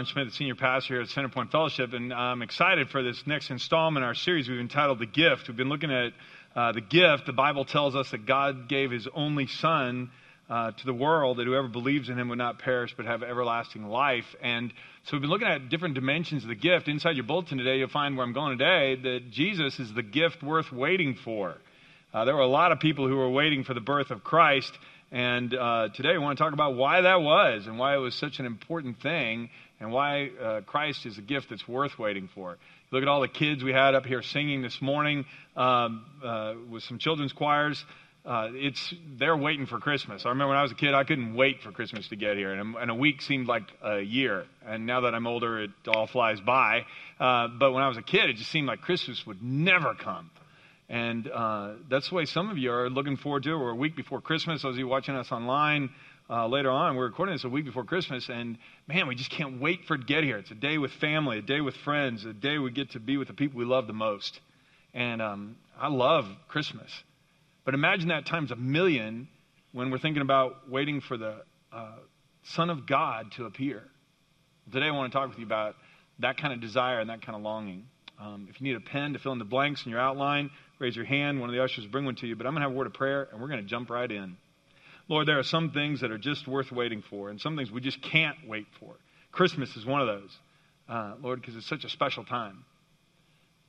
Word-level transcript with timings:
John 0.00 0.06
Schmidt, 0.06 0.28
the 0.28 0.32
senior 0.32 0.54
pastor 0.54 0.94
here 0.94 1.02
at 1.02 1.08
Centerpoint 1.08 1.50
Fellowship, 1.50 1.92
and 1.92 2.10
I'm 2.10 2.40
excited 2.40 2.88
for 2.88 3.02
this 3.02 3.22
next 3.26 3.50
installment 3.50 4.02
in 4.02 4.06
our 4.06 4.14
series 4.14 4.48
we've 4.48 4.58
entitled 4.58 4.98
The 4.98 5.04
Gift. 5.04 5.46
We've 5.46 5.58
been 5.58 5.68
looking 5.68 5.92
at 5.92 6.14
uh, 6.56 6.72
the 6.72 6.80
gift. 6.80 7.26
The 7.26 7.34
Bible 7.34 7.66
tells 7.66 7.94
us 7.94 8.10
that 8.12 8.24
God 8.24 8.66
gave 8.66 8.90
his 8.90 9.06
only 9.14 9.46
Son 9.46 10.10
uh, 10.48 10.70
to 10.70 10.86
the 10.86 10.94
world, 10.94 11.36
that 11.36 11.46
whoever 11.46 11.68
believes 11.68 12.08
in 12.08 12.18
him 12.18 12.30
would 12.30 12.38
not 12.38 12.60
perish 12.60 12.94
but 12.96 13.04
have 13.04 13.22
everlasting 13.22 13.88
life. 13.88 14.24
And 14.42 14.72
so 15.04 15.10
we've 15.12 15.20
been 15.20 15.28
looking 15.28 15.48
at 15.48 15.68
different 15.68 15.96
dimensions 15.96 16.44
of 16.44 16.48
the 16.48 16.54
gift. 16.54 16.88
Inside 16.88 17.16
your 17.16 17.26
bulletin 17.26 17.58
today, 17.58 17.76
you'll 17.76 17.90
find 17.90 18.16
where 18.16 18.24
I'm 18.24 18.32
going 18.32 18.56
today 18.56 18.96
that 19.02 19.30
Jesus 19.30 19.78
is 19.78 19.92
the 19.92 20.02
gift 20.02 20.42
worth 20.42 20.72
waiting 20.72 21.14
for. 21.14 21.56
Uh, 22.14 22.24
there 22.24 22.34
were 22.34 22.40
a 22.40 22.46
lot 22.46 22.72
of 22.72 22.80
people 22.80 23.06
who 23.06 23.16
were 23.16 23.30
waiting 23.30 23.64
for 23.64 23.74
the 23.74 23.82
birth 23.82 24.10
of 24.10 24.24
Christ. 24.24 24.72
And 25.12 25.52
uh, 25.52 25.88
today 25.92 26.12
we 26.12 26.18
want 26.20 26.38
to 26.38 26.44
talk 26.44 26.54
about 26.54 26.76
why 26.76 27.02
that 27.02 27.20
was 27.20 27.66
and 27.66 27.78
why 27.78 27.96
it 27.96 27.98
was 27.98 28.14
such 28.14 28.38
an 28.38 28.46
important 28.46 29.02
thing 29.02 29.50
and 29.80 29.90
why 29.90 30.28
uh, 30.28 30.60
Christ 30.60 31.06
is 31.06 31.18
a 31.18 31.22
gift 31.22 31.48
that's 31.50 31.66
worth 31.66 31.98
waiting 31.98 32.28
for. 32.34 32.58
Look 32.92 33.02
at 33.02 33.08
all 33.08 33.20
the 33.22 33.28
kids 33.28 33.64
we 33.64 33.72
had 33.72 33.94
up 33.94 34.04
here 34.04 34.22
singing 34.22 34.62
this 34.62 34.80
morning 34.82 35.24
um, 35.56 36.04
uh, 36.22 36.54
with 36.68 36.82
some 36.82 36.98
children's 36.98 37.32
choirs. 37.32 37.82
Uh, 38.24 38.48
it's 38.52 38.92
they're 39.18 39.36
waiting 39.36 39.64
for 39.64 39.78
Christmas. 39.78 40.26
I 40.26 40.28
remember 40.28 40.50
when 40.50 40.58
I 40.58 40.62
was 40.62 40.72
a 40.72 40.74
kid, 40.74 40.92
I 40.92 41.04
couldn't 41.04 41.34
wait 41.34 41.62
for 41.62 41.72
Christmas 41.72 42.06
to 42.08 42.16
get 42.16 42.36
here, 42.36 42.52
and, 42.52 42.76
and 42.76 42.90
a 42.90 42.94
week 42.94 43.22
seemed 43.22 43.48
like 43.48 43.62
a 43.82 44.00
year. 44.00 44.44
And 44.66 44.84
now 44.84 45.00
that 45.02 45.14
I'm 45.14 45.26
older, 45.26 45.62
it 45.62 45.70
all 45.88 46.06
flies 46.06 46.38
by. 46.38 46.84
Uh, 47.18 47.48
but 47.48 47.72
when 47.72 47.82
I 47.82 47.88
was 47.88 47.96
a 47.96 48.02
kid, 48.02 48.28
it 48.28 48.36
just 48.36 48.50
seemed 48.50 48.66
like 48.66 48.82
Christmas 48.82 49.24
would 49.26 49.42
never 49.42 49.94
come. 49.94 50.30
And 50.90 51.30
uh, 51.30 51.74
that's 51.88 52.10
the 52.10 52.16
way 52.16 52.24
some 52.26 52.50
of 52.50 52.58
you 52.58 52.72
are 52.72 52.90
looking 52.90 53.16
forward 53.16 53.44
to 53.44 53.52
it. 53.52 53.56
We're 53.56 53.70
a 53.70 53.74
week 53.76 53.96
before 53.96 54.20
Christmas. 54.20 54.62
Those 54.62 54.74
of 54.74 54.78
you 54.78 54.88
watching 54.88 55.14
us 55.14 55.30
online 55.32 55.90
uh, 56.30 56.46
later 56.46 56.70
on, 56.70 56.94
we're 56.94 57.06
recording 57.06 57.34
this 57.34 57.42
a 57.42 57.48
week 57.48 57.64
before 57.64 57.84
Christmas. 57.84 58.28
And 58.28 58.56
man, 58.86 59.08
we 59.08 59.16
just 59.16 59.30
can't 59.30 59.60
wait 59.60 59.80
for 59.86 59.94
it 59.94 59.98
to 59.98 60.04
get 60.04 60.22
here. 60.22 60.38
It's 60.38 60.52
a 60.52 60.54
day 60.54 60.78
with 60.78 60.92
family, 60.92 61.38
a 61.38 61.42
day 61.42 61.60
with 61.60 61.74
friends, 61.78 62.24
a 62.24 62.32
day 62.32 62.58
we 62.58 62.70
get 62.70 62.92
to 62.92 63.00
be 63.00 63.16
with 63.16 63.26
the 63.26 63.34
people 63.34 63.58
we 63.58 63.64
love 63.64 63.88
the 63.88 63.92
most. 63.92 64.38
And 64.94 65.20
um, 65.20 65.56
I 65.78 65.88
love 65.88 66.26
Christmas. 66.46 66.90
But 67.64 67.74
imagine 67.74 68.08
that 68.08 68.26
times 68.26 68.52
a 68.52 68.56
million 68.56 69.28
when 69.72 69.90
we're 69.90 69.98
thinking 69.98 70.22
about 70.22 70.70
waiting 70.70 71.00
for 71.00 71.16
the 71.16 71.42
uh, 71.72 71.96
Son 72.44 72.70
of 72.70 72.86
God 72.86 73.32
to 73.32 73.46
appear. 73.46 73.82
Today, 74.72 74.86
I 74.86 74.90
want 74.92 75.12
to 75.12 75.18
talk 75.18 75.30
with 75.30 75.38
you 75.38 75.46
about 75.46 75.74
that 76.20 76.36
kind 76.36 76.52
of 76.52 76.60
desire 76.60 77.00
and 77.00 77.10
that 77.10 77.22
kind 77.22 77.34
of 77.34 77.42
longing. 77.42 77.86
Um, 78.20 78.46
if 78.48 78.60
you 78.60 78.68
need 78.68 78.76
a 78.76 78.80
pen 78.80 79.14
to 79.14 79.18
fill 79.18 79.32
in 79.32 79.38
the 79.40 79.44
blanks 79.44 79.84
in 79.84 79.90
your 79.90 80.00
outline, 80.00 80.50
raise 80.78 80.94
your 80.94 81.06
hand. 81.06 81.40
One 81.40 81.48
of 81.48 81.56
the 81.56 81.62
ushers 81.62 81.84
will 81.84 81.90
bring 81.90 82.04
one 82.04 82.14
to 82.16 82.26
you. 82.28 82.36
But 82.36 82.46
I'm 82.46 82.52
going 82.52 82.62
to 82.62 82.68
have 82.68 82.74
a 82.74 82.78
word 82.78 82.86
of 82.86 82.94
prayer, 82.94 83.28
and 83.32 83.40
we're 83.40 83.48
going 83.48 83.62
to 83.62 83.68
jump 83.68 83.90
right 83.90 84.10
in. 84.10 84.36
Lord, 85.10 85.26
there 85.26 85.40
are 85.40 85.42
some 85.42 85.72
things 85.72 86.02
that 86.02 86.12
are 86.12 86.18
just 86.18 86.46
worth 86.46 86.70
waiting 86.70 87.02
for, 87.02 87.30
and 87.30 87.40
some 87.40 87.56
things 87.56 87.72
we 87.72 87.80
just 87.80 88.00
can't 88.00 88.36
wait 88.46 88.68
for. 88.78 88.94
Christmas 89.32 89.76
is 89.76 89.84
one 89.84 90.00
of 90.00 90.06
those, 90.06 90.38
uh, 90.88 91.14
Lord, 91.20 91.40
because 91.40 91.56
it's 91.56 91.68
such 91.68 91.84
a 91.84 91.88
special 91.88 92.24
time. 92.24 92.64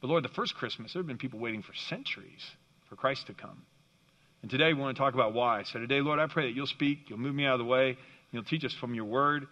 But 0.02 0.10
Lord, 0.10 0.24
the 0.24 0.30
first 0.30 0.54
Christmas, 0.54 0.94
there 0.94 1.00
have 1.00 1.08
been 1.08 1.18
people 1.18 1.40
waiting 1.40 1.64
for 1.64 1.74
centuries 1.74 2.46
for 2.88 2.96
Christ 2.96 3.26
to 3.26 3.34
come. 3.34 3.64
And 4.44 4.52
today 4.52 4.72
we 4.72 4.80
want 4.80 4.96
to 4.96 5.02
talk 5.02 5.16
about 5.16 5.34
why. 5.34 5.64
So 5.64 5.80
today, 5.80 6.00
Lord, 6.00 6.20
I 6.20 6.28
pray 6.28 6.46
that 6.46 6.56
you'll 6.56 6.68
speak, 6.68 7.10
you'll 7.10 7.18
move 7.18 7.34
me 7.34 7.48
out 7.48 7.54
of 7.54 7.60
the 7.60 7.66
way, 7.66 7.98
you'll 8.32 8.44
teach 8.44 8.64
us 8.64 8.74
from 8.80 8.94
your 8.94 9.06
word 9.06 9.48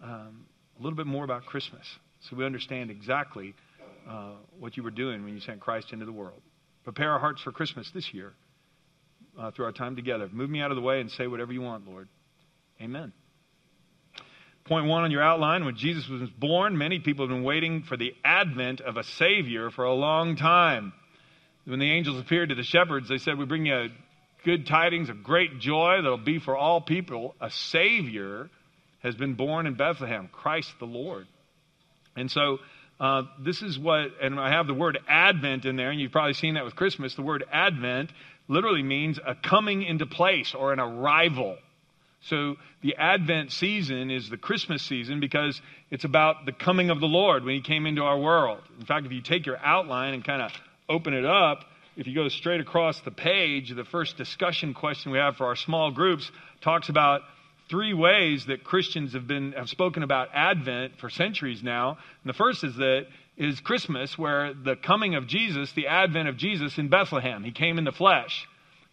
um, 0.00 0.46
a 0.78 0.82
little 0.82 0.96
bit 0.96 1.06
more 1.06 1.24
about 1.24 1.44
Christmas 1.46 1.84
so 2.20 2.36
we 2.36 2.46
understand 2.46 2.92
exactly 2.92 3.52
uh, 4.08 4.34
what 4.60 4.76
you 4.76 4.84
were 4.84 4.92
doing 4.92 5.24
when 5.24 5.34
you 5.34 5.40
sent 5.40 5.58
Christ 5.58 5.92
into 5.92 6.04
the 6.04 6.12
world. 6.12 6.40
Prepare 6.84 7.10
our 7.10 7.18
hearts 7.18 7.42
for 7.42 7.50
Christmas 7.50 7.90
this 7.92 8.14
year 8.14 8.32
uh, 9.38 9.50
through 9.50 9.66
our 9.66 9.72
time 9.72 9.96
together. 9.96 10.28
Move 10.30 10.50
me 10.50 10.60
out 10.60 10.70
of 10.70 10.76
the 10.76 10.82
way 10.82 11.00
and 11.00 11.10
say 11.10 11.26
whatever 11.26 11.52
you 11.52 11.62
want, 11.62 11.88
Lord. 11.88 12.08
Amen. 12.80 13.12
Point 14.64 14.86
one 14.86 15.02
on 15.02 15.10
your 15.10 15.22
outline 15.22 15.64
when 15.64 15.76
Jesus 15.76 16.08
was 16.08 16.30
born, 16.30 16.78
many 16.78 17.00
people 17.00 17.26
have 17.26 17.34
been 17.34 17.42
waiting 17.42 17.82
for 17.82 17.96
the 17.96 18.14
advent 18.24 18.80
of 18.80 18.96
a 18.96 19.02
Savior 19.02 19.70
for 19.70 19.84
a 19.84 19.94
long 19.94 20.36
time. 20.36 20.92
When 21.64 21.80
the 21.80 21.90
angels 21.90 22.18
appeared 22.18 22.50
to 22.50 22.54
the 22.54 22.62
shepherds, 22.62 23.08
they 23.08 23.18
said, 23.18 23.38
We 23.38 23.44
bring 23.44 23.66
you 23.66 23.88
good 24.44 24.66
tidings 24.66 25.08
of 25.08 25.22
great 25.22 25.58
joy 25.58 25.96
that'll 26.02 26.16
be 26.16 26.38
for 26.38 26.56
all 26.56 26.80
people. 26.80 27.34
A 27.40 27.50
Savior 27.50 28.50
has 29.02 29.14
been 29.14 29.34
born 29.34 29.66
in 29.66 29.74
Bethlehem, 29.74 30.28
Christ 30.30 30.72
the 30.78 30.86
Lord. 30.86 31.26
And 32.16 32.30
so 32.30 32.58
uh, 33.00 33.22
this 33.40 33.62
is 33.62 33.78
what, 33.78 34.10
and 34.20 34.38
I 34.38 34.50
have 34.50 34.68
the 34.68 34.74
word 34.74 34.98
Advent 35.08 35.64
in 35.64 35.76
there, 35.76 35.90
and 35.90 36.00
you've 36.00 36.12
probably 36.12 36.34
seen 36.34 36.54
that 36.54 36.64
with 36.64 36.76
Christmas. 36.76 37.14
The 37.14 37.22
word 37.22 37.44
Advent 37.52 38.12
literally 38.52 38.82
means 38.82 39.18
a 39.24 39.34
coming 39.34 39.82
into 39.82 40.06
place 40.06 40.54
or 40.54 40.72
an 40.72 40.80
arrival. 40.80 41.56
So 42.22 42.56
the 42.82 42.94
Advent 42.96 43.50
season 43.50 44.10
is 44.10 44.30
the 44.30 44.36
Christmas 44.36 44.82
season 44.82 45.18
because 45.18 45.60
it's 45.90 46.04
about 46.04 46.46
the 46.46 46.52
coming 46.52 46.90
of 46.90 47.00
the 47.00 47.06
Lord 47.06 47.44
when 47.44 47.54
He 47.54 47.60
came 47.60 47.86
into 47.86 48.02
our 48.02 48.18
world. 48.18 48.60
In 48.78 48.86
fact, 48.86 49.06
if 49.06 49.12
you 49.12 49.22
take 49.22 49.46
your 49.46 49.58
outline 49.58 50.14
and 50.14 50.24
kind 50.24 50.42
of 50.42 50.52
open 50.88 51.14
it 51.14 51.24
up, 51.24 51.64
if 51.96 52.06
you 52.06 52.14
go 52.14 52.28
straight 52.28 52.60
across 52.60 53.00
the 53.00 53.10
page, 53.10 53.74
the 53.74 53.84
first 53.84 54.16
discussion 54.16 54.72
question 54.72 55.12
we 55.12 55.18
have 55.18 55.36
for 55.36 55.46
our 55.46 55.56
small 55.56 55.90
groups 55.90 56.30
talks 56.60 56.88
about 56.88 57.22
three 57.68 57.92
ways 57.92 58.46
that 58.46 58.64
Christians 58.64 59.14
have 59.14 59.26
been 59.26 59.52
have 59.52 59.68
spoken 59.68 60.02
about 60.02 60.28
Advent 60.32 60.98
for 60.98 61.10
centuries 61.10 61.62
now. 61.62 61.90
And 61.90 62.28
the 62.32 62.36
first 62.36 62.64
is 62.64 62.76
that 62.76 63.06
is 63.42 63.60
Christmas, 63.60 64.16
where 64.16 64.54
the 64.54 64.76
coming 64.76 65.14
of 65.14 65.26
Jesus, 65.26 65.72
the 65.72 65.88
advent 65.88 66.28
of 66.28 66.36
Jesus 66.36 66.78
in 66.78 66.88
Bethlehem. 66.88 67.44
He 67.44 67.52
came 67.52 67.78
in 67.78 67.84
the 67.84 67.92
flesh. 67.92 68.46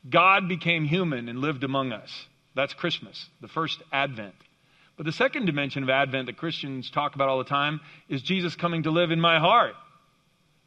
God 0.09 0.47
became 0.47 0.85
human 0.85 1.29
and 1.29 1.39
lived 1.39 1.63
among 1.63 1.91
us. 1.91 2.27
That's 2.55 2.73
Christmas, 2.73 3.29
the 3.41 3.47
first 3.47 3.81
advent. 3.91 4.35
But 4.97 5.05
the 5.05 5.13
second 5.13 5.45
dimension 5.45 5.83
of 5.83 5.89
Advent 5.89 6.25
that 6.25 6.35
Christians 6.35 6.91
talk 6.91 7.15
about 7.15 7.29
all 7.29 7.37
the 7.37 7.45
time 7.45 7.79
is 8.09 8.21
Jesus 8.21 8.55
coming 8.55 8.83
to 8.83 8.91
live 8.91 9.11
in 9.11 9.21
my 9.21 9.39
heart. 9.39 9.75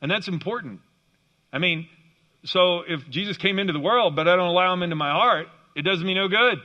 And 0.00 0.10
that's 0.10 0.26
important. 0.26 0.81
I 1.53 1.59
mean, 1.59 1.87
so 2.44 2.81
if 2.88 3.06
Jesus 3.10 3.37
came 3.37 3.59
into 3.59 3.75
the 3.75 3.78
world, 3.78 4.16
but 4.16 4.26
I 4.28 4.37
don't 4.37 4.49
allow 4.49 4.72
him 4.72 4.82
into 4.82 4.97
my 4.97 5.10
heart, 5.10 5.49
it 5.76 5.82
does 5.82 6.03
me 6.03 6.14
no 6.14 6.28
good. 6.28 6.59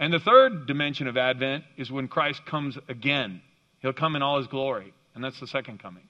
And 0.00 0.12
the 0.12 0.18
third 0.18 0.66
dimension 0.66 1.06
of 1.06 1.16
Advent 1.16 1.62
is 1.76 1.88
when 1.88 2.08
Christ 2.08 2.44
comes 2.46 2.76
again. 2.88 3.42
He'll 3.80 3.92
come 3.92 4.16
in 4.16 4.22
all 4.22 4.38
his 4.38 4.48
glory, 4.48 4.92
and 5.14 5.24
that's 5.24 5.40
the 5.40 5.46
second 5.46 5.80
coming. 5.80 6.04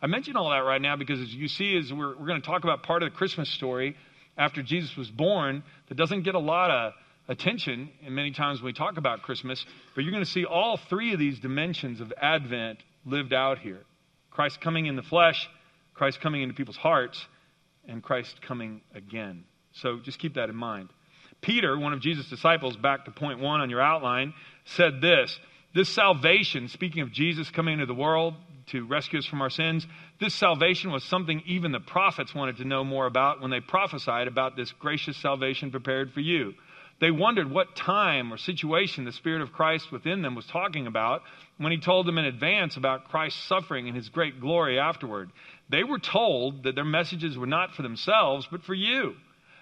I 0.00 0.06
mention 0.06 0.36
all 0.36 0.50
that 0.50 0.58
right 0.58 0.82
now 0.82 0.96
because 0.96 1.20
as 1.20 1.34
you 1.34 1.48
see, 1.48 1.78
as 1.78 1.92
we're, 1.92 2.16
we're 2.16 2.26
going 2.26 2.40
to 2.40 2.46
talk 2.46 2.64
about 2.64 2.82
part 2.82 3.02
of 3.02 3.10
the 3.10 3.16
Christmas 3.16 3.48
story 3.48 3.96
after 4.36 4.62
Jesus 4.62 4.96
was 4.96 5.10
born 5.10 5.62
that 5.88 5.94
doesn't 5.94 6.22
get 6.22 6.34
a 6.34 6.40
lot 6.40 6.70
of 6.70 6.92
attention, 7.28 7.88
and 8.04 8.14
many 8.14 8.30
times 8.30 8.60
when 8.60 8.66
we 8.66 8.72
talk 8.72 8.96
about 8.98 9.22
Christmas, 9.22 9.64
but 9.94 10.04
you're 10.04 10.12
going 10.12 10.24
to 10.24 10.30
see 10.30 10.44
all 10.44 10.76
three 10.76 11.12
of 11.12 11.18
these 11.18 11.38
dimensions 11.38 12.00
of 12.00 12.12
Advent 12.20 12.80
lived 13.06 13.32
out 13.32 13.58
here 13.58 13.80
Christ 14.30 14.60
coming 14.60 14.86
in 14.86 14.96
the 14.96 15.02
flesh, 15.02 15.48
Christ 15.94 16.20
coming 16.20 16.42
into 16.42 16.54
people's 16.54 16.76
hearts, 16.76 17.24
and 17.86 18.02
Christ 18.02 18.42
coming 18.42 18.80
again. 18.94 19.44
So 19.72 19.98
just 19.98 20.18
keep 20.18 20.34
that 20.34 20.50
in 20.50 20.56
mind. 20.56 20.90
Peter, 21.40 21.78
one 21.78 21.92
of 21.92 22.00
Jesus' 22.00 22.28
disciples, 22.28 22.76
back 22.76 23.04
to 23.04 23.10
point 23.10 23.38
one 23.38 23.60
on 23.60 23.70
your 23.70 23.80
outline, 23.80 24.34
said 24.64 25.00
this 25.00 25.38
This 25.74 25.88
salvation, 25.88 26.68
speaking 26.68 27.02
of 27.02 27.10
Jesus 27.10 27.50
coming 27.50 27.74
into 27.74 27.86
the 27.86 27.94
world 27.94 28.34
to 28.66 28.86
rescue 28.86 29.18
us 29.18 29.26
from 29.26 29.42
our 29.42 29.50
sins, 29.50 29.86
this 30.20 30.32
salvation 30.32 30.92
was 30.92 31.02
something 31.02 31.42
even 31.46 31.72
the 31.72 31.80
prophets 31.80 32.32
wanted 32.32 32.58
to 32.58 32.64
know 32.64 32.84
more 32.84 33.06
about 33.06 33.40
when 33.40 33.50
they 33.50 33.58
prophesied 33.60 34.28
about 34.28 34.56
this 34.56 34.70
gracious 34.70 35.16
salvation 35.16 35.72
prepared 35.72 36.12
for 36.12 36.20
you. 36.20 36.54
They 37.00 37.10
wondered 37.10 37.50
what 37.50 37.74
time 37.74 38.32
or 38.32 38.36
situation 38.36 39.04
the 39.04 39.10
Spirit 39.10 39.42
of 39.42 39.52
Christ 39.52 39.90
within 39.90 40.22
them 40.22 40.36
was 40.36 40.46
talking 40.46 40.86
about 40.86 41.22
when 41.58 41.72
he 41.72 41.78
told 41.78 42.06
them 42.06 42.18
in 42.18 42.24
advance 42.24 42.76
about 42.76 43.08
Christ's 43.08 43.42
suffering 43.42 43.88
and 43.88 43.96
his 43.96 44.08
great 44.08 44.40
glory 44.40 44.78
afterward. 44.78 45.30
They 45.68 45.82
were 45.82 45.98
told 45.98 46.62
that 46.62 46.76
their 46.76 46.84
messages 46.84 47.36
were 47.36 47.48
not 47.48 47.74
for 47.74 47.82
themselves, 47.82 48.46
but 48.48 48.62
for 48.62 48.74
you. 48.74 49.16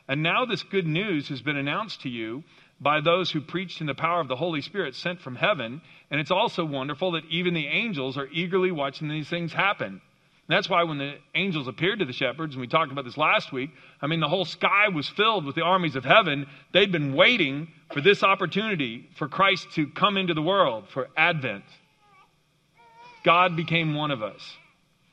And 0.08 0.22
now 0.22 0.44
this 0.44 0.62
good 0.62 0.86
news 0.86 1.28
has 1.30 1.40
been 1.40 1.56
announced 1.56 2.02
to 2.02 2.10
you 2.10 2.44
by 2.82 3.00
those 3.00 3.30
who 3.30 3.40
preached 3.40 3.80
in 3.80 3.86
the 3.86 3.94
power 3.94 4.20
of 4.20 4.28
the 4.28 4.36
Holy 4.36 4.60
Spirit 4.60 4.94
sent 4.94 5.20
from 5.20 5.36
heaven. 5.36 5.80
And 6.10 6.20
it's 6.20 6.30
also 6.30 6.64
wonderful 6.64 7.12
that 7.12 7.24
even 7.30 7.54
the 7.54 7.66
angels 7.66 8.18
are 8.18 8.26
eagerly 8.26 8.72
watching 8.72 9.08
these 9.08 9.28
things 9.28 9.52
happen. 9.52 10.00
That's 10.48 10.68
why 10.68 10.82
when 10.82 10.98
the 10.98 11.14
angels 11.34 11.68
appeared 11.68 12.00
to 12.00 12.04
the 12.04 12.12
shepherds, 12.12 12.54
and 12.54 12.60
we 12.60 12.66
talked 12.66 12.92
about 12.92 13.04
this 13.04 13.16
last 13.16 13.52
week, 13.52 13.70
I 14.02 14.06
mean, 14.06 14.20
the 14.20 14.28
whole 14.28 14.44
sky 14.44 14.88
was 14.88 15.08
filled 15.08 15.46
with 15.46 15.54
the 15.54 15.62
armies 15.62 15.96
of 15.96 16.04
heaven. 16.04 16.46
They'd 16.72 16.92
been 16.92 17.14
waiting 17.14 17.68
for 17.92 18.00
this 18.00 18.22
opportunity 18.22 19.08
for 19.16 19.28
Christ 19.28 19.68
to 19.76 19.86
come 19.86 20.16
into 20.16 20.34
the 20.34 20.42
world, 20.42 20.88
for 20.90 21.08
Advent. 21.16 21.64
God 23.24 23.56
became 23.56 23.94
one 23.94 24.10
of 24.10 24.22
us. 24.22 24.42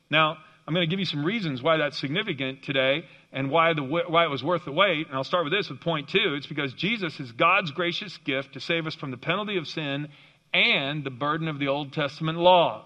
Now, 0.09 0.37
I'm 0.67 0.73
going 0.73 0.87
to 0.87 0.89
give 0.89 0.99
you 0.99 1.05
some 1.05 1.23
reasons 1.23 1.61
why 1.61 1.77
that's 1.77 1.97
significant 1.97 2.63
today 2.63 3.05
and 3.31 3.51
why, 3.51 3.73
the, 3.73 3.83
why 3.83 4.25
it 4.25 4.29
was 4.29 4.43
worth 4.43 4.65
the 4.65 4.71
wait. 4.71 5.07
And 5.07 5.15
I'll 5.15 5.23
start 5.23 5.43
with 5.43 5.53
this 5.53 5.69
with 5.69 5.81
point 5.81 6.09
two. 6.09 6.35
It's 6.35 6.47
because 6.47 6.73
Jesus 6.73 7.19
is 7.19 7.31
God's 7.31 7.71
gracious 7.71 8.17
gift 8.17 8.53
to 8.53 8.59
save 8.59 8.87
us 8.87 8.95
from 8.95 9.11
the 9.11 9.17
penalty 9.17 9.57
of 9.57 9.67
sin 9.67 10.07
and 10.53 11.03
the 11.03 11.11
burden 11.11 11.47
of 11.47 11.59
the 11.59 11.67
Old 11.67 11.93
Testament 11.93 12.37
law. 12.37 12.85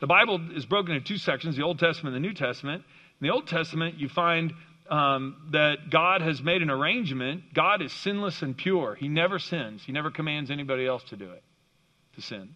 The 0.00 0.06
Bible 0.06 0.50
is 0.54 0.66
broken 0.66 0.94
into 0.94 1.06
two 1.06 1.16
sections 1.16 1.56
the 1.56 1.62
Old 1.62 1.78
Testament 1.78 2.14
and 2.14 2.22
the 2.22 2.28
New 2.28 2.34
Testament. 2.34 2.84
In 3.20 3.26
the 3.26 3.32
Old 3.32 3.46
Testament, 3.46 3.98
you 3.98 4.10
find 4.10 4.52
um, 4.90 5.48
that 5.52 5.90
God 5.90 6.20
has 6.20 6.42
made 6.42 6.60
an 6.60 6.70
arrangement. 6.70 7.54
God 7.54 7.80
is 7.80 7.92
sinless 7.92 8.42
and 8.42 8.54
pure. 8.56 8.94
He 8.94 9.08
never 9.08 9.38
sins, 9.38 9.82
He 9.84 9.92
never 9.92 10.10
commands 10.10 10.50
anybody 10.50 10.86
else 10.86 11.02
to 11.04 11.16
do 11.16 11.30
it, 11.30 11.42
to 12.16 12.20
sin. 12.20 12.50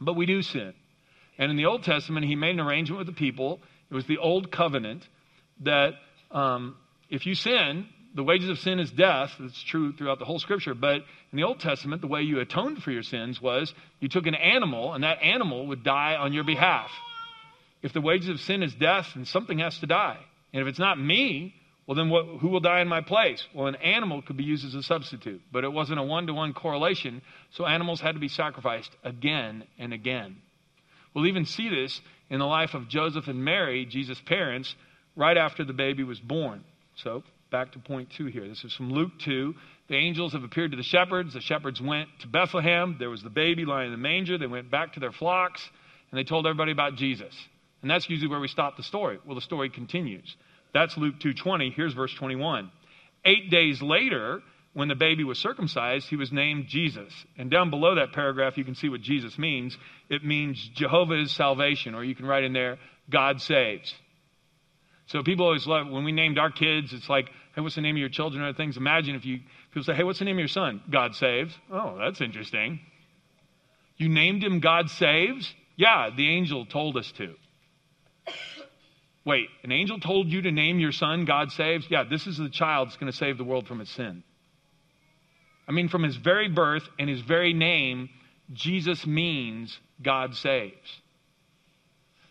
But 0.00 0.14
we 0.14 0.26
do 0.26 0.42
sin. 0.42 0.74
And 1.38 1.50
in 1.50 1.56
the 1.56 1.66
Old 1.66 1.84
Testament, 1.84 2.26
he 2.26 2.34
made 2.34 2.50
an 2.50 2.60
arrangement 2.60 2.98
with 2.98 3.06
the 3.06 3.12
people. 3.12 3.60
It 3.90 3.94
was 3.94 4.06
the 4.06 4.18
old 4.18 4.50
covenant 4.50 5.06
that 5.60 5.94
um, 6.30 6.76
if 7.10 7.26
you 7.26 7.34
sin, 7.34 7.86
the 8.14 8.24
wages 8.24 8.48
of 8.48 8.58
sin 8.58 8.78
is 8.78 8.90
death. 8.90 9.32
That's 9.38 9.62
true 9.62 9.92
throughout 9.92 10.18
the 10.18 10.24
whole 10.24 10.38
scripture. 10.38 10.74
But 10.74 10.96
in 11.32 11.36
the 11.36 11.44
Old 11.44 11.60
Testament, 11.60 12.00
the 12.00 12.08
way 12.08 12.22
you 12.22 12.40
atoned 12.40 12.82
for 12.82 12.90
your 12.90 13.02
sins 13.02 13.40
was 13.40 13.72
you 14.00 14.08
took 14.08 14.26
an 14.26 14.34
animal, 14.34 14.94
and 14.94 15.04
that 15.04 15.22
animal 15.22 15.66
would 15.68 15.84
die 15.84 16.16
on 16.16 16.32
your 16.32 16.44
behalf. 16.44 16.90
If 17.82 17.92
the 17.92 18.00
wages 18.00 18.28
of 18.28 18.40
sin 18.40 18.62
is 18.62 18.74
death, 18.74 19.12
then 19.14 19.24
something 19.24 19.58
has 19.60 19.78
to 19.80 19.86
die. 19.86 20.18
And 20.52 20.62
if 20.62 20.68
it's 20.68 20.78
not 20.78 20.98
me, 20.98 21.54
well, 21.86 21.94
then 21.94 22.10
what, 22.10 22.26
who 22.40 22.48
will 22.48 22.60
die 22.60 22.80
in 22.80 22.88
my 22.88 23.00
place? 23.00 23.46
Well, 23.54 23.66
an 23.66 23.76
animal 23.76 24.20
could 24.20 24.36
be 24.36 24.44
used 24.44 24.66
as 24.66 24.74
a 24.74 24.82
substitute, 24.82 25.40
but 25.52 25.64
it 25.64 25.72
wasn't 25.72 26.00
a 26.00 26.02
one 26.02 26.26
to 26.26 26.34
one 26.34 26.52
correlation, 26.52 27.22
so 27.52 27.66
animals 27.66 28.00
had 28.00 28.12
to 28.12 28.20
be 28.20 28.28
sacrificed 28.28 28.90
again 29.04 29.64
and 29.78 29.92
again. 29.94 30.36
We'll 31.14 31.28
even 31.28 31.46
see 31.46 31.68
this 31.70 32.00
in 32.28 32.40
the 32.40 32.46
life 32.46 32.74
of 32.74 32.88
Joseph 32.88 33.28
and 33.28 33.42
Mary, 33.42 33.86
Jesus' 33.86 34.20
parents, 34.20 34.74
right 35.18 35.36
after 35.36 35.64
the 35.64 35.74
baby 35.74 36.04
was 36.04 36.20
born. 36.20 36.64
So, 36.94 37.24
back 37.50 37.72
to 37.72 37.78
point 37.78 38.08
two 38.16 38.26
here. 38.26 38.48
This 38.48 38.64
is 38.64 38.72
from 38.72 38.90
Luke 38.92 39.12
2. 39.24 39.54
The 39.88 39.96
angels 39.96 40.32
have 40.32 40.44
appeared 40.44 40.70
to 40.70 40.76
the 40.76 40.82
shepherds. 40.82 41.34
The 41.34 41.40
shepherds 41.40 41.80
went 41.80 42.08
to 42.20 42.28
Bethlehem. 42.28 42.96
There 42.98 43.10
was 43.10 43.22
the 43.22 43.30
baby 43.30 43.64
lying 43.64 43.86
in 43.86 43.92
the 43.92 43.98
manger. 43.98 44.38
They 44.38 44.46
went 44.46 44.70
back 44.70 44.94
to 44.94 45.00
their 45.00 45.12
flocks, 45.12 45.68
and 46.10 46.18
they 46.18 46.24
told 46.24 46.46
everybody 46.46 46.72
about 46.72 46.94
Jesus. 46.94 47.34
And 47.82 47.90
that's 47.90 48.08
usually 48.08 48.28
where 48.28 48.40
we 48.40 48.48
stop 48.48 48.76
the 48.76 48.82
story. 48.82 49.18
Well, 49.24 49.34
the 49.34 49.40
story 49.40 49.70
continues. 49.70 50.36
That's 50.72 50.96
Luke 50.96 51.18
2:20. 51.20 51.70
Here's 51.70 51.94
verse 51.94 52.14
21. 52.14 52.70
8 53.24 53.50
days 53.50 53.82
later, 53.82 54.42
when 54.74 54.88
the 54.88 54.94
baby 54.94 55.24
was 55.24 55.38
circumcised, 55.38 56.08
he 56.08 56.16
was 56.16 56.30
named 56.30 56.66
Jesus. 56.68 57.12
And 57.36 57.50
down 57.50 57.70
below 57.70 57.96
that 57.96 58.12
paragraph, 58.12 58.56
you 58.56 58.64
can 58.64 58.74
see 58.74 58.88
what 58.88 59.00
Jesus 59.00 59.38
means. 59.38 59.76
It 60.08 60.24
means 60.24 60.68
Jehovah 60.74 61.20
is 61.20 61.32
salvation, 61.32 61.94
or 61.94 62.04
you 62.04 62.14
can 62.14 62.26
write 62.26 62.44
in 62.44 62.52
there, 62.52 62.78
God 63.10 63.40
saves. 63.40 63.92
So 65.08 65.22
people 65.22 65.46
always 65.46 65.66
love, 65.66 65.88
when 65.88 66.04
we 66.04 66.12
named 66.12 66.38
our 66.38 66.50
kids, 66.50 66.92
it's 66.92 67.08
like, 67.08 67.30
hey, 67.54 67.62
what's 67.62 67.74
the 67.74 67.80
name 67.80 67.96
of 67.96 68.00
your 68.00 68.10
children 68.10 68.42
or 68.42 68.52
things? 68.52 68.76
Imagine 68.76 69.14
if 69.14 69.24
you, 69.24 69.40
people 69.70 69.82
say, 69.82 69.94
hey, 69.94 70.04
what's 70.04 70.18
the 70.18 70.26
name 70.26 70.36
of 70.36 70.40
your 70.40 70.48
son? 70.48 70.82
God 70.90 71.14
saves. 71.14 71.56
Oh, 71.72 71.96
that's 71.98 72.20
interesting. 72.20 72.80
You 73.96 74.10
named 74.10 74.44
him 74.44 74.60
God 74.60 74.90
saves? 74.90 75.52
Yeah, 75.76 76.10
the 76.14 76.28
angel 76.28 76.66
told 76.66 76.96
us 76.98 77.10
to. 77.12 77.34
Wait, 79.24 79.48
an 79.64 79.72
angel 79.72 79.98
told 79.98 80.28
you 80.28 80.42
to 80.42 80.50
name 80.50 80.78
your 80.78 80.92
son 80.92 81.24
God 81.24 81.52
saves? 81.52 81.86
Yeah, 81.90 82.04
this 82.08 82.26
is 82.26 82.36
the 82.36 82.50
child 82.50 82.88
that's 82.88 82.98
going 82.98 83.10
to 83.10 83.16
save 83.16 83.38
the 83.38 83.44
world 83.44 83.66
from 83.66 83.80
its 83.80 83.90
sin. 83.90 84.22
I 85.66 85.72
mean, 85.72 85.88
from 85.88 86.02
his 86.02 86.16
very 86.16 86.48
birth 86.48 86.86
and 86.98 87.08
his 87.08 87.20
very 87.22 87.54
name, 87.54 88.10
Jesus 88.52 89.06
means 89.06 89.78
God 90.02 90.34
saves. 90.34 91.00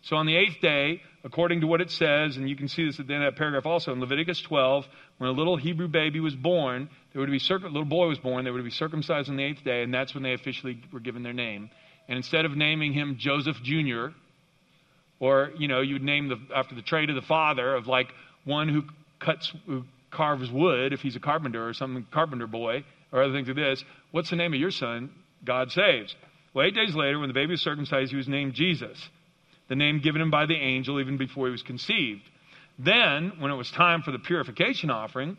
So 0.04 0.16
on 0.16 0.26
the 0.26 0.38
eighth 0.38 0.62
day, 0.62 1.02
according 1.28 1.60
to 1.60 1.68
what 1.68 1.82
it 1.82 1.92
says, 1.92 2.38
and 2.38 2.50
you 2.50 2.56
can 2.56 2.70
see 2.70 2.86
this 2.86 3.02
at 3.02 3.08
the 3.08 3.14
end 3.14 3.24
of 3.26 3.34
that 3.34 3.38
paragraph 3.38 3.66
also 3.66 3.92
in 3.92 4.00
Leviticus 4.00 4.42
12, 4.42 4.86
when 5.18 5.30
a 5.30 5.34
little 5.34 5.58
Hebrew 5.58 5.90
baby 5.90 6.22
was 6.22 6.34
born, 6.34 6.90
there 7.12 7.20
would 7.20 7.30
be 7.30 7.38
circ- 7.38 7.64
little 7.64 7.84
boy 7.84 8.08
was 8.08 8.18
born, 8.18 8.46
they 8.46 8.52
would 8.52 8.64
be 8.64 8.72
circumcised 8.72 9.30
on 9.30 9.36
the 9.36 9.44
eighth 9.44 9.62
day, 9.66 9.84
and 9.84 9.94
that's 9.94 10.14
when 10.14 10.24
they 10.24 10.34
officially 10.34 10.82
were 10.94 11.02
given 11.02 11.24
their 11.24 11.34
name. 11.34 11.70
And 12.08 12.16
instead 12.16 12.46
of 12.46 12.56
naming 12.56 12.94
him 12.94 13.18
Joseph 13.20 13.58
Jr., 13.62 14.08
or, 15.20 15.52
you 15.58 15.68
know, 15.68 15.82
you'd 15.82 16.04
name 16.04 16.30
the, 16.30 16.38
after 16.56 16.76
the 16.76 16.82
trade 16.82 17.10
of 17.10 17.16
the 17.16 17.24
father 17.24 17.76
of 17.76 17.88
like 17.88 18.08
one 18.46 18.70
who 18.70 18.84
cuts, 19.20 19.52
who 19.66 19.84
carves 20.12 20.50
wood, 20.50 20.94
if 20.94 21.02
he's 21.02 21.18
a 21.18 21.20
carpenter 21.20 21.68
or 21.68 21.74
some 21.74 22.08
carpenter 22.12 22.48
boy, 22.48 22.86
or 23.12 23.24
other 23.24 23.34
things 23.34 23.48
like 23.48 23.58
this. 23.58 23.84
What's 24.12 24.30
the 24.30 24.38
name 24.38 24.54
of 24.54 24.60
your 24.60 24.72
son? 24.72 25.10
God 25.44 25.72
saves. 25.72 26.16
Well, 26.54 26.66
eight 26.66 26.76
days 26.76 26.96
later, 26.96 27.20
when 27.20 27.28
the 27.28 27.34
baby 27.34 27.52
was 27.52 27.62
circumcised, 27.62 28.12
he 28.12 28.18
was 28.18 28.28
named 28.28 28.54
Jesus, 28.54 28.98
the 29.70 29.76
name 29.76 30.00
given 30.00 30.22
him 30.22 30.32
by 30.32 30.46
the 30.46 30.56
angel 30.56 31.00
even 31.00 31.18
before 31.18 31.48
he 31.48 31.52
was 31.52 31.64
conceived. 31.64 32.22
Then, 32.80 33.34
when 33.40 33.52
it 33.52 33.56
was 33.56 33.72
time 33.72 34.02
for 34.04 34.12
the 34.12 34.20
purification 34.20 34.90
offering, 34.90 35.38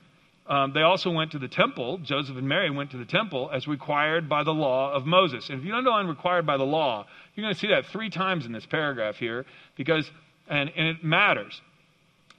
um, 0.48 0.72
they 0.72 0.80
also 0.80 1.10
went 1.10 1.32
to 1.32 1.38
the 1.38 1.48
temple. 1.48 1.98
Joseph 1.98 2.36
and 2.36 2.48
Mary 2.48 2.70
went 2.70 2.90
to 2.92 2.96
the 2.96 3.04
temple 3.04 3.50
as 3.52 3.69
required 3.69 4.28
by 4.28 4.44
the 4.44 4.52
law 4.52 4.92
of 4.92 5.04
Moses. 5.04 5.50
And 5.50 5.60
if 5.60 5.66
you 5.66 5.75
underline 5.75 6.06
required 6.06 6.46
by 6.46 6.56
the 6.56 6.64
law, 6.64 7.06
you're 7.34 7.44
going 7.44 7.54
to 7.54 7.60
see 7.60 7.69
that 7.69 7.86
three 7.86 8.08
times 8.08 8.46
in 8.46 8.52
this 8.52 8.64
paragraph 8.64 9.16
here 9.16 9.44
because, 9.76 10.10
and, 10.48 10.70
and 10.75 10.88
it 10.88 11.04
matters. 11.04 11.60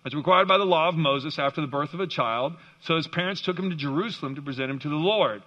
It's 0.05 0.15
required 0.15 0.47
by 0.47 0.57
the 0.57 0.65
law 0.65 0.89
of 0.89 0.95
Moses 0.95 1.37
after 1.37 1.61
the 1.61 1.67
birth 1.67 1.93
of 1.93 1.99
a 1.99 2.07
child. 2.07 2.53
So 2.81 2.95
his 2.95 3.07
parents 3.07 3.41
took 3.41 3.59
him 3.59 3.69
to 3.69 3.75
Jerusalem 3.75 4.35
to 4.35 4.41
present 4.41 4.71
him 4.71 4.79
to 4.79 4.89
the 4.89 4.95
Lord. 4.95 5.43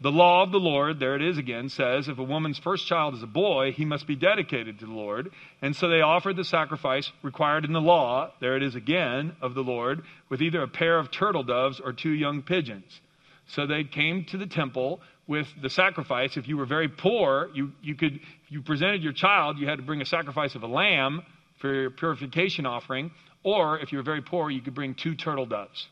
The 0.00 0.10
law 0.10 0.42
of 0.42 0.50
the 0.50 0.60
Lord, 0.60 0.98
there 0.98 1.14
it 1.14 1.22
is 1.22 1.38
again, 1.38 1.68
says 1.68 2.08
if 2.08 2.18
a 2.18 2.22
woman's 2.22 2.58
first 2.58 2.86
child 2.86 3.14
is 3.14 3.22
a 3.22 3.28
boy, 3.28 3.72
he 3.72 3.84
must 3.84 4.06
be 4.06 4.16
dedicated 4.16 4.80
to 4.80 4.86
the 4.86 4.92
Lord. 4.92 5.30
And 5.62 5.74
so 5.74 5.88
they 5.88 6.00
offered 6.00 6.36
the 6.36 6.44
sacrifice 6.44 7.10
required 7.22 7.64
in 7.64 7.72
the 7.72 7.80
law, 7.80 8.32
there 8.40 8.56
it 8.56 8.62
is 8.62 8.74
again, 8.74 9.36
of 9.40 9.54
the 9.54 9.62
Lord, 9.62 10.02
with 10.28 10.42
either 10.42 10.62
a 10.62 10.68
pair 10.68 10.98
of 10.98 11.10
turtle 11.10 11.44
doves 11.44 11.80
or 11.80 11.92
two 11.92 12.10
young 12.10 12.42
pigeons. 12.42 13.00
So 13.46 13.66
they 13.66 13.84
came 13.84 14.24
to 14.26 14.36
the 14.36 14.46
temple 14.46 15.00
with 15.26 15.46
the 15.62 15.70
sacrifice. 15.70 16.36
If 16.36 16.48
you 16.48 16.56
were 16.56 16.66
very 16.66 16.88
poor, 16.88 17.50
you, 17.54 17.72
you 17.80 17.94
could, 17.94 18.20
you 18.48 18.62
presented 18.62 19.02
your 19.02 19.12
child, 19.12 19.58
you 19.58 19.68
had 19.68 19.78
to 19.78 19.84
bring 19.84 20.02
a 20.02 20.06
sacrifice 20.06 20.54
of 20.54 20.64
a 20.64 20.66
lamb 20.66 21.22
for 21.60 21.72
your 21.72 21.90
purification 21.90 22.66
offering. 22.66 23.10
Or 23.42 23.78
if 23.78 23.92
you 23.92 23.98
were 23.98 24.04
very 24.04 24.22
poor, 24.22 24.50
you 24.50 24.60
could 24.60 24.74
bring 24.74 24.94
two 24.94 25.14
turtle 25.14 25.46
doves. 25.46 25.88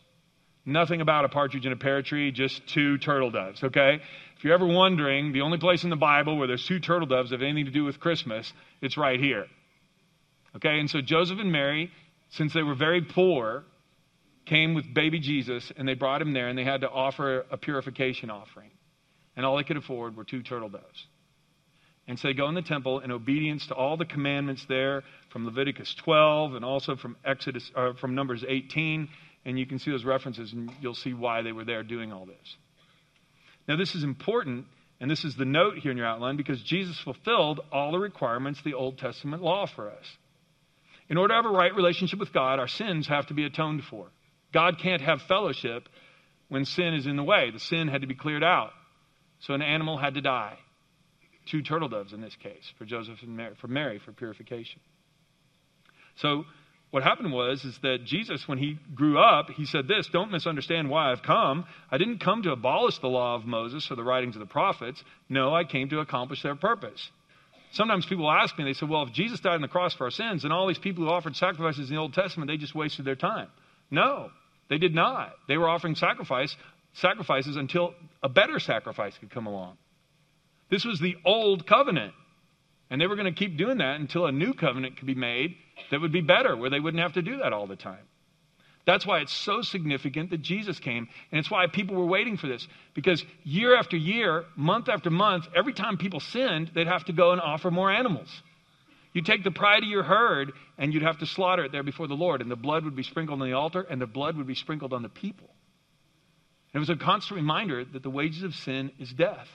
Nothing 0.64 1.00
about 1.00 1.25
a 1.25 1.29
partridge 1.29 1.67
in 1.67 1.73
a 1.73 1.76
pear 1.76 2.03
tree, 2.03 2.31
just 2.31 2.67
two 2.69 2.97
turtle 2.99 3.31
doves, 3.31 3.64
okay? 3.64 4.00
If 4.37 4.44
you're 4.44 4.55
ever 4.55 4.67
wondering, 4.67 5.32
the 5.32 5.41
only 5.41 5.59
place 5.59 5.82
in 5.82 5.91
the 5.91 5.97
Bible 5.97 6.37
where 6.37 6.47
there's 6.47 6.67
two 6.67 6.79
turtle 6.79 7.09
doves 7.09 7.32
have 7.32 7.43
anything 7.43 7.64
to 7.64 7.73
do 7.73 7.85
with 7.85 7.99
Christmas, 7.99 8.53
it's 8.81 8.97
right 8.97 9.19
here. 9.19 9.47
Okay, 10.56 10.79
and 10.79 10.88
so 10.88 11.00
Joseph 11.00 11.38
and 11.41 11.50
Mary, 11.50 11.91
since 12.31 12.53
they 12.53 12.62
were 12.62 12.76
very 12.76 13.03
poor, 13.03 13.64
came 14.47 14.75
with 14.75 14.92
baby 14.92 15.19
Jesus 15.19 15.73
and 15.76 15.87
they 15.87 15.95
brought 15.95 16.23
him 16.23 16.33
there 16.33 16.49
and 16.49 16.59
they 16.59 16.64
had 16.64 16.83
to 16.83 16.90
offer 16.90 17.45
a 17.50 17.57
purification 17.57 18.31
offering. 18.31 18.71
And 19.37 19.47
all 19.47 19.57
they 19.57 19.64
could 19.64 19.76
afford 19.76 20.16
were 20.16 20.25
two 20.25 20.42
turtle 20.42 20.69
doves. 20.69 21.07
And 22.07 22.19
so 22.19 22.28
they 22.28 22.35
go 22.35 22.49
in 22.49 22.54
the 22.54 22.62
temple 22.62 23.00
in 23.00 23.11
obedience 23.11 23.66
to 23.69 23.75
all 23.75 23.97
the 23.97 24.04
commandments 24.04 24.66
there 24.69 25.02
from 25.31 25.47
Leviticus 25.47 25.95
12 25.95 26.54
and 26.54 26.64
also 26.64 26.97
from 26.97 27.16
Exodus, 27.25 27.71
or 27.75 27.95
from 27.95 28.14
Numbers 28.14 28.45
18 28.47 29.09
and 29.44 29.58
you 29.58 29.66
can 29.66 29.78
see 29.78 29.90
those 29.90 30.04
references 30.04 30.52
and 30.52 30.70
you'll 30.80 30.94
see 30.94 31.14
why 31.14 31.42
they 31.42 31.52
were 31.52 31.64
there 31.64 31.82
doing 31.82 32.12
all 32.12 32.26
this. 32.26 32.56
Now, 33.68 33.76
this 33.76 33.94
is 33.94 34.04
important, 34.04 34.66
and 35.00 35.11
this 35.11 35.25
is 35.25 35.37
the 35.37 35.44
note 35.44 35.78
here 35.78 35.92
in 35.92 35.96
your 35.96 36.06
outline, 36.06 36.37
because 36.37 36.62
Jesus 36.62 36.99
fulfilled 36.99 37.61
all 37.70 37.92
the 37.92 37.99
requirements 37.99 38.58
of 38.58 38.64
the 38.64 38.75
Old 38.75 38.99
Testament 38.99 39.42
law 39.42 39.66
for 39.66 39.90
us. 39.90 40.04
In 41.08 41.16
order 41.16 41.32
to 41.32 41.37
have 41.42 41.46
a 41.46 41.56
right 41.56 41.75
relationship 41.75 42.18
with 42.18 42.32
God, 42.32 42.58
our 42.58 42.68
sins 42.68 43.08
have 43.08 43.26
to 43.26 43.34
be 43.34 43.44
atoned 43.44 43.84
for. 43.84 44.08
God 44.52 44.78
can't 44.78 45.02
have 45.02 45.22
fellowship 45.22 45.88
when 46.49 46.64
sin 46.64 46.94
is 46.94 47.06
in 47.06 47.16
the 47.16 47.25
way. 47.25 47.50
The 47.50 47.58
sin 47.58 47.88
had 47.88 48.00
to 48.02 48.06
be 48.06 48.14
cleared 48.14 48.44
out. 48.44 48.70
So 49.40 49.54
an 49.54 49.62
animal 49.62 49.96
had 49.96 50.14
to 50.14 50.20
die. 50.20 50.58
Two 51.46 51.62
turtle 51.62 51.88
doves 51.88 52.12
in 52.12 52.20
this 52.20 52.37
case, 52.37 52.72
for 52.78 52.84
Joseph 52.84 53.18
and 53.22 53.37
Mary, 53.37 53.54
for 53.61 53.68
Mary 53.68 53.99
for 53.99 54.12
purification. 54.12 54.80
So 56.16 56.44
what 56.92 57.02
happened 57.02 57.32
was 57.32 57.64
is 57.64 57.78
that 57.78 58.04
Jesus, 58.04 58.46
when 58.46 58.58
he 58.58 58.78
grew 58.94 59.18
up, 59.18 59.49
he 59.49 59.64
said 59.64 59.88
this, 59.88 60.06
don't 60.12 60.30
misunderstand 60.30 60.90
why 60.90 61.11
I've 61.11 61.22
come. 61.22 61.64
I 61.90 61.96
didn't 61.96 62.18
come 62.18 62.42
to 62.42 62.52
abolish 62.52 62.99
the 62.99 63.08
law 63.08 63.34
of 63.34 63.46
Moses 63.46 63.90
or 63.90 63.96
the 63.96 64.04
writings 64.04 64.37
of 64.37 64.40
the 64.40 64.46
prophets. 64.46 65.02
No, 65.26 65.54
I 65.54 65.64
came 65.64 65.88
to 65.88 66.00
accomplish 66.00 66.42
their 66.42 66.54
purpose. 66.54 67.11
Sometimes 67.70 68.04
people 68.04 68.30
ask 68.30 68.58
me, 68.58 68.64
they 68.64 68.75
say, 68.75 68.84
well, 68.84 69.04
if 69.04 69.12
Jesus 69.14 69.40
died 69.40 69.54
on 69.54 69.62
the 69.62 69.68
cross 69.68 69.94
for 69.94 70.04
our 70.04 70.11
sins, 70.11 70.44
and 70.44 70.52
all 70.52 70.68
these 70.68 70.78
people 70.78 71.04
who 71.04 71.11
offered 71.11 71.34
sacrifices 71.34 71.88
in 71.88 71.96
the 71.96 72.00
Old 72.00 72.12
Testament, 72.12 72.50
they 72.50 72.58
just 72.58 72.75
wasted 72.75 73.06
their 73.06 73.16
time. 73.16 73.49
No, 73.90 74.28
they 74.68 74.76
did 74.76 74.94
not. 74.94 75.32
They 75.49 75.56
were 75.56 75.70
offering 75.70 75.94
sacrifice, 75.94 76.54
sacrifices 76.92 77.56
until 77.56 77.94
a 78.22 78.28
better 78.28 78.61
sacrifice 78.61 79.16
could 79.16 79.30
come 79.30 79.46
along. 79.46 79.78
This 80.68 80.84
was 80.84 81.00
the 81.00 81.16
old 81.25 81.66
covenant. 81.66 82.12
And 82.90 83.00
they 83.00 83.06
were 83.06 83.16
going 83.16 83.32
to 83.32 83.38
keep 83.38 83.56
doing 83.56 83.78
that 83.78 83.99
until 83.99 84.26
a 84.26 84.32
new 84.32 84.52
covenant 84.52 84.99
could 84.99 85.06
be 85.06 85.14
made 85.14 85.56
that 85.91 86.00
would 86.00 86.12
be 86.12 86.21
better, 86.21 86.57
where 86.57 86.71
they 86.71 86.81
wouldn't 86.81 87.02
have 87.02 87.14
to 87.14 87.23
do 87.23 87.38
that 87.38 87.52
all 87.52 87.67
the 87.67 87.76
time. 87.76 88.05
That's 88.85 89.07
why 89.07 89.21
it's 89.21 89.33
so 89.33 89.62
significant 89.62 90.31
that 90.31 90.43
Jesus 90.43 90.79
came. 90.81 91.09
And 91.31 91.38
it's 91.38 91.50
why 91.50 91.67
people 91.69 91.97
were 91.97 92.07
waiting 92.07 92.37
for 92.37 92.49
this. 92.49 92.67
Because 92.95 93.25
year 93.45 93.76
after 93.76 93.97
year, 93.97 94.45
month 94.57 94.88
after 94.88 95.09
month, 95.09 95.47
every 95.55 95.73
time 95.73 95.99
people 95.99 96.21
sinned, 96.21 96.73
they'd 96.75 96.88
have 96.88 97.05
to 97.05 97.12
go 97.12 97.31
and 97.31 97.41
offer 97.41 97.71
more 97.71 97.93
animals. 97.93 98.29
You 99.12 99.23
take 99.23 99.45
the 99.45 99.50
pride 99.50 99.83
of 99.83 99.88
your 99.88 100.02
herd 100.02 100.52
and 100.79 100.93
you'd 100.93 101.02
have 101.02 101.19
to 101.19 101.26
slaughter 101.26 101.64
it 101.64 101.73
there 101.73 101.83
before 101.83 102.09
the 102.09 102.14
Lord, 102.14 102.41
and 102.41 102.50
the 102.50 102.57
blood 102.57 102.85
would 102.85 102.97
be 102.97 103.02
sprinkled 103.02 103.41
on 103.41 103.49
the 103.49 103.55
altar, 103.55 103.83
and 103.83 104.00
the 104.00 104.07
blood 104.07 104.37
would 104.37 104.47
be 104.47 104.55
sprinkled 104.55 104.93
on 104.93 105.02
the 105.02 105.09
people. 105.09 105.50
And 106.73 106.81
it 106.83 106.88
was 106.88 106.91
a 106.91 106.97
constant 106.97 107.37
reminder 107.37 107.85
that 107.85 108.02
the 108.02 108.11
wages 108.11 108.43
of 108.43 108.55
sin 108.55 108.91
is 108.99 109.12
death. 109.12 109.49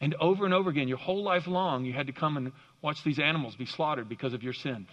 And 0.00 0.14
over 0.14 0.44
and 0.44 0.54
over 0.54 0.70
again, 0.70 0.88
your 0.88 0.98
whole 0.98 1.22
life 1.22 1.46
long, 1.46 1.84
you 1.84 1.92
had 1.92 2.06
to 2.06 2.12
come 2.12 2.36
and 2.36 2.52
watch 2.80 3.04
these 3.04 3.18
animals 3.18 3.54
be 3.56 3.66
slaughtered 3.66 4.08
because 4.08 4.32
of 4.32 4.42
your 4.42 4.54
sin. 4.54 4.86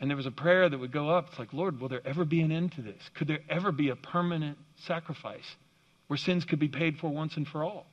And 0.00 0.10
there 0.10 0.16
was 0.16 0.26
a 0.26 0.30
prayer 0.30 0.68
that 0.68 0.78
would 0.78 0.92
go 0.92 1.10
up. 1.10 1.28
It's 1.28 1.38
like, 1.38 1.52
Lord, 1.52 1.80
will 1.80 1.88
there 1.88 2.06
ever 2.06 2.24
be 2.24 2.40
an 2.40 2.50
end 2.50 2.72
to 2.72 2.82
this? 2.82 3.00
Could 3.14 3.28
there 3.28 3.40
ever 3.48 3.72
be 3.72 3.90
a 3.90 3.96
permanent 3.96 4.58
sacrifice 4.86 5.56
where 6.08 6.16
sins 6.16 6.44
could 6.44 6.58
be 6.58 6.68
paid 6.68 6.98
for 6.98 7.10
once 7.10 7.36
and 7.36 7.46
for 7.46 7.62
all? 7.62 7.86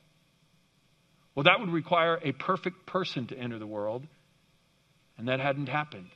Well, 1.34 1.44
that 1.44 1.60
would 1.60 1.70
require 1.70 2.18
a 2.22 2.32
perfect 2.32 2.86
person 2.86 3.26
to 3.28 3.38
enter 3.38 3.58
the 3.58 3.66
world, 3.66 4.06
and 5.16 5.28
that 5.28 5.40
hadn't 5.40 5.68
happened. 5.68 6.08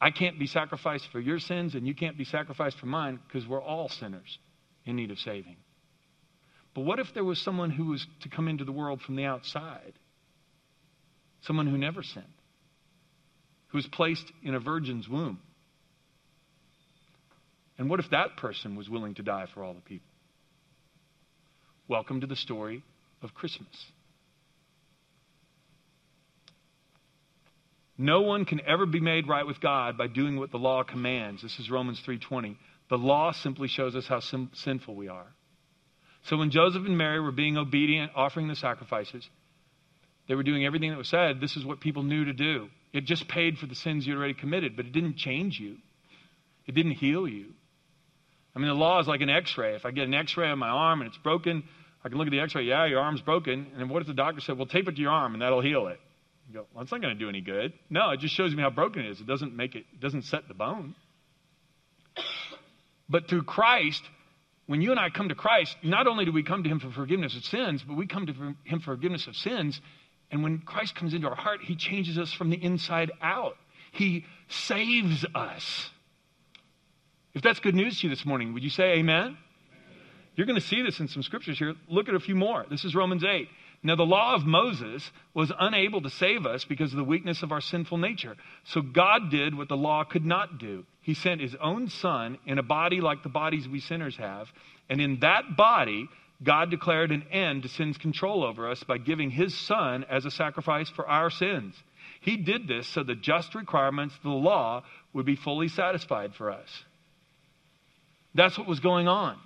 I 0.00 0.10
can't 0.10 0.38
be 0.38 0.46
sacrificed 0.46 1.08
for 1.10 1.20
your 1.20 1.38
sins, 1.38 1.74
and 1.74 1.86
you 1.86 1.94
can't 1.94 2.18
be 2.18 2.24
sacrificed 2.24 2.78
for 2.78 2.86
mine 2.86 3.18
because 3.26 3.46
we're 3.46 3.62
all 3.62 3.88
sinners 3.88 4.38
in 4.84 4.96
need 4.96 5.10
of 5.10 5.18
saving. 5.18 5.56
But 6.74 6.82
what 6.82 6.98
if 6.98 7.08
there 7.14 7.24
was 7.24 7.40
someone 7.40 7.70
who 7.70 7.86
was 7.86 8.06
to 8.22 8.28
come 8.28 8.48
into 8.48 8.64
the 8.64 8.72
world 8.72 9.02
from 9.02 9.16
the 9.16 9.24
outside? 9.24 9.92
Someone 11.42 11.66
who 11.66 11.76
never 11.76 12.02
sinned, 12.02 12.24
who 13.68 13.78
was 13.78 13.86
placed 13.86 14.30
in 14.42 14.54
a 14.54 14.60
virgin's 14.60 15.08
womb. 15.08 15.40
And 17.78 17.90
what 17.90 18.00
if 18.00 18.10
that 18.10 18.36
person 18.36 18.76
was 18.76 18.88
willing 18.88 19.14
to 19.14 19.22
die 19.22 19.46
for 19.52 19.64
all 19.64 19.74
the 19.74 19.80
people? 19.80 20.06
Welcome 21.88 22.20
to 22.20 22.26
the 22.26 22.36
story 22.36 22.82
of 23.22 23.34
Christmas. 23.34 23.74
No 27.98 28.22
one 28.22 28.44
can 28.44 28.60
ever 28.66 28.86
be 28.86 29.00
made 29.00 29.28
right 29.28 29.46
with 29.46 29.60
God 29.60 29.98
by 29.98 30.06
doing 30.06 30.38
what 30.38 30.50
the 30.50 30.58
law 30.58 30.82
commands. 30.82 31.42
This 31.42 31.58
is 31.58 31.70
Romans 31.70 32.00
3:20. 32.00 32.56
The 32.88 32.98
law 32.98 33.32
simply 33.32 33.68
shows 33.68 33.94
us 33.94 34.06
how 34.06 34.20
sim- 34.20 34.50
sinful 34.54 34.94
we 34.94 35.08
are. 35.08 35.34
So 36.24 36.36
when 36.36 36.50
Joseph 36.50 36.84
and 36.86 36.96
Mary 36.96 37.20
were 37.20 37.32
being 37.32 37.56
obedient, 37.56 38.12
offering 38.14 38.48
the 38.48 38.54
sacrifices, 38.54 39.28
they 40.28 40.34
were 40.34 40.44
doing 40.44 40.64
everything 40.64 40.90
that 40.90 40.98
was 40.98 41.08
said. 41.08 41.40
This 41.40 41.56
is 41.56 41.64
what 41.64 41.80
people 41.80 42.02
knew 42.02 42.26
to 42.26 42.32
do. 42.32 42.68
It 42.92 43.04
just 43.04 43.26
paid 43.26 43.58
for 43.58 43.66
the 43.66 43.74
sins 43.74 44.06
you 44.06 44.12
had 44.12 44.18
already 44.18 44.34
committed, 44.34 44.76
but 44.76 44.86
it 44.86 44.92
didn't 44.92 45.16
change 45.16 45.58
you. 45.58 45.76
It 46.66 46.74
didn't 46.74 46.92
heal 46.92 47.26
you. 47.26 47.46
I 48.54 48.58
mean, 48.58 48.68
the 48.68 48.74
law 48.74 49.00
is 49.00 49.08
like 49.08 49.22
an 49.22 49.30
x 49.30 49.56
ray. 49.56 49.74
If 49.74 49.84
I 49.84 49.90
get 49.90 50.04
an 50.04 50.14
x 50.14 50.36
ray 50.36 50.48
on 50.48 50.58
my 50.58 50.68
arm 50.68 51.00
and 51.00 51.08
it's 51.08 51.18
broken, 51.18 51.64
I 52.04 52.08
can 52.08 52.18
look 52.18 52.26
at 52.26 52.30
the 52.30 52.40
x 52.40 52.54
ray, 52.54 52.64
yeah, 52.64 52.84
your 52.86 53.00
arm's 53.00 53.22
broken. 53.22 53.66
And 53.76 53.90
what 53.90 54.02
if 54.02 54.06
the 54.06 54.14
doctor 54.14 54.40
said, 54.40 54.58
well, 54.58 54.66
tape 54.66 54.88
it 54.88 54.96
to 54.96 55.00
your 55.00 55.10
arm 55.10 55.32
and 55.32 55.42
that'll 55.42 55.62
heal 55.62 55.88
it? 55.88 55.98
You 56.48 56.54
go, 56.54 56.66
well, 56.74 56.82
it's 56.82 56.92
not 56.92 57.00
going 57.00 57.16
to 57.16 57.18
do 57.18 57.28
any 57.28 57.40
good. 57.40 57.72
No, 57.88 58.10
it 58.10 58.20
just 58.20 58.34
shows 58.34 58.54
me 58.54 58.62
how 58.62 58.70
broken 58.70 59.04
it 59.04 59.10
is. 59.10 59.20
It 59.20 59.26
doesn't 59.26 59.56
make 59.56 59.74
it, 59.74 59.84
it 59.92 60.00
doesn't 60.00 60.22
set 60.22 60.48
the 60.48 60.54
bone. 60.54 60.94
But 63.08 63.28
through 63.28 63.44
Christ, 63.44 64.02
when 64.72 64.80
you 64.80 64.90
and 64.90 64.98
I 64.98 65.10
come 65.10 65.28
to 65.28 65.34
Christ, 65.34 65.76
not 65.82 66.06
only 66.06 66.24
do 66.24 66.32
we 66.32 66.42
come 66.42 66.62
to 66.62 66.68
Him 66.70 66.80
for 66.80 66.90
forgiveness 66.90 67.36
of 67.36 67.44
sins, 67.44 67.84
but 67.86 67.94
we 67.94 68.06
come 68.06 68.24
to 68.24 68.32
Him 68.32 68.80
for 68.80 68.96
forgiveness 68.96 69.26
of 69.26 69.36
sins. 69.36 69.78
And 70.30 70.42
when 70.42 70.60
Christ 70.60 70.94
comes 70.94 71.12
into 71.12 71.28
our 71.28 71.34
heart, 71.34 71.60
He 71.62 71.76
changes 71.76 72.16
us 72.16 72.32
from 72.32 72.48
the 72.48 72.56
inside 72.56 73.12
out. 73.20 73.58
He 73.90 74.24
saves 74.48 75.26
us. 75.34 75.90
If 77.34 77.42
that's 77.42 77.60
good 77.60 77.74
news 77.74 78.00
to 78.00 78.06
you 78.06 78.08
this 78.08 78.24
morning, 78.24 78.54
would 78.54 78.64
you 78.64 78.70
say 78.70 78.94
amen? 78.94 79.20
amen? 79.20 79.36
You're 80.36 80.46
going 80.46 80.58
to 80.58 80.66
see 80.66 80.80
this 80.80 81.00
in 81.00 81.08
some 81.08 81.22
scriptures 81.22 81.58
here. 81.58 81.74
Look 81.86 82.08
at 82.08 82.14
a 82.14 82.20
few 82.20 82.34
more. 82.34 82.64
This 82.70 82.86
is 82.86 82.94
Romans 82.94 83.24
8. 83.24 83.48
Now, 83.82 83.96
the 83.96 84.04
law 84.04 84.34
of 84.34 84.46
Moses 84.46 85.10
was 85.34 85.52
unable 85.60 86.00
to 86.00 86.08
save 86.08 86.46
us 86.46 86.64
because 86.64 86.92
of 86.92 86.96
the 86.96 87.04
weakness 87.04 87.42
of 87.42 87.52
our 87.52 87.60
sinful 87.60 87.98
nature. 87.98 88.36
So 88.64 88.80
God 88.80 89.30
did 89.30 89.54
what 89.54 89.68
the 89.68 89.76
law 89.76 90.04
could 90.04 90.24
not 90.24 90.56
do. 90.56 90.86
He 91.02 91.14
sent 91.14 91.40
his 91.40 91.56
own 91.56 91.88
son 91.88 92.38
in 92.46 92.58
a 92.58 92.62
body 92.62 93.00
like 93.00 93.22
the 93.22 93.28
bodies 93.28 93.68
we 93.68 93.80
sinners 93.80 94.16
have. 94.16 94.50
And 94.88 95.00
in 95.00 95.20
that 95.20 95.56
body, 95.56 96.08
God 96.42 96.70
declared 96.70 97.10
an 97.10 97.24
end 97.30 97.64
to 97.64 97.68
sin's 97.68 97.98
control 97.98 98.44
over 98.44 98.70
us 98.70 98.82
by 98.84 98.98
giving 98.98 99.30
his 99.30 99.56
son 99.56 100.04
as 100.08 100.24
a 100.24 100.30
sacrifice 100.30 100.88
for 100.88 101.06
our 101.08 101.28
sins. 101.30 101.74
He 102.20 102.36
did 102.36 102.68
this 102.68 102.86
so 102.86 103.02
the 103.02 103.16
just 103.16 103.54
requirements 103.54 104.14
of 104.16 104.22
the 104.22 104.30
law 104.30 104.84
would 105.12 105.26
be 105.26 105.36
fully 105.36 105.68
satisfied 105.68 106.34
for 106.34 106.50
us. 106.50 106.84
That's 108.34 108.56
what 108.56 108.68
was 108.68 108.80
going 108.80 109.08
on. 109.08 109.36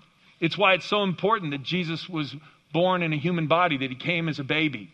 It's 0.40 0.58
why 0.58 0.74
it's 0.74 0.86
so 0.86 1.02
important 1.02 1.52
that 1.52 1.62
Jesus 1.62 2.08
was 2.08 2.34
born 2.72 3.02
in 3.02 3.12
a 3.14 3.16
human 3.16 3.46
body, 3.46 3.78
that 3.78 3.90
he 3.90 3.96
came 3.96 4.28
as 4.28 4.38
a 4.38 4.44
baby. 4.44 4.90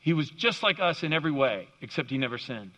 He 0.00 0.12
was 0.12 0.30
just 0.30 0.62
like 0.62 0.78
us 0.78 1.02
in 1.02 1.12
every 1.12 1.32
way, 1.32 1.66
except 1.80 2.10
he 2.10 2.18
never 2.18 2.38
sinned. 2.38 2.70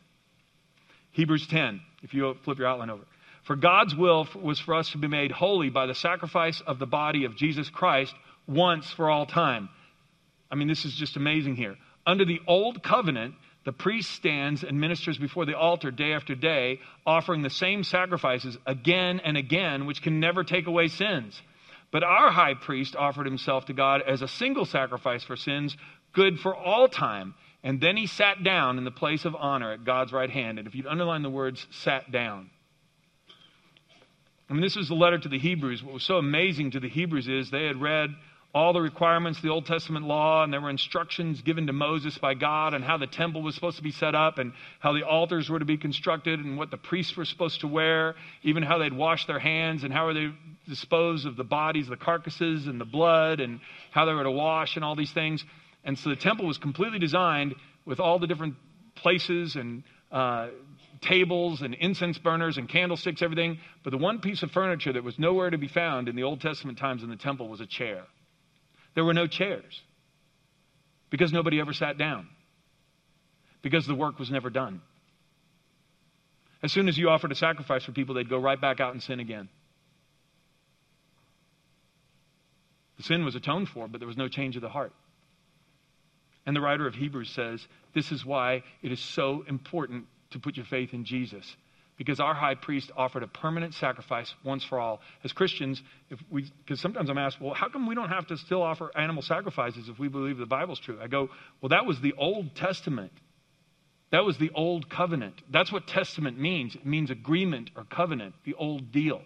Hebrews 1.12 1.46
10, 1.46 1.80
if 2.02 2.14
you 2.14 2.34
flip 2.44 2.58
your 2.58 2.68
outline 2.68 2.90
over. 2.90 3.02
For 3.46 3.54
God's 3.54 3.94
will 3.94 4.26
was 4.34 4.58
for 4.58 4.74
us 4.74 4.90
to 4.90 4.98
be 4.98 5.06
made 5.06 5.30
holy 5.30 5.70
by 5.70 5.86
the 5.86 5.94
sacrifice 5.94 6.60
of 6.66 6.80
the 6.80 6.86
body 6.86 7.24
of 7.24 7.36
Jesus 7.36 7.70
Christ 7.70 8.12
once 8.48 8.90
for 8.90 9.08
all 9.08 9.24
time. 9.24 9.68
I 10.50 10.56
mean, 10.56 10.66
this 10.66 10.84
is 10.84 10.96
just 10.96 11.16
amazing 11.16 11.54
here. 11.54 11.76
Under 12.04 12.24
the 12.24 12.40
old 12.48 12.82
covenant, 12.82 13.36
the 13.64 13.70
priest 13.70 14.10
stands 14.10 14.64
and 14.64 14.80
ministers 14.80 15.16
before 15.16 15.46
the 15.46 15.56
altar 15.56 15.92
day 15.92 16.12
after 16.12 16.34
day, 16.34 16.80
offering 17.06 17.42
the 17.42 17.50
same 17.50 17.84
sacrifices 17.84 18.58
again 18.66 19.20
and 19.24 19.36
again, 19.36 19.86
which 19.86 20.02
can 20.02 20.18
never 20.18 20.42
take 20.42 20.66
away 20.66 20.88
sins. 20.88 21.40
But 21.92 22.02
our 22.02 22.32
high 22.32 22.54
priest 22.54 22.96
offered 22.96 23.26
himself 23.26 23.66
to 23.66 23.72
God 23.72 24.02
as 24.02 24.22
a 24.22 24.28
single 24.28 24.64
sacrifice 24.64 25.22
for 25.22 25.36
sins, 25.36 25.76
good 26.12 26.40
for 26.40 26.54
all 26.54 26.88
time. 26.88 27.34
And 27.62 27.80
then 27.80 27.96
he 27.96 28.08
sat 28.08 28.42
down 28.42 28.76
in 28.76 28.84
the 28.84 28.90
place 28.90 29.24
of 29.24 29.36
honor 29.36 29.72
at 29.72 29.84
God's 29.84 30.12
right 30.12 30.30
hand. 30.30 30.58
And 30.58 30.66
if 30.66 30.74
you'd 30.74 30.86
underline 30.86 31.22
the 31.22 31.30
words, 31.30 31.64
sat 31.70 32.10
down. 32.10 32.50
I 34.48 34.52
mean, 34.52 34.62
this 34.62 34.76
is 34.76 34.88
the 34.88 34.94
letter 34.94 35.18
to 35.18 35.28
the 35.28 35.38
Hebrews. 35.38 35.82
What 35.82 35.94
was 35.94 36.04
so 36.04 36.18
amazing 36.18 36.72
to 36.72 36.80
the 36.80 36.88
Hebrews 36.88 37.26
is 37.26 37.50
they 37.50 37.66
had 37.66 37.80
read 37.80 38.10
all 38.54 38.72
the 38.72 38.80
requirements, 38.80 39.42
the 39.42 39.50
Old 39.50 39.66
Testament 39.66 40.06
law, 40.06 40.42
and 40.42 40.52
there 40.52 40.60
were 40.60 40.70
instructions 40.70 41.42
given 41.42 41.66
to 41.66 41.74
Moses 41.74 42.16
by 42.16 42.32
God 42.32 42.72
on 42.72 42.80
how 42.80 42.96
the 42.96 43.06
temple 43.06 43.42
was 43.42 43.54
supposed 43.54 43.76
to 43.76 43.82
be 43.82 43.90
set 43.90 44.14
up 44.14 44.38
and 44.38 44.52
how 44.78 44.94
the 44.94 45.02
altars 45.02 45.50
were 45.50 45.58
to 45.58 45.64
be 45.64 45.76
constructed 45.76 46.40
and 46.40 46.56
what 46.56 46.70
the 46.70 46.78
priests 46.78 47.16
were 47.16 47.26
supposed 47.26 47.60
to 47.60 47.66
wear, 47.66 48.14
even 48.44 48.62
how 48.62 48.78
they'd 48.78 48.94
wash 48.94 49.26
their 49.26 49.40
hands 49.40 49.84
and 49.84 49.92
how 49.92 50.10
they 50.12 50.30
dispose 50.66 51.26
of 51.26 51.36
the 51.36 51.44
bodies, 51.44 51.88
the 51.88 51.96
carcasses, 51.96 52.66
and 52.66 52.80
the 52.80 52.86
blood, 52.86 53.40
and 53.40 53.60
how 53.90 54.06
they 54.06 54.14
were 54.14 54.22
to 54.22 54.30
wash 54.30 54.76
and 54.76 54.84
all 54.84 54.94
these 54.94 55.12
things. 55.12 55.44
And 55.84 55.98
so 55.98 56.08
the 56.08 56.16
temple 56.16 56.46
was 56.46 56.56
completely 56.56 56.98
designed 56.98 57.56
with 57.84 58.00
all 58.00 58.18
the 58.18 58.26
different 58.26 58.54
places 58.94 59.56
and 59.56 59.82
uh, 60.10 60.48
tables 61.00 61.62
and 61.62 61.74
incense 61.74 62.18
burners 62.18 62.58
and 62.58 62.68
candlesticks, 62.68 63.22
everything. 63.22 63.58
But 63.82 63.90
the 63.90 63.98
one 63.98 64.20
piece 64.20 64.42
of 64.42 64.50
furniture 64.50 64.92
that 64.92 65.04
was 65.04 65.18
nowhere 65.18 65.50
to 65.50 65.58
be 65.58 65.68
found 65.68 66.08
in 66.08 66.16
the 66.16 66.22
Old 66.22 66.40
Testament 66.40 66.78
times 66.78 67.02
in 67.02 67.10
the 67.10 67.16
temple 67.16 67.48
was 67.48 67.60
a 67.60 67.66
chair. 67.66 68.02
There 68.94 69.04
were 69.04 69.14
no 69.14 69.26
chairs 69.26 69.82
because 71.10 71.32
nobody 71.32 71.60
ever 71.60 71.72
sat 71.72 71.98
down, 71.98 72.28
because 73.62 73.86
the 73.86 73.94
work 73.94 74.18
was 74.18 74.30
never 74.30 74.50
done. 74.50 74.80
As 76.62 76.72
soon 76.72 76.88
as 76.88 76.98
you 76.98 77.10
offered 77.10 77.30
a 77.30 77.36
sacrifice 77.36 77.84
for 77.84 77.92
people, 77.92 78.14
they'd 78.14 78.28
go 78.28 78.38
right 78.38 78.60
back 78.60 78.80
out 78.80 78.92
and 78.92 79.02
sin 79.02 79.20
again. 79.20 79.48
The 82.96 83.02
sin 83.02 83.24
was 83.24 83.36
atoned 83.36 83.68
for, 83.68 83.86
but 83.86 84.00
there 84.00 84.08
was 84.08 84.16
no 84.16 84.28
change 84.28 84.56
of 84.56 84.62
the 84.62 84.68
heart. 84.68 84.92
And 86.46 86.56
the 86.56 86.60
writer 86.60 86.86
of 86.86 86.94
Hebrews 86.94 87.30
says 87.30 87.66
this 87.92 88.10
is 88.10 88.24
why 88.24 88.62
it 88.82 88.90
is 88.90 89.00
so 89.00 89.44
important 89.46 90.06
to 90.36 90.40
put 90.40 90.56
your 90.56 90.66
faith 90.66 90.92
in 90.92 91.04
Jesus 91.04 91.56
because 91.96 92.20
our 92.20 92.34
high 92.34 92.54
priest 92.54 92.90
offered 92.96 93.22
a 93.22 93.26
permanent 93.26 93.74
sacrifice 93.74 94.32
once 94.44 94.62
for 94.64 94.78
all. 94.78 95.00
As 95.24 95.32
Christians, 95.32 95.82
if 96.10 96.18
we, 96.30 96.50
because 96.64 96.80
sometimes 96.80 97.08
I'm 97.08 97.18
asked, 97.18 97.40
well, 97.40 97.54
how 97.54 97.68
come 97.68 97.86
we 97.86 97.94
don't 97.94 98.10
have 98.10 98.26
to 98.28 98.36
still 98.36 98.62
offer 98.62 98.90
animal 98.96 99.22
sacrifices 99.22 99.88
if 99.88 99.98
we 99.98 100.08
believe 100.08 100.36
the 100.36 100.46
Bible's 100.46 100.78
true? 100.78 100.98
I 101.02 101.06
go, 101.06 101.30
well, 101.60 101.70
that 101.70 101.86
was 101.86 102.00
the 102.00 102.14
Old 102.18 102.54
Testament. 102.54 103.12
That 104.12 104.24
was 104.24 104.38
the 104.38 104.50
Old 104.54 104.88
Covenant. 104.90 105.34
That's 105.50 105.72
what 105.72 105.86
Testament 105.86 106.38
means. 106.38 106.74
It 106.74 106.86
means 106.86 107.10
agreement 107.10 107.70
or 107.76 107.84
covenant, 107.84 108.34
the 108.44 108.54
old 108.54 108.92
deal. 108.92 109.22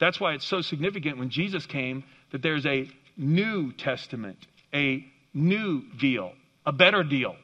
That's 0.00 0.18
why 0.18 0.34
it's 0.34 0.46
so 0.46 0.60
significant 0.60 1.18
when 1.18 1.30
Jesus 1.30 1.66
came 1.66 2.04
that 2.32 2.42
there's 2.42 2.66
a 2.66 2.88
new 3.16 3.72
testament, 3.72 4.38
a 4.74 5.04
new 5.32 5.82
deal, 5.98 6.32
a 6.66 6.72
better 6.72 7.02
deal. 7.02 7.36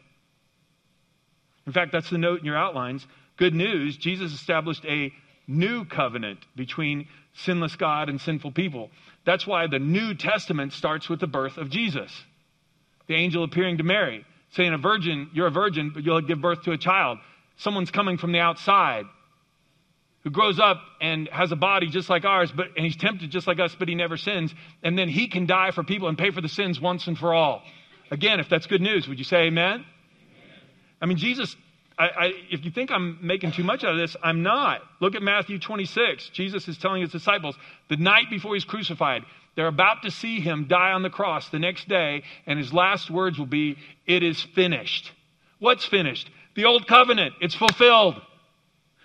In 1.66 1.72
fact, 1.72 1.92
that's 1.92 2.10
the 2.10 2.18
note 2.18 2.40
in 2.40 2.46
your 2.46 2.56
outlines. 2.56 3.06
Good 3.36 3.54
news 3.54 3.96
Jesus 3.96 4.32
established 4.32 4.84
a 4.84 5.12
new 5.46 5.84
covenant 5.84 6.40
between 6.56 7.08
sinless 7.34 7.76
God 7.76 8.08
and 8.08 8.20
sinful 8.20 8.52
people. 8.52 8.90
That's 9.24 9.46
why 9.46 9.66
the 9.66 9.78
New 9.78 10.14
Testament 10.14 10.72
starts 10.72 11.08
with 11.08 11.20
the 11.20 11.26
birth 11.26 11.56
of 11.56 11.70
Jesus. 11.70 12.12
The 13.06 13.14
angel 13.14 13.44
appearing 13.44 13.78
to 13.78 13.84
Mary, 13.84 14.24
saying, 14.50 14.72
A 14.72 14.78
virgin, 14.78 15.30
you're 15.32 15.46
a 15.46 15.52
virgin, 15.52 15.90
but 15.94 16.04
you'll 16.04 16.20
give 16.20 16.40
birth 16.40 16.62
to 16.62 16.72
a 16.72 16.78
child. 16.78 17.18
Someone's 17.56 17.90
coming 17.90 18.18
from 18.18 18.32
the 18.32 18.40
outside 18.40 19.04
who 20.24 20.30
grows 20.30 20.60
up 20.60 20.80
and 21.00 21.28
has 21.28 21.50
a 21.50 21.56
body 21.56 21.88
just 21.88 22.08
like 22.08 22.24
ours, 22.24 22.52
but 22.52 22.68
and 22.76 22.84
he's 22.84 22.96
tempted 22.96 23.30
just 23.30 23.46
like 23.46 23.58
us, 23.58 23.74
but 23.76 23.88
he 23.88 23.94
never 23.94 24.16
sins. 24.16 24.54
And 24.82 24.96
then 24.96 25.08
he 25.08 25.28
can 25.28 25.46
die 25.46 25.72
for 25.72 25.82
people 25.82 26.08
and 26.08 26.16
pay 26.16 26.30
for 26.30 26.40
the 26.40 26.48
sins 26.48 26.80
once 26.80 27.06
and 27.06 27.18
for 27.18 27.34
all. 27.34 27.62
Again, 28.10 28.40
if 28.40 28.48
that's 28.48 28.66
good 28.66 28.80
news, 28.80 29.08
would 29.08 29.18
you 29.18 29.24
say 29.24 29.44
amen? 29.46 29.84
I 31.02 31.06
mean, 31.06 31.18
Jesus 31.18 31.54
I, 31.98 32.04
I, 32.04 32.32
if 32.50 32.64
you 32.64 32.70
think 32.70 32.90
I'm 32.90 33.18
making 33.22 33.52
too 33.52 33.64
much 33.64 33.84
out 33.84 33.92
of 33.92 33.98
this, 33.98 34.16
I'm 34.22 34.42
not. 34.42 34.82
Look 35.00 35.14
at 35.14 35.22
Matthew 35.22 35.58
26. 35.58 36.30
Jesus 36.30 36.66
is 36.68 36.78
telling 36.78 37.02
his 37.02 37.12
disciples 37.12 37.56
the 37.88 37.96
night 37.96 38.30
before 38.30 38.54
he's 38.54 38.64
crucified, 38.64 39.22
they're 39.54 39.68
about 39.68 40.02
to 40.02 40.10
see 40.10 40.40
him 40.40 40.66
die 40.68 40.92
on 40.92 41.02
the 41.02 41.10
cross 41.10 41.48
the 41.50 41.58
next 41.58 41.88
day, 41.88 42.22
and 42.46 42.58
his 42.58 42.72
last 42.72 43.10
words 43.10 43.38
will 43.38 43.46
be, 43.46 43.76
It 44.06 44.22
is 44.22 44.42
finished. 44.42 45.12
What's 45.58 45.84
finished? 45.84 46.30
The 46.54 46.64
old 46.64 46.86
covenant. 46.86 47.34
It's 47.40 47.54
fulfilled. 47.54 48.20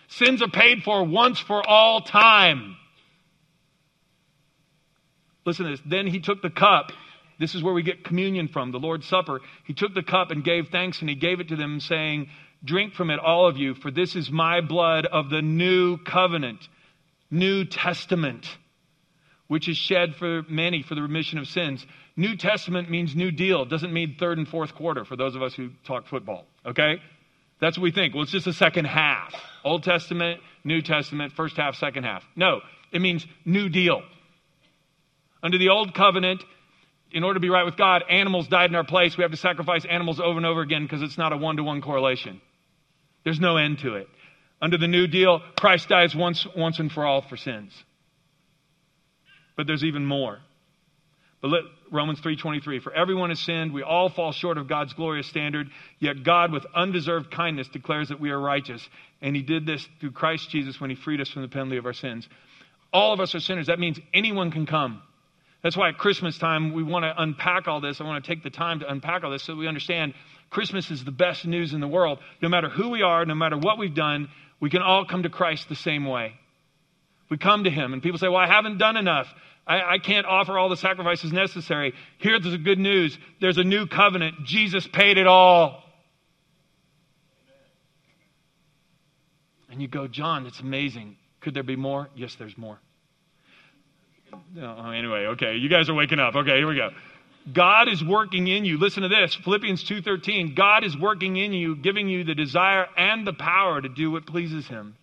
Sins 0.07 0.41
are 0.41 0.49
paid 0.49 0.83
for 0.83 1.03
once 1.03 1.39
for 1.39 1.67
all 1.67 2.01
time. 2.01 2.77
Listen 5.45 5.65
to 5.65 5.71
this. 5.71 5.81
Then 5.85 6.07
he 6.07 6.19
took 6.19 6.41
the 6.41 6.49
cup 6.49 6.91
This 7.39 7.55
is 7.55 7.63
where 7.63 7.73
we 7.73 7.83
get 7.83 8.03
communion 8.03 8.47
from, 8.47 8.71
the 8.71 8.79
Lord's 8.79 9.07
Supper. 9.07 9.41
He 9.65 9.73
took 9.73 9.93
the 9.93 10.03
cup 10.03 10.31
and 10.31 10.43
gave 10.43 10.69
thanks, 10.69 11.01
and 11.01 11.09
he 11.09 11.15
gave 11.15 11.39
it 11.39 11.49
to 11.49 11.55
them, 11.55 11.79
saying, 11.79 12.29
Drink 12.63 12.93
from 12.93 13.11
it, 13.11 13.19
all 13.19 13.47
of 13.47 13.57
you, 13.57 13.75
for 13.75 13.91
this 13.91 14.15
is 14.15 14.31
my 14.31 14.61
blood 14.61 15.05
of 15.05 15.29
the 15.29 15.41
new 15.41 15.97
covenant, 15.97 16.67
New 17.29 17.65
Testament, 17.65 18.47
which 19.47 19.69
is 19.69 19.77
shed 19.77 20.15
for 20.15 20.43
many 20.49 20.81
for 20.81 20.95
the 20.95 21.01
remission 21.01 21.37
of 21.37 21.47
sins. 21.47 21.85
New 22.15 22.35
Testament 22.35 22.89
means 22.89 23.15
new 23.15 23.29
deal. 23.29 23.61
It 23.61 23.69
doesn't 23.69 23.93
mean 23.93 24.15
third 24.19 24.39
and 24.39 24.47
fourth 24.47 24.73
quarter 24.73 25.05
for 25.05 25.15
those 25.15 25.35
of 25.35 25.43
us 25.43 25.53
who 25.53 25.69
talk 25.85 26.07
football, 26.07 26.45
okay? 26.65 26.99
That's 27.59 27.77
what 27.77 27.83
we 27.83 27.91
think. 27.91 28.13
Well, 28.13 28.23
it's 28.23 28.31
just 28.31 28.45
the 28.45 28.53
second 28.53 28.85
half. 28.85 29.33
Old 29.63 29.83
Testament, 29.83 30.41
New 30.63 30.81
Testament, 30.81 31.33
first 31.33 31.57
half, 31.57 31.75
second 31.75 32.03
half. 32.03 32.23
No, 32.35 32.61
it 32.91 33.01
means 33.01 33.25
new 33.45 33.69
deal. 33.69 34.01
Under 35.43 35.57
the 35.57 35.69
old 35.69 35.93
covenant, 35.93 36.43
in 37.11 37.23
order 37.23 37.35
to 37.35 37.39
be 37.39 37.49
right 37.49 37.65
with 37.65 37.77
God, 37.77 38.03
animals 38.09 38.47
died 38.47 38.69
in 38.69 38.75
our 38.75 38.83
place. 38.83 39.17
We 39.17 39.23
have 39.23 39.31
to 39.31 39.37
sacrifice 39.37 39.85
animals 39.85 40.19
over 40.19 40.37
and 40.37 40.45
over 40.45 40.61
again 40.61 40.83
because 40.83 41.01
it's 41.01 41.17
not 41.17 41.33
a 41.33 41.37
one 41.37 41.57
to 41.57 41.63
one 41.63 41.81
correlation. 41.81 42.41
There's 43.23 43.39
no 43.39 43.57
end 43.57 43.79
to 43.79 43.95
it. 43.95 44.07
Under 44.61 44.77
the 44.77 44.87
new 44.87 45.07
deal, 45.07 45.41
Christ 45.55 45.89
dies 45.89 46.15
once, 46.15 46.45
once 46.55 46.79
and 46.79 46.91
for 46.91 47.05
all 47.05 47.21
for 47.21 47.37
sins. 47.37 47.71
But 49.55 49.67
there's 49.67 49.83
even 49.83 50.05
more. 50.05 50.39
But 51.41 51.49
let, 51.49 51.61
Romans 51.91 52.19
3:23 52.21 52.81
For 52.81 52.93
everyone 52.93 53.29
has 53.29 53.39
sinned 53.39 53.73
we 53.73 53.83
all 53.83 54.09
fall 54.09 54.31
short 54.31 54.57
of 54.57 54.67
God's 54.67 54.93
glorious 54.93 55.27
standard 55.27 55.69
yet 55.99 56.23
God 56.23 56.51
with 56.51 56.65
undeserved 56.75 57.31
kindness 57.31 57.67
declares 57.67 58.09
that 58.09 58.19
we 58.19 58.31
are 58.31 58.39
righteous 58.39 58.87
and 59.21 59.35
he 59.35 59.41
did 59.43 59.65
this 59.65 59.87
through 59.99 60.11
Christ 60.11 60.49
Jesus 60.49 60.79
when 60.81 60.89
he 60.89 60.95
freed 60.95 61.21
us 61.21 61.29
from 61.29 61.43
the 61.43 61.47
penalty 61.47 61.77
of 61.77 61.85
our 61.85 61.93
sins. 61.93 62.27
All 62.91 63.13
of 63.13 63.19
us 63.19 63.35
are 63.35 63.39
sinners 63.39 63.67
that 63.67 63.79
means 63.79 63.99
anyone 64.13 64.51
can 64.51 64.65
come. 64.65 65.01
That's 65.63 65.75
why 65.75 65.89
at 65.89 65.97
Christmas 65.97 66.37
time 66.37 66.73
we 66.73 66.83
want 66.83 67.03
to 67.03 67.13
unpack 67.17 67.67
all 67.67 67.81
this. 67.81 67.99
I 67.99 68.03
want 68.03 68.23
to 68.23 68.29
take 68.29 68.43
the 68.43 68.49
time 68.49 68.79
to 68.81 68.91
unpack 68.91 69.23
all 69.23 69.31
this 69.31 69.43
so 69.43 69.55
we 69.55 69.67
understand 69.67 70.13
Christmas 70.49 70.91
is 70.91 71.03
the 71.03 71.11
best 71.11 71.45
news 71.45 71.73
in 71.73 71.81
the 71.81 71.87
world. 71.87 72.19
No 72.41 72.49
matter 72.49 72.69
who 72.69 72.89
we 72.89 73.01
are, 73.01 73.25
no 73.25 73.35
matter 73.35 73.57
what 73.57 73.77
we've 73.77 73.93
done, 73.93 74.29
we 74.59 74.69
can 74.69 74.81
all 74.81 75.05
come 75.05 75.23
to 75.23 75.29
Christ 75.29 75.67
the 75.67 75.75
same 75.75 76.05
way. 76.05 76.33
We 77.29 77.37
come 77.37 77.65
to 77.65 77.69
him 77.69 77.93
and 77.93 78.01
people 78.01 78.19
say, 78.19 78.27
"Well, 78.27 78.37
I 78.37 78.47
haven't 78.47 78.77
done 78.77 78.97
enough." 78.97 79.27
I, 79.67 79.95
I 79.95 79.97
can't 79.97 80.25
offer 80.25 80.57
all 80.57 80.69
the 80.69 80.77
sacrifices 80.77 81.33
necessary. 81.33 81.93
Here's 82.19 82.43
the 82.43 82.57
good 82.57 82.79
news 82.79 83.17
there's 83.41 83.57
a 83.57 83.63
new 83.63 83.85
covenant. 83.85 84.45
Jesus 84.45 84.87
paid 84.87 85.17
it 85.17 85.27
all. 85.27 85.83
And 89.69 89.81
you 89.81 89.87
go, 89.89 90.07
John, 90.07 90.45
it's 90.47 90.61
amazing. 90.61 91.17
Could 91.41 91.53
there 91.53 91.63
be 91.63 91.75
more? 91.75 92.09
Yes, 92.15 92.35
there's 92.35 92.57
more. 92.57 92.79
Oh, 94.33 94.89
anyway, 94.89 95.27
okay, 95.33 95.55
you 95.55 95.69
guys 95.69 95.89
are 95.89 95.93
waking 95.93 96.19
up. 96.19 96.35
Okay, 96.35 96.57
here 96.57 96.67
we 96.67 96.75
go. 96.75 96.89
God 97.51 97.87
is 97.87 98.03
working 98.03 98.47
in 98.47 98.65
you. 98.65 98.77
Listen 98.77 99.03
to 99.03 99.09
this, 99.09 99.33
Philippians 99.35 99.83
2:13. 99.83 100.53
God 100.55 100.83
is 100.83 100.97
working 100.97 101.37
in 101.37 101.53
you, 101.53 101.75
giving 101.75 102.09
you 102.09 102.23
the 102.23 102.35
desire 102.35 102.87
and 102.97 103.25
the 103.25 103.33
power 103.33 103.81
to 103.81 103.87
do 103.87 104.11
what 104.11 104.25
pleases 104.25 104.67
him. 104.67 104.95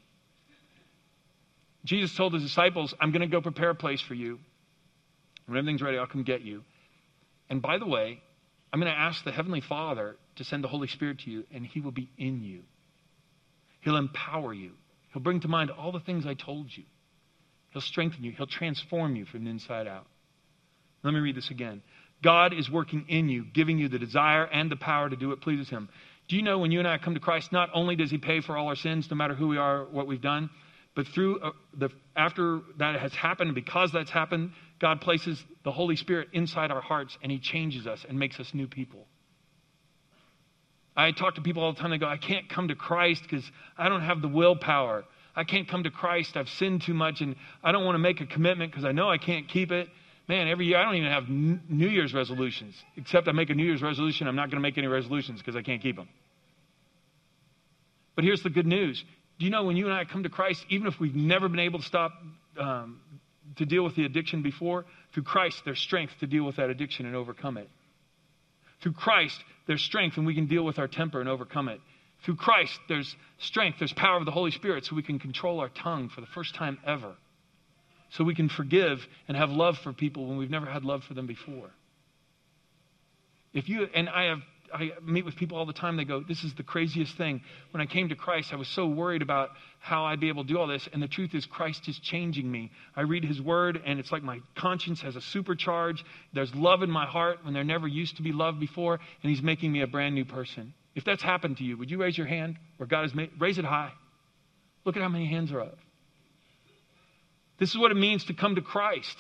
Jesus 1.84 2.14
told 2.14 2.34
his 2.34 2.42
disciples, 2.42 2.94
"I'm 3.00 3.12
going 3.12 3.22
to 3.22 3.26
go 3.26 3.40
prepare 3.40 3.70
a 3.70 3.74
place 3.74 4.00
for 4.00 4.14
you. 4.14 4.40
When 5.46 5.58
everything's 5.58 5.82
ready, 5.82 5.98
I'll 5.98 6.06
come 6.06 6.22
get 6.22 6.42
you. 6.42 6.64
And 7.48 7.60
by 7.62 7.78
the 7.78 7.86
way, 7.86 8.20
I'm 8.72 8.80
going 8.80 8.92
to 8.92 8.98
ask 8.98 9.22
the 9.24 9.32
Heavenly 9.32 9.60
Father 9.60 10.16
to 10.36 10.44
send 10.44 10.64
the 10.64 10.68
Holy 10.68 10.88
Spirit 10.88 11.20
to 11.20 11.30
you, 11.30 11.44
and 11.52 11.64
He 11.64 11.80
will 11.80 11.92
be 11.92 12.10
in 12.18 12.42
you. 12.42 12.62
He'll 13.80 13.96
empower 13.96 14.52
you. 14.52 14.72
He'll 15.12 15.22
bring 15.22 15.40
to 15.40 15.48
mind 15.48 15.70
all 15.70 15.92
the 15.92 16.00
things 16.00 16.26
I 16.26 16.34
told 16.34 16.74
you. 16.76 16.84
He'll 17.74 17.82
strengthen 17.82 18.22
you. 18.22 18.30
He'll 18.30 18.46
transform 18.46 19.16
you 19.16 19.26
from 19.26 19.44
the 19.44 19.50
inside 19.50 19.88
out. 19.88 20.06
Let 21.02 21.12
me 21.12 21.20
read 21.20 21.36
this 21.36 21.50
again. 21.50 21.82
God 22.22 22.54
is 22.54 22.70
working 22.70 23.04
in 23.08 23.28
you, 23.28 23.44
giving 23.52 23.78
you 23.78 23.88
the 23.88 23.98
desire 23.98 24.44
and 24.44 24.70
the 24.70 24.76
power 24.76 25.10
to 25.10 25.16
do 25.16 25.28
what 25.28 25.40
pleases 25.40 25.68
Him. 25.68 25.88
Do 26.28 26.36
you 26.36 26.42
know 26.42 26.58
when 26.58 26.70
you 26.70 26.78
and 26.78 26.88
I 26.88 26.96
come 26.98 27.14
to 27.14 27.20
Christ, 27.20 27.52
not 27.52 27.68
only 27.74 27.96
does 27.96 28.12
He 28.12 28.16
pay 28.16 28.40
for 28.40 28.56
all 28.56 28.68
our 28.68 28.76
sins, 28.76 29.08
no 29.10 29.16
matter 29.16 29.34
who 29.34 29.48
we 29.48 29.58
are, 29.58 29.84
what 29.84 30.06
we've 30.06 30.22
done, 30.22 30.48
but 30.94 31.08
through 31.08 31.40
uh, 31.40 31.50
the 31.76 31.90
after 32.14 32.60
that 32.78 32.98
has 33.00 33.12
happened, 33.12 33.56
because 33.56 33.90
that's 33.92 34.10
happened, 34.10 34.52
God 34.80 35.00
places 35.00 35.44
the 35.64 35.72
Holy 35.72 35.96
Spirit 35.96 36.28
inside 36.32 36.70
our 36.70 36.80
hearts 36.80 37.18
and 37.22 37.32
He 37.32 37.40
changes 37.40 37.88
us 37.88 38.06
and 38.08 38.16
makes 38.16 38.38
us 38.38 38.54
new 38.54 38.68
people. 38.68 39.04
I 40.96 41.10
talk 41.10 41.34
to 41.34 41.40
people 41.42 41.64
all 41.64 41.72
the 41.72 41.80
time. 41.80 41.90
They 41.90 41.98
go, 41.98 42.06
I 42.06 42.18
can't 42.18 42.48
come 42.48 42.68
to 42.68 42.76
Christ 42.76 43.24
because 43.24 43.44
I 43.76 43.88
don't 43.88 44.02
have 44.02 44.22
the 44.22 44.28
willpower. 44.28 45.04
I 45.36 45.44
can't 45.44 45.68
come 45.68 45.84
to 45.84 45.90
Christ. 45.90 46.36
I've 46.36 46.48
sinned 46.48 46.82
too 46.82 46.94
much 46.94 47.20
and 47.20 47.36
I 47.62 47.72
don't 47.72 47.84
want 47.84 47.94
to 47.94 48.00
make 48.00 48.20
a 48.20 48.26
commitment 48.26 48.70
because 48.70 48.84
I 48.84 48.92
know 48.92 49.08
I 49.10 49.18
can't 49.18 49.48
keep 49.48 49.72
it. 49.72 49.88
Man, 50.28 50.48
every 50.48 50.66
year 50.66 50.78
I 50.78 50.84
don't 50.84 50.94
even 50.94 51.10
have 51.10 51.28
New 51.28 51.88
Year's 51.88 52.14
resolutions. 52.14 52.74
Except 52.96 53.28
I 53.28 53.32
make 53.32 53.50
a 53.50 53.54
New 53.54 53.64
Year's 53.64 53.82
resolution, 53.82 54.26
I'm 54.26 54.36
not 54.36 54.50
going 54.50 54.56
to 54.56 54.62
make 54.62 54.78
any 54.78 54.86
resolutions 54.86 55.40
because 55.40 55.56
I 55.56 55.62
can't 55.62 55.82
keep 55.82 55.96
them. 55.96 56.08
But 58.14 58.24
here's 58.24 58.42
the 58.42 58.50
good 58.50 58.66
news. 58.66 59.04
Do 59.38 59.44
you 59.44 59.50
know 59.50 59.64
when 59.64 59.76
you 59.76 59.86
and 59.86 59.94
I 59.94 60.04
come 60.04 60.22
to 60.22 60.28
Christ, 60.28 60.64
even 60.70 60.86
if 60.86 61.00
we've 61.00 61.16
never 61.16 61.48
been 61.48 61.58
able 61.58 61.80
to 61.80 61.84
stop 61.84 62.12
um, 62.58 63.00
to 63.56 63.66
deal 63.66 63.84
with 63.84 63.94
the 63.96 64.04
addiction 64.04 64.42
before. 64.42 64.84
Through 65.12 65.24
Christ, 65.24 65.62
there's 65.64 65.80
strength 65.80 66.12
to 66.20 66.26
deal 66.26 66.44
with 66.44 66.56
that 66.56 66.70
addiction 66.70 67.06
and 67.06 67.14
overcome 67.14 67.56
it. 67.56 67.68
Through 68.82 68.92
Christ, 68.92 69.38
there's 69.66 69.82
strength 69.82 70.16
and 70.16 70.26
we 70.26 70.34
can 70.34 70.46
deal 70.46 70.64
with 70.64 70.78
our 70.78 70.88
temper 70.88 71.20
and 71.20 71.28
overcome 71.28 71.68
it. 71.68 71.80
Through 72.24 72.36
Christ, 72.36 72.78
there's 72.88 73.14
strength, 73.38 73.78
there's 73.78 73.92
power 73.92 74.16
of 74.16 74.24
the 74.24 74.30
Holy 74.30 74.50
Spirit 74.50 74.84
so 74.84 74.96
we 74.96 75.02
can 75.02 75.18
control 75.18 75.60
our 75.60 75.68
tongue 75.68 76.08
for 76.08 76.20
the 76.20 76.26
first 76.28 76.54
time 76.54 76.78
ever. 76.86 77.14
So 78.10 78.24
we 78.24 78.34
can 78.34 78.48
forgive 78.48 79.06
and 79.28 79.36
have 79.36 79.50
love 79.50 79.76
for 79.78 79.92
people 79.92 80.26
when 80.26 80.38
we've 80.38 80.50
never 80.50 80.66
had 80.66 80.84
love 80.84 81.04
for 81.04 81.14
them 81.14 81.26
before. 81.26 81.70
If 83.52 83.68
you, 83.68 83.88
and 83.94 84.08
I 84.08 84.24
have 84.24 84.40
I 84.72 84.90
meet 85.02 85.24
with 85.24 85.36
people 85.36 85.56
all 85.56 85.66
the 85.66 85.72
time. 85.72 85.96
They 85.96 86.04
go, 86.04 86.24
This 86.26 86.42
is 86.42 86.52
the 86.54 86.64
craziest 86.64 87.16
thing. 87.16 87.42
When 87.70 87.80
I 87.80 87.86
came 87.86 88.08
to 88.08 88.16
Christ, 88.16 88.52
I 88.52 88.56
was 88.56 88.66
so 88.66 88.86
worried 88.86 89.22
about 89.22 89.50
how 89.78 90.04
I'd 90.04 90.18
be 90.18 90.28
able 90.28 90.42
to 90.42 90.48
do 90.48 90.58
all 90.58 90.66
this. 90.66 90.88
And 90.92 91.00
the 91.00 91.06
truth 91.06 91.32
is, 91.32 91.46
Christ 91.46 91.88
is 91.88 91.98
changing 92.00 92.50
me. 92.50 92.72
I 92.96 93.02
read 93.02 93.24
his 93.24 93.40
word, 93.40 93.80
and 93.84 94.00
it's 94.00 94.10
like 94.10 94.24
my 94.24 94.40
conscience 94.56 95.00
has 95.02 95.14
a 95.14 95.20
supercharge. 95.20 96.02
There's 96.32 96.52
love 96.56 96.82
in 96.82 96.90
my 96.90 97.06
heart 97.06 97.44
when 97.44 97.54
there 97.54 97.62
never 97.62 97.86
used 97.86 98.16
to 98.16 98.22
be 98.22 98.32
love 98.32 98.58
before, 98.58 98.94
and 98.94 99.30
he's 99.30 99.42
making 99.42 99.70
me 99.70 99.82
a 99.82 99.86
brand 99.86 100.16
new 100.16 100.24
person. 100.24 100.74
If 100.94 101.04
that's 101.04 101.22
happened 101.22 101.58
to 101.58 101.64
you, 101.64 101.76
would 101.76 101.90
you 101.90 101.98
raise 101.98 102.16
your 102.16 102.26
hand 102.26 102.56
or 102.78 102.86
God 102.86 103.02
has 103.02 103.14
made? 103.14 103.30
Raise 103.38 103.58
it 103.58 103.64
high. 103.64 103.92
Look 104.84 104.96
at 104.96 105.02
how 105.02 105.08
many 105.08 105.26
hands 105.26 105.52
are 105.52 105.60
up. 105.60 105.78
This 107.58 107.70
is 107.70 107.78
what 107.78 107.90
it 107.90 107.96
means 107.96 108.24
to 108.26 108.34
come 108.34 108.56
to 108.56 108.60
Christ. 108.60 109.16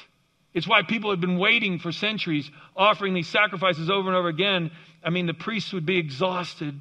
It's 0.52 0.68
why 0.68 0.82
people 0.82 1.10
have 1.10 1.20
been 1.20 1.38
waiting 1.38 1.78
for 1.78 1.90
centuries, 1.90 2.48
offering 2.76 3.14
these 3.14 3.28
sacrifices 3.28 3.90
over 3.90 4.08
and 4.08 4.16
over 4.16 4.28
again. 4.28 4.70
I 5.02 5.10
mean, 5.10 5.26
the 5.26 5.34
priests 5.34 5.72
would 5.72 5.86
be 5.86 5.98
exhausted, 5.98 6.80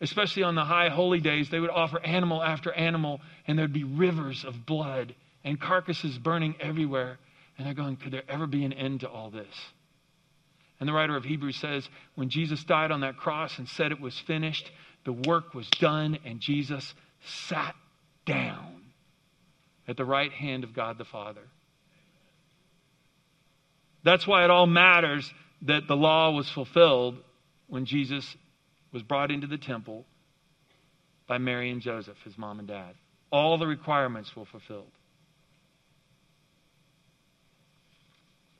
especially 0.00 0.42
on 0.42 0.54
the 0.54 0.64
high 0.64 0.90
holy 0.90 1.20
days. 1.20 1.48
They 1.48 1.60
would 1.60 1.70
offer 1.70 1.98
animal 2.04 2.42
after 2.42 2.72
animal, 2.72 3.20
and 3.46 3.58
there'd 3.58 3.72
be 3.72 3.84
rivers 3.84 4.44
of 4.44 4.66
blood 4.66 5.14
and 5.44 5.58
carcasses 5.58 6.18
burning 6.18 6.56
everywhere. 6.60 7.18
And 7.56 7.66
they're 7.66 7.74
going, 7.74 7.96
could 7.96 8.12
there 8.12 8.22
ever 8.28 8.46
be 8.46 8.64
an 8.66 8.74
end 8.74 9.00
to 9.00 9.08
all 9.08 9.30
this? 9.30 9.54
And 10.78 10.88
the 10.88 10.92
writer 10.92 11.16
of 11.16 11.24
Hebrews 11.24 11.56
says, 11.56 11.88
when 12.14 12.28
Jesus 12.28 12.62
died 12.64 12.90
on 12.90 13.00
that 13.00 13.16
cross 13.16 13.58
and 13.58 13.68
said 13.68 13.92
it 13.92 14.00
was 14.00 14.18
finished, 14.18 14.70
the 15.04 15.12
work 15.12 15.54
was 15.54 15.68
done, 15.70 16.18
and 16.24 16.40
Jesus 16.40 16.94
sat 17.24 17.74
down 18.26 18.82
at 19.88 19.96
the 19.96 20.04
right 20.04 20.32
hand 20.32 20.64
of 20.64 20.74
God 20.74 20.98
the 20.98 21.04
Father. 21.04 21.42
That's 24.02 24.26
why 24.26 24.44
it 24.44 24.50
all 24.50 24.66
matters 24.66 25.32
that 25.62 25.88
the 25.88 25.96
law 25.96 26.30
was 26.30 26.48
fulfilled 26.50 27.16
when 27.68 27.86
Jesus 27.86 28.36
was 28.92 29.02
brought 29.02 29.30
into 29.30 29.46
the 29.46 29.58
temple 29.58 30.04
by 31.26 31.38
Mary 31.38 31.70
and 31.70 31.80
Joseph, 31.80 32.16
his 32.24 32.36
mom 32.38 32.58
and 32.58 32.68
dad. 32.68 32.94
All 33.30 33.58
the 33.58 33.66
requirements 33.66 34.34
were 34.36 34.44
fulfilled. 34.44 34.90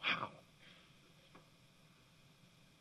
Wow. 0.02 0.28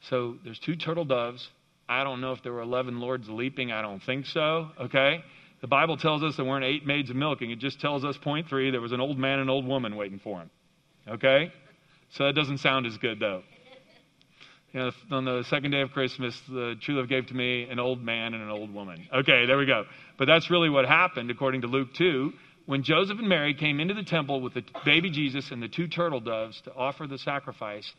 So 0.09 0.35
there's 0.43 0.59
two 0.59 0.75
turtle 0.75 1.05
doves. 1.05 1.47
I 1.87 2.03
don't 2.03 2.21
know 2.21 2.31
if 2.31 2.43
there 2.43 2.53
were 2.53 2.61
11 2.61 2.99
lords 2.99 3.29
leaping. 3.29 3.71
I 3.71 3.81
don't 3.81 4.01
think 4.01 4.25
so. 4.25 4.69
Okay? 4.81 5.23
The 5.61 5.67
Bible 5.67 5.97
tells 5.97 6.23
us 6.23 6.35
there 6.35 6.45
weren't 6.45 6.65
eight 6.65 6.85
maids 6.85 7.09
of 7.09 7.15
milking. 7.15 7.51
It 7.51 7.59
just 7.59 7.79
tells 7.79 8.03
us, 8.03 8.17
point 8.17 8.47
three, 8.47 8.71
there 8.71 8.81
was 8.81 8.91
an 8.91 9.01
old 9.01 9.17
man 9.17 9.33
and 9.33 9.43
an 9.43 9.49
old 9.49 9.65
woman 9.65 9.95
waiting 9.95 10.19
for 10.19 10.39
him. 10.39 10.49
Okay? 11.07 11.51
So 12.11 12.25
that 12.25 12.33
doesn't 12.33 12.59
sound 12.59 12.85
as 12.85 12.97
good, 12.97 13.19
though. 13.19 13.43
You 14.73 14.79
know, 14.81 14.91
on 15.11 15.25
the 15.25 15.43
second 15.49 15.71
day 15.71 15.81
of 15.81 15.91
Christmas, 15.91 16.39
the 16.49 16.75
true 16.81 16.95
love 16.95 17.07
gave 17.07 17.27
to 17.27 17.33
me 17.33 17.63
an 17.69 17.79
old 17.79 18.03
man 18.03 18.33
and 18.33 18.43
an 18.43 18.49
old 18.49 18.73
woman. 18.73 19.07
Okay, 19.13 19.45
there 19.45 19.57
we 19.57 19.65
go. 19.65 19.85
But 20.17 20.25
that's 20.25 20.49
really 20.49 20.69
what 20.69 20.85
happened, 20.85 21.31
according 21.31 21.61
to 21.61 21.67
Luke 21.67 21.93
2. 21.93 22.33
When 22.65 22.83
Joseph 22.83 23.17
and 23.19 23.29
Mary 23.29 23.53
came 23.53 23.79
into 23.79 23.93
the 23.93 24.03
temple 24.03 24.41
with 24.41 24.53
the 24.53 24.63
baby 24.83 25.11
Jesus 25.11 25.51
and 25.51 25.61
the 25.61 25.67
two 25.67 25.87
turtle 25.87 26.19
doves 26.19 26.59
to 26.61 26.73
offer 26.73 27.07
the 27.07 27.17
sacrifice 27.17 27.89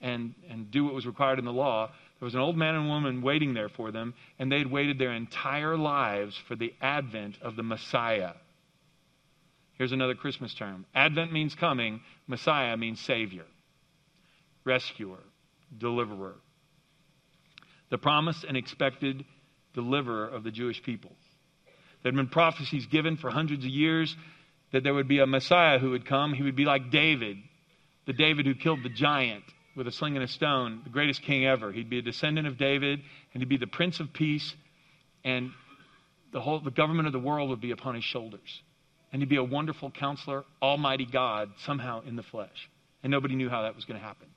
and, 0.00 0.34
and 0.48 0.70
do 0.70 0.84
what 0.84 0.94
was 0.94 1.06
required 1.06 1.38
in 1.38 1.44
the 1.44 1.52
law, 1.52 1.90
there 2.18 2.26
was 2.26 2.34
an 2.34 2.40
old 2.40 2.56
man 2.56 2.74
and 2.74 2.88
woman 2.88 3.22
waiting 3.22 3.54
there 3.54 3.68
for 3.68 3.90
them, 3.90 4.14
and 4.38 4.50
they 4.50 4.58
had 4.58 4.70
waited 4.70 4.98
their 4.98 5.12
entire 5.12 5.76
lives 5.76 6.36
for 6.48 6.54
the 6.54 6.72
advent 6.80 7.36
of 7.42 7.56
the 7.56 7.62
Messiah. 7.62 8.32
Here's 9.74 9.92
another 9.92 10.14
Christmas 10.14 10.54
term 10.54 10.84
Advent 10.94 11.32
means 11.32 11.54
coming, 11.54 12.00
Messiah 12.26 12.76
means 12.76 13.00
Savior, 13.00 13.46
rescuer, 14.64 15.20
deliverer. 15.76 16.36
The 17.88 17.98
promised 17.98 18.44
and 18.44 18.56
expected 18.56 19.24
deliverer 19.74 20.28
of 20.28 20.44
the 20.44 20.50
Jewish 20.50 20.82
people. 20.82 21.12
There 22.02 22.12
had 22.12 22.16
been 22.16 22.28
prophecies 22.28 22.86
given 22.86 23.16
for 23.16 23.30
hundreds 23.30 23.64
of 23.64 23.70
years 23.70 24.14
that 24.72 24.84
there 24.84 24.94
would 24.94 25.08
be 25.08 25.18
a 25.18 25.26
Messiah 25.26 25.78
who 25.78 25.90
would 25.90 26.06
come. 26.06 26.32
He 26.32 26.42
would 26.42 26.56
be 26.56 26.64
like 26.64 26.90
David, 26.90 27.38
the 28.06 28.12
David 28.12 28.46
who 28.46 28.54
killed 28.54 28.82
the 28.82 28.88
giant 28.88 29.44
with 29.80 29.88
a 29.88 29.92
sling 29.92 30.14
and 30.14 30.22
a 30.22 30.28
stone, 30.28 30.82
the 30.84 30.90
greatest 30.90 31.22
king 31.22 31.46
ever. 31.46 31.72
He'd 31.72 31.88
be 31.88 32.00
a 32.00 32.02
descendant 32.02 32.46
of 32.46 32.58
David, 32.58 33.00
and 33.32 33.40
he'd 33.40 33.48
be 33.48 33.56
the 33.56 33.66
Prince 33.66 33.98
of 33.98 34.12
Peace, 34.12 34.54
and 35.24 35.52
the 36.34 36.40
whole 36.42 36.60
the 36.60 36.70
government 36.70 37.06
of 37.06 37.14
the 37.14 37.18
world 37.18 37.48
would 37.48 37.62
be 37.62 37.70
upon 37.70 37.94
his 37.94 38.04
shoulders. 38.04 38.60
And 39.10 39.22
he'd 39.22 39.30
be 39.30 39.36
a 39.36 39.42
wonderful 39.42 39.90
counselor, 39.90 40.44
Almighty 40.60 41.06
God, 41.10 41.48
somehow 41.64 42.02
in 42.06 42.14
the 42.14 42.22
flesh. 42.22 42.68
And 43.02 43.10
nobody 43.10 43.36
knew 43.36 43.48
how 43.48 43.62
that 43.62 43.74
was 43.74 43.86
going 43.86 43.98
to 43.98 44.06
happen. 44.06 44.28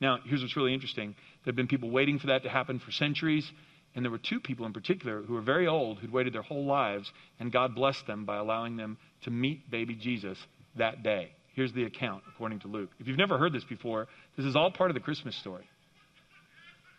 Now, 0.00 0.18
here's 0.24 0.42
what's 0.42 0.56
really 0.56 0.74
interesting. 0.74 1.14
There 1.44 1.52
have 1.52 1.56
been 1.56 1.68
people 1.68 1.90
waiting 1.90 2.18
for 2.18 2.26
that 2.26 2.42
to 2.42 2.48
happen 2.48 2.80
for 2.80 2.90
centuries. 2.90 3.48
And 3.94 4.04
there 4.04 4.10
were 4.10 4.18
two 4.18 4.40
people 4.40 4.66
in 4.66 4.72
particular 4.72 5.22
who 5.22 5.34
were 5.34 5.40
very 5.40 5.68
old, 5.68 5.98
who'd 5.98 6.12
waited 6.12 6.34
their 6.34 6.42
whole 6.42 6.66
lives, 6.66 7.12
and 7.38 7.52
God 7.52 7.76
blessed 7.76 8.08
them 8.08 8.24
by 8.24 8.38
allowing 8.38 8.76
them 8.76 8.98
to 9.22 9.30
meet 9.30 9.70
baby 9.70 9.94
Jesus 9.94 10.36
that 10.74 11.04
day. 11.04 11.30
Here's 11.58 11.72
the 11.72 11.82
account, 11.82 12.22
according 12.28 12.60
to 12.60 12.68
Luke. 12.68 12.90
If 13.00 13.08
you've 13.08 13.18
never 13.18 13.36
heard 13.36 13.52
this 13.52 13.64
before, 13.64 14.06
this 14.36 14.46
is 14.46 14.54
all 14.54 14.70
part 14.70 14.90
of 14.90 14.94
the 14.94 15.00
Christmas 15.00 15.34
story. 15.34 15.68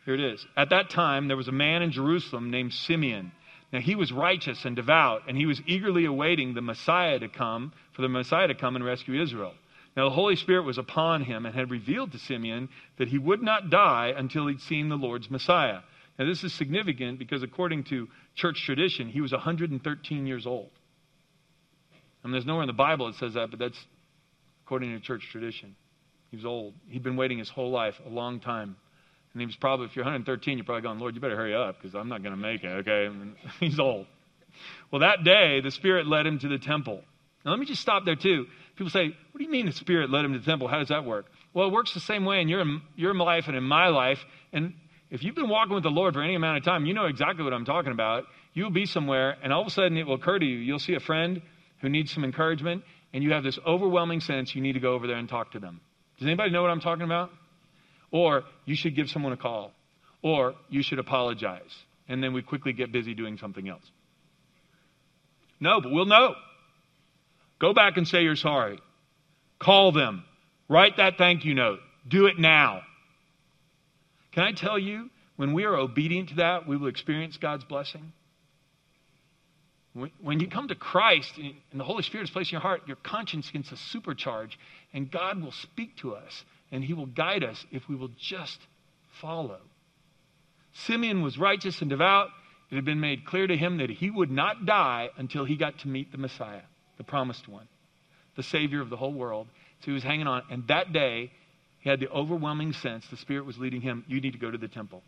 Here 0.03 0.15
it 0.15 0.19
is. 0.19 0.45
At 0.57 0.71
that 0.71 0.89
time, 0.89 1.29
there 1.29 1.37
was 1.37 1.47
a 1.47 1.53
man 1.53 1.81
in 1.81 1.93
Jerusalem 1.93 2.51
named 2.51 2.73
Simeon. 2.73 3.31
Now, 3.71 3.79
he 3.79 3.95
was 3.95 4.11
righteous 4.11 4.65
and 4.65 4.75
devout, 4.75 5.21
and 5.29 5.37
he 5.37 5.45
was 5.45 5.61
eagerly 5.65 6.03
awaiting 6.03 6.53
the 6.53 6.61
Messiah 6.61 7.17
to 7.19 7.29
come, 7.29 7.71
for 7.93 8.01
the 8.01 8.09
Messiah 8.09 8.49
to 8.49 8.53
come 8.53 8.75
and 8.75 8.83
rescue 8.83 9.23
Israel. 9.23 9.53
Now, 9.95 10.09
the 10.09 10.15
Holy 10.15 10.35
Spirit 10.35 10.65
was 10.65 10.77
upon 10.77 11.23
him 11.23 11.45
and 11.45 11.55
had 11.55 11.71
revealed 11.71 12.11
to 12.11 12.19
Simeon 12.19 12.67
that 12.97 13.07
he 13.07 13.17
would 13.17 13.41
not 13.41 13.69
die 13.69 14.13
until 14.13 14.47
he'd 14.47 14.59
seen 14.59 14.89
the 14.89 14.97
Lord's 14.97 15.31
Messiah. 15.31 15.79
Now, 16.17 16.25
this 16.25 16.43
is 16.43 16.53
significant 16.53 17.17
because 17.17 17.43
according 17.43 17.85
to 17.85 18.09
church 18.35 18.61
tradition, 18.65 19.07
he 19.07 19.21
was 19.21 19.31
113 19.31 20.27
years 20.27 20.45
old. 20.45 20.71
I 22.21 22.27
mean, 22.27 22.33
there's 22.33 22.45
nowhere 22.45 22.63
in 22.63 22.67
the 22.67 22.73
Bible 22.73 23.07
that 23.07 23.15
says 23.15 23.35
that, 23.35 23.51
but 23.51 23.59
that's 23.59 23.79
according 24.69 24.93
to 24.93 24.99
church 24.99 25.27
tradition. 25.31 25.75
He 26.29 26.37
was 26.37 26.45
old. 26.45 26.75
He'd 26.89 27.01
been 27.01 27.15
waiting 27.15 27.39
his 27.39 27.49
whole 27.49 27.71
life, 27.71 27.99
a 28.05 28.09
long 28.09 28.39
time. 28.39 28.75
And 29.33 29.41
he 29.41 29.47
was 29.47 29.55
probably, 29.55 29.87
if 29.87 29.95
you're 29.95 30.05
113, 30.05 30.59
you're 30.59 30.63
probably 30.63 30.83
going, 30.83 30.99
Lord, 30.99 31.15
you 31.15 31.21
better 31.21 31.35
hurry 31.35 31.55
up 31.55 31.77
because 31.81 31.95
I'm 31.95 32.07
not 32.07 32.21
going 32.21 32.35
to 32.35 32.39
make 32.39 32.63
it, 32.63 32.67
okay? 32.67 33.07
And 33.07 33.35
he's 33.59 33.79
old. 33.79 34.05
Well, 34.91 34.99
that 34.99 35.23
day, 35.23 35.59
the 35.61 35.71
Spirit 35.71 36.05
led 36.05 36.27
him 36.27 36.37
to 36.37 36.47
the 36.47 36.59
temple. 36.59 37.01
Now, 37.43 37.49
let 37.49 37.59
me 37.59 37.65
just 37.65 37.81
stop 37.81 38.05
there, 38.05 38.15
too. 38.15 38.45
People 38.75 38.91
say, 38.91 39.07
What 39.07 39.39
do 39.39 39.43
you 39.43 39.49
mean 39.49 39.65
the 39.65 39.71
Spirit 39.71 40.11
led 40.11 40.23
him 40.23 40.33
to 40.33 40.39
the 40.39 40.45
temple? 40.45 40.67
How 40.67 40.77
does 40.77 40.89
that 40.89 41.03
work? 41.03 41.25
Well, 41.55 41.67
it 41.67 41.73
works 41.73 41.95
the 41.95 41.99
same 41.99 42.23
way 42.23 42.39
in 42.39 42.47
your, 42.47 42.63
your 42.95 43.15
life 43.15 43.47
and 43.47 43.57
in 43.57 43.63
my 43.63 43.87
life. 43.87 44.23
And 44.53 44.75
if 45.09 45.23
you've 45.23 45.33
been 45.33 45.49
walking 45.49 45.73
with 45.73 45.83
the 45.83 45.89
Lord 45.89 46.13
for 46.13 46.21
any 46.21 46.35
amount 46.35 46.59
of 46.59 46.63
time, 46.63 46.85
you 46.85 46.93
know 46.93 47.07
exactly 47.07 47.43
what 47.43 47.53
I'm 47.53 47.65
talking 47.65 47.91
about. 47.91 48.25
You'll 48.53 48.69
be 48.69 48.85
somewhere, 48.85 49.35
and 49.41 49.51
all 49.51 49.61
of 49.61 49.67
a 49.67 49.71
sudden 49.71 49.97
it 49.97 50.05
will 50.05 50.13
occur 50.13 50.37
to 50.37 50.45
you. 50.45 50.57
You'll 50.57 50.77
see 50.77 50.93
a 50.93 50.99
friend 50.99 51.41
who 51.81 51.89
needs 51.89 52.11
some 52.11 52.23
encouragement, 52.23 52.83
and 53.13 53.23
you 53.23 53.31
have 53.33 53.43
this 53.43 53.57
overwhelming 53.65 54.19
sense 54.19 54.53
you 54.53 54.61
need 54.61 54.73
to 54.73 54.79
go 54.79 54.93
over 54.93 55.07
there 55.07 55.17
and 55.17 55.27
talk 55.27 55.51
to 55.51 55.59
them. 55.59 55.81
Does 56.17 56.27
anybody 56.27 56.51
know 56.51 56.61
what 56.61 56.71
I'm 56.71 56.81
talking 56.81 57.05
about? 57.05 57.31
Or 58.11 58.43
you 58.65 58.75
should 58.75 58.95
give 58.95 59.09
someone 59.09 59.33
a 59.33 59.37
call. 59.37 59.71
Or 60.21 60.55
you 60.69 60.83
should 60.83 60.99
apologize. 60.99 61.75
And 62.07 62.23
then 62.23 62.33
we 62.33 62.41
quickly 62.41 62.73
get 62.73 62.91
busy 62.91 63.13
doing 63.13 63.37
something 63.37 63.67
else. 63.67 63.83
No, 65.59 65.81
but 65.81 65.91
we'll 65.91 66.05
know. 66.05 66.35
Go 67.59 67.73
back 67.73 67.97
and 67.97 68.07
say 68.07 68.23
you're 68.23 68.35
sorry. 68.35 68.79
Call 69.59 69.91
them. 69.91 70.23
Write 70.67 70.97
that 70.97 71.17
thank 71.17 71.45
you 71.45 71.53
note. 71.53 71.79
Do 72.07 72.27
it 72.27 72.39
now. 72.39 72.81
Can 74.31 74.43
I 74.43 74.51
tell 74.51 74.79
you, 74.79 75.09
when 75.35 75.53
we 75.53 75.65
are 75.65 75.75
obedient 75.75 76.29
to 76.29 76.35
that, 76.35 76.67
we 76.67 76.77
will 76.77 76.87
experience 76.87 77.37
God's 77.37 77.65
blessing? 77.65 78.13
When 79.93 80.39
you 80.39 80.47
come 80.47 80.67
to 80.67 80.75
Christ 80.75 81.37
and 81.37 81.79
the 81.79 81.83
Holy 81.83 82.03
Spirit 82.03 82.25
is 82.25 82.29
placed 82.29 82.51
in 82.51 82.55
your 82.55 82.61
heart, 82.61 82.83
your 82.87 82.97
conscience 82.97 83.49
gets 83.49 83.71
a 83.71 83.75
supercharge, 83.75 84.51
and 84.93 85.09
God 85.09 85.41
will 85.41 85.51
speak 85.51 85.97
to 85.97 86.15
us, 86.15 86.45
and 86.71 86.83
He 86.83 86.93
will 86.93 87.07
guide 87.07 87.43
us 87.43 87.65
if 87.71 87.87
we 87.89 87.95
will 87.95 88.11
just 88.17 88.59
follow. 89.19 89.59
Simeon 90.73 91.21
was 91.21 91.37
righteous 91.37 91.81
and 91.81 91.89
devout. 91.89 92.29
It 92.71 92.75
had 92.75 92.85
been 92.85 92.99
made 92.99 93.25
clear 93.25 93.47
to 93.47 93.57
him 93.57 93.77
that 93.77 93.89
he 93.89 94.11
would 94.11 94.29
not 94.29 94.65
die 94.65 95.09
until 95.17 95.45
he 95.45 95.55
got 95.55 95.79
to 95.79 95.87
meet 95.87 96.11
the 96.11 96.17
Messiah, 96.17 96.61
the 96.97 97.03
promised 97.03 97.47
one, 97.47 97.67
the 98.35 98.43
Savior 98.43 98.81
of 98.81 98.89
the 98.89 98.97
whole 98.97 99.13
world. 99.13 99.47
So 99.79 99.85
he 99.85 99.91
was 99.91 100.03
hanging 100.03 100.27
on. 100.27 100.43
And 100.51 100.67
that 100.67 100.93
day, 100.93 101.31
he 101.79 101.89
had 101.89 101.99
the 101.99 102.09
overwhelming 102.09 102.73
sense 102.73 103.07
the 103.07 103.17
Spirit 103.17 103.45
was 103.45 103.57
leading 103.57 103.81
him, 103.81 104.05
you 104.07 104.21
need 104.21 104.33
to 104.33 104.39
go 104.39 104.51
to 104.51 104.57
the 104.57 104.67
temple. 104.67 105.01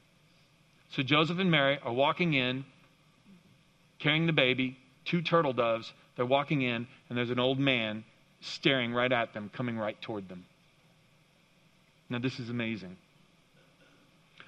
So 0.90 1.04
Joseph 1.04 1.38
and 1.38 1.52
Mary 1.52 1.80
are 1.84 1.94
walking 1.94 2.34
in, 2.34 2.66
carrying 4.02 4.26
the 4.26 4.34
baby, 4.34 4.78
two 5.06 5.22
turtle 5.22 5.54
doves. 5.54 5.92
They're 6.16 6.26
walking 6.26 6.62
in, 6.62 6.88
and 7.10 7.18
there's 7.18 7.30
an 7.30 7.40
old 7.40 7.60
man 7.60 8.04
staring 8.42 8.94
right 8.94 9.12
at 9.12 9.34
them, 9.34 9.50
coming 9.54 9.78
right 9.78 10.00
toward 10.02 10.28
them. 10.28 10.46
Now, 12.10 12.20
this 12.20 12.40
is 12.40 12.50
amazing. 12.50 12.98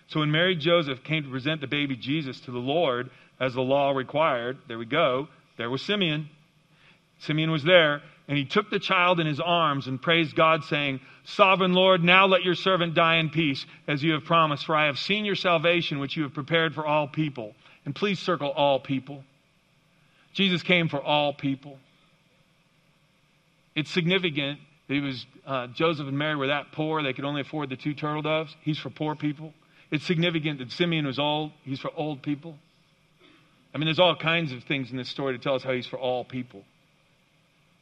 So, 0.07 0.19
when 0.19 0.31
Mary 0.31 0.55
Joseph 0.55 1.03
came 1.03 1.23
to 1.23 1.29
present 1.29 1.61
the 1.61 1.67
baby 1.67 1.95
Jesus 1.95 2.39
to 2.41 2.51
the 2.51 2.59
Lord, 2.59 3.09
as 3.39 3.53
the 3.53 3.61
law 3.61 3.91
required, 3.91 4.57
there 4.67 4.77
we 4.77 4.85
go, 4.85 5.27
there 5.57 5.69
was 5.69 5.81
Simeon. 5.81 6.29
Simeon 7.19 7.51
was 7.51 7.63
there, 7.63 8.01
and 8.27 8.37
he 8.37 8.45
took 8.45 8.69
the 8.69 8.79
child 8.79 9.19
in 9.19 9.27
his 9.27 9.39
arms 9.39 9.87
and 9.87 10.01
praised 10.01 10.35
God, 10.35 10.63
saying, 10.65 10.99
Sovereign 11.23 11.73
Lord, 11.73 12.03
now 12.03 12.25
let 12.25 12.43
your 12.43 12.55
servant 12.55 12.95
die 12.95 13.17
in 13.17 13.29
peace, 13.29 13.65
as 13.87 14.03
you 14.03 14.13
have 14.13 14.25
promised, 14.25 14.65
for 14.65 14.75
I 14.75 14.87
have 14.87 14.99
seen 14.99 15.23
your 15.23 15.35
salvation, 15.35 15.99
which 15.99 16.17
you 16.17 16.23
have 16.23 16.33
prepared 16.33 16.75
for 16.75 16.85
all 16.85 17.07
people. 17.07 17.55
And 17.85 17.95
please 17.95 18.19
circle 18.19 18.49
all 18.49 18.79
people. 18.79 19.23
Jesus 20.33 20.63
came 20.63 20.89
for 20.89 21.01
all 21.01 21.33
people. 21.33 21.77
It's 23.75 23.91
significant 23.91 24.59
that 24.87 24.93
he 24.93 24.99
was, 24.99 25.25
uh, 25.45 25.67
Joseph 25.67 26.07
and 26.07 26.17
Mary 26.17 26.35
were 26.35 26.47
that 26.47 26.71
poor, 26.71 27.01
they 27.01 27.13
could 27.13 27.25
only 27.25 27.41
afford 27.41 27.69
the 27.69 27.75
two 27.75 27.93
turtle 27.93 28.21
doves. 28.21 28.55
He's 28.61 28.77
for 28.77 28.89
poor 28.89 29.15
people. 29.15 29.53
It's 29.91 30.05
significant 30.05 30.59
that 30.59 30.71
Simeon 30.71 31.05
was 31.05 31.19
old, 31.19 31.51
he's 31.63 31.79
for 31.79 31.91
old 31.95 32.21
people. 32.21 32.55
I 33.73 33.77
mean, 33.77 33.85
there's 33.85 33.99
all 33.99 34.15
kinds 34.15 34.51
of 34.51 34.63
things 34.63 34.91
in 34.91 34.97
this 34.97 35.09
story 35.09 35.37
to 35.37 35.43
tell 35.43 35.55
us 35.55 35.63
how 35.63 35.71
he's 35.71 35.87
for 35.87 35.97
all 35.97 36.23
people. 36.23 36.63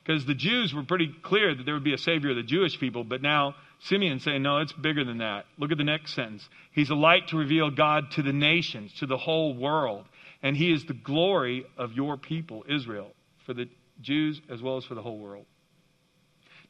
Because 0.03 0.25
the 0.25 0.33
Jews 0.33 0.73
were 0.73 0.83
pretty 0.83 1.13
clear 1.21 1.53
that 1.53 1.63
there 1.63 1.73
would 1.73 1.83
be 1.83 1.93
a 1.93 1.97
Savior 1.97 2.31
of 2.31 2.35
the 2.35 2.43
Jewish 2.43 2.79
people, 2.79 3.03
but 3.03 3.21
now 3.21 3.55
Simeon's 3.81 4.23
saying, 4.23 4.41
no, 4.41 4.59
it's 4.59 4.73
bigger 4.73 5.03
than 5.03 5.19
that. 5.19 5.45
Look 5.57 5.71
at 5.71 5.77
the 5.77 5.83
next 5.83 6.13
sentence. 6.13 6.47
He's 6.71 6.89
a 6.89 6.95
light 6.95 7.27
to 7.29 7.37
reveal 7.37 7.69
God 7.69 8.11
to 8.11 8.21
the 8.21 8.33
nations, 8.33 8.93
to 8.99 9.05
the 9.05 9.17
whole 9.17 9.53
world. 9.53 10.05
And 10.43 10.57
he 10.57 10.71
is 10.71 10.85
the 10.85 10.93
glory 10.93 11.65
of 11.77 11.93
your 11.93 12.17
people, 12.17 12.65
Israel, 12.67 13.11
for 13.45 13.53
the 13.53 13.69
Jews 14.01 14.41
as 14.49 14.61
well 14.61 14.77
as 14.77 14.85
for 14.85 14.95
the 14.95 15.01
whole 15.01 15.19
world. 15.19 15.45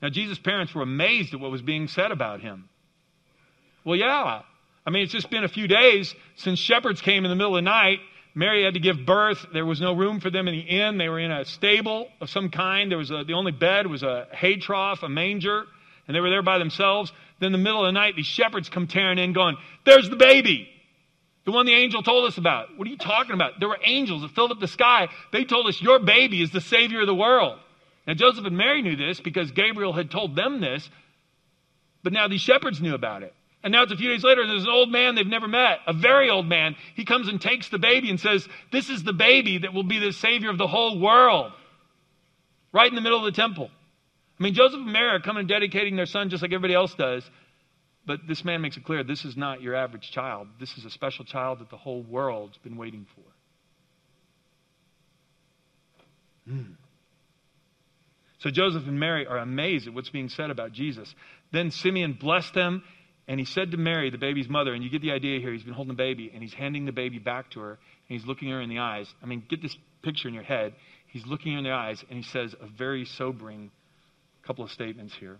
Now, 0.01 0.09
Jesus' 0.09 0.39
parents 0.39 0.73
were 0.73 0.81
amazed 0.81 1.33
at 1.33 1.39
what 1.39 1.51
was 1.51 1.61
being 1.61 1.87
said 1.87 2.11
about 2.11 2.41
him. 2.41 2.69
Well, 3.85 3.95
yeah. 3.95 4.41
I 4.85 4.89
mean, 4.89 5.03
it's 5.03 5.11
just 5.11 5.29
been 5.29 5.43
a 5.43 5.49
few 5.49 5.67
days 5.67 6.13
since 6.35 6.59
shepherds 6.59 7.01
came 7.01 7.23
in 7.23 7.29
the 7.29 7.35
middle 7.35 7.55
of 7.55 7.63
the 7.63 7.69
night 7.69 7.99
Mary 8.33 8.63
had 8.63 8.75
to 8.75 8.79
give 8.79 9.05
birth. 9.05 9.45
There 9.53 9.65
was 9.65 9.81
no 9.81 9.93
room 9.93 10.19
for 10.19 10.29
them 10.29 10.47
in 10.47 10.55
the 10.55 10.61
inn. 10.61 10.97
They 10.97 11.09
were 11.09 11.19
in 11.19 11.31
a 11.31 11.45
stable 11.45 12.07
of 12.21 12.29
some 12.29 12.49
kind. 12.49 12.89
There 12.89 12.97
was 12.97 13.11
a, 13.11 13.23
the 13.25 13.33
only 13.33 13.51
bed 13.51 13.87
was 13.87 14.03
a 14.03 14.27
hay 14.31 14.57
trough, 14.57 15.03
a 15.03 15.09
manger, 15.09 15.65
and 16.07 16.15
they 16.15 16.21
were 16.21 16.29
there 16.29 16.41
by 16.41 16.57
themselves. 16.57 17.11
Then 17.39 17.47
in 17.47 17.51
the 17.53 17.57
middle 17.57 17.81
of 17.81 17.87
the 17.87 17.91
night, 17.91 18.15
these 18.15 18.25
shepherds 18.25 18.69
come 18.69 18.87
tearing 18.87 19.17
in, 19.17 19.33
going, 19.33 19.57
"There's 19.85 20.09
the 20.09 20.15
baby, 20.15 20.69
the 21.45 21.51
one 21.51 21.65
the 21.65 21.73
angel 21.73 22.03
told 22.03 22.25
us 22.25 22.37
about." 22.37 22.77
What 22.77 22.87
are 22.87 22.91
you 22.91 22.97
talking 22.97 23.33
about? 23.33 23.59
There 23.59 23.69
were 23.69 23.79
angels 23.83 24.21
that 24.21 24.31
filled 24.31 24.51
up 24.51 24.59
the 24.59 24.67
sky. 24.67 25.09
They 25.31 25.43
told 25.43 25.67
us 25.67 25.81
your 25.81 25.99
baby 25.99 26.41
is 26.41 26.51
the 26.51 26.61
savior 26.61 27.01
of 27.01 27.07
the 27.07 27.15
world. 27.15 27.59
Now 28.07 28.13
Joseph 28.13 28.45
and 28.45 28.57
Mary 28.57 28.81
knew 28.81 28.95
this 28.95 29.19
because 29.19 29.51
Gabriel 29.51 29.93
had 29.93 30.09
told 30.09 30.35
them 30.35 30.59
this, 30.59 30.89
but 32.03 32.13
now 32.13 32.27
these 32.27 32.41
shepherds 32.41 32.81
knew 32.81 32.95
about 32.95 33.23
it. 33.23 33.33
And 33.63 33.71
now 33.71 33.83
it's 33.83 33.91
a 33.91 33.97
few 33.97 34.09
days 34.09 34.23
later, 34.23 34.45
there's 34.47 34.63
an 34.63 34.69
old 34.69 34.91
man 34.91 35.13
they've 35.13 35.27
never 35.27 35.47
met, 35.47 35.79
a 35.85 35.93
very 35.93 36.29
old 36.29 36.47
man. 36.47 36.75
He 36.95 37.05
comes 37.05 37.27
and 37.27 37.39
takes 37.39 37.69
the 37.69 37.77
baby 37.77 38.09
and 38.09 38.19
says, 38.19 38.47
This 38.71 38.89
is 38.89 39.03
the 39.03 39.13
baby 39.13 39.59
that 39.59 39.73
will 39.73 39.83
be 39.83 39.99
the 39.99 40.13
Savior 40.13 40.49
of 40.49 40.57
the 40.57 40.67
whole 40.67 40.99
world. 40.99 41.51
Right 42.73 42.89
in 42.89 42.95
the 42.95 43.01
middle 43.01 43.19
of 43.19 43.25
the 43.25 43.39
temple. 43.39 43.69
I 44.39 44.43
mean, 44.43 44.55
Joseph 44.55 44.79
and 44.79 44.91
Mary 44.91 45.09
are 45.09 45.19
coming 45.19 45.41
and 45.41 45.49
dedicating 45.49 45.95
their 45.95 46.07
son 46.07 46.29
just 46.29 46.41
like 46.41 46.51
everybody 46.51 46.73
else 46.73 46.95
does. 46.95 47.29
But 48.05 48.21
this 48.27 48.43
man 48.43 48.61
makes 48.61 48.77
it 48.77 48.83
clear 48.83 49.03
this 49.03 49.25
is 49.25 49.37
not 49.37 49.61
your 49.61 49.75
average 49.75 50.11
child. 50.11 50.47
This 50.59 50.77
is 50.77 50.85
a 50.85 50.89
special 50.89 51.23
child 51.25 51.59
that 51.59 51.69
the 51.69 51.77
whole 51.77 52.01
world's 52.01 52.57
been 52.57 52.77
waiting 52.77 53.05
for. 53.15 53.21
Hmm. 56.51 56.73
So 58.39 58.49
Joseph 58.49 58.87
and 58.87 58.99
Mary 58.99 59.27
are 59.27 59.37
amazed 59.37 59.87
at 59.87 59.93
what's 59.93 60.09
being 60.09 60.29
said 60.29 60.49
about 60.49 60.71
Jesus. 60.71 61.13
Then 61.51 61.69
Simeon 61.69 62.17
blessed 62.19 62.55
them 62.55 62.81
and 63.27 63.39
he 63.39 63.45
said 63.45 63.71
to 63.71 63.77
Mary, 63.77 64.09
the 64.09 64.17
baby's 64.17 64.49
mother, 64.49 64.73
and 64.73 64.83
you 64.83 64.89
get 64.89 65.01
the 65.01 65.11
idea 65.11 65.39
here, 65.39 65.53
he's 65.53 65.63
been 65.63 65.73
holding 65.73 65.93
the 65.93 65.97
baby, 65.97 66.31
and 66.33 66.41
he's 66.41 66.53
handing 66.53 66.85
the 66.85 66.91
baby 66.91 67.19
back 67.19 67.51
to 67.51 67.59
her, 67.61 67.69
and 67.69 67.79
he's 68.19 68.25
looking 68.25 68.49
her 68.49 68.59
in 68.59 68.69
the 68.69 68.79
eyes. 68.79 69.07
I 69.21 69.25
mean, 69.25 69.43
get 69.47 69.61
this 69.61 69.77
picture 70.01 70.27
in 70.27 70.33
your 70.33 70.43
head. 70.43 70.73
He's 71.07 71.25
looking 71.25 71.53
her 71.53 71.57
in 71.59 71.63
the 71.63 71.71
eyes, 71.71 72.03
and 72.09 72.17
he 72.17 72.23
says 72.23 72.55
a 72.59 72.67
very 72.67 73.05
sobering 73.05 73.71
couple 74.45 74.65
of 74.65 74.71
statements 74.71 75.13
here. 75.15 75.37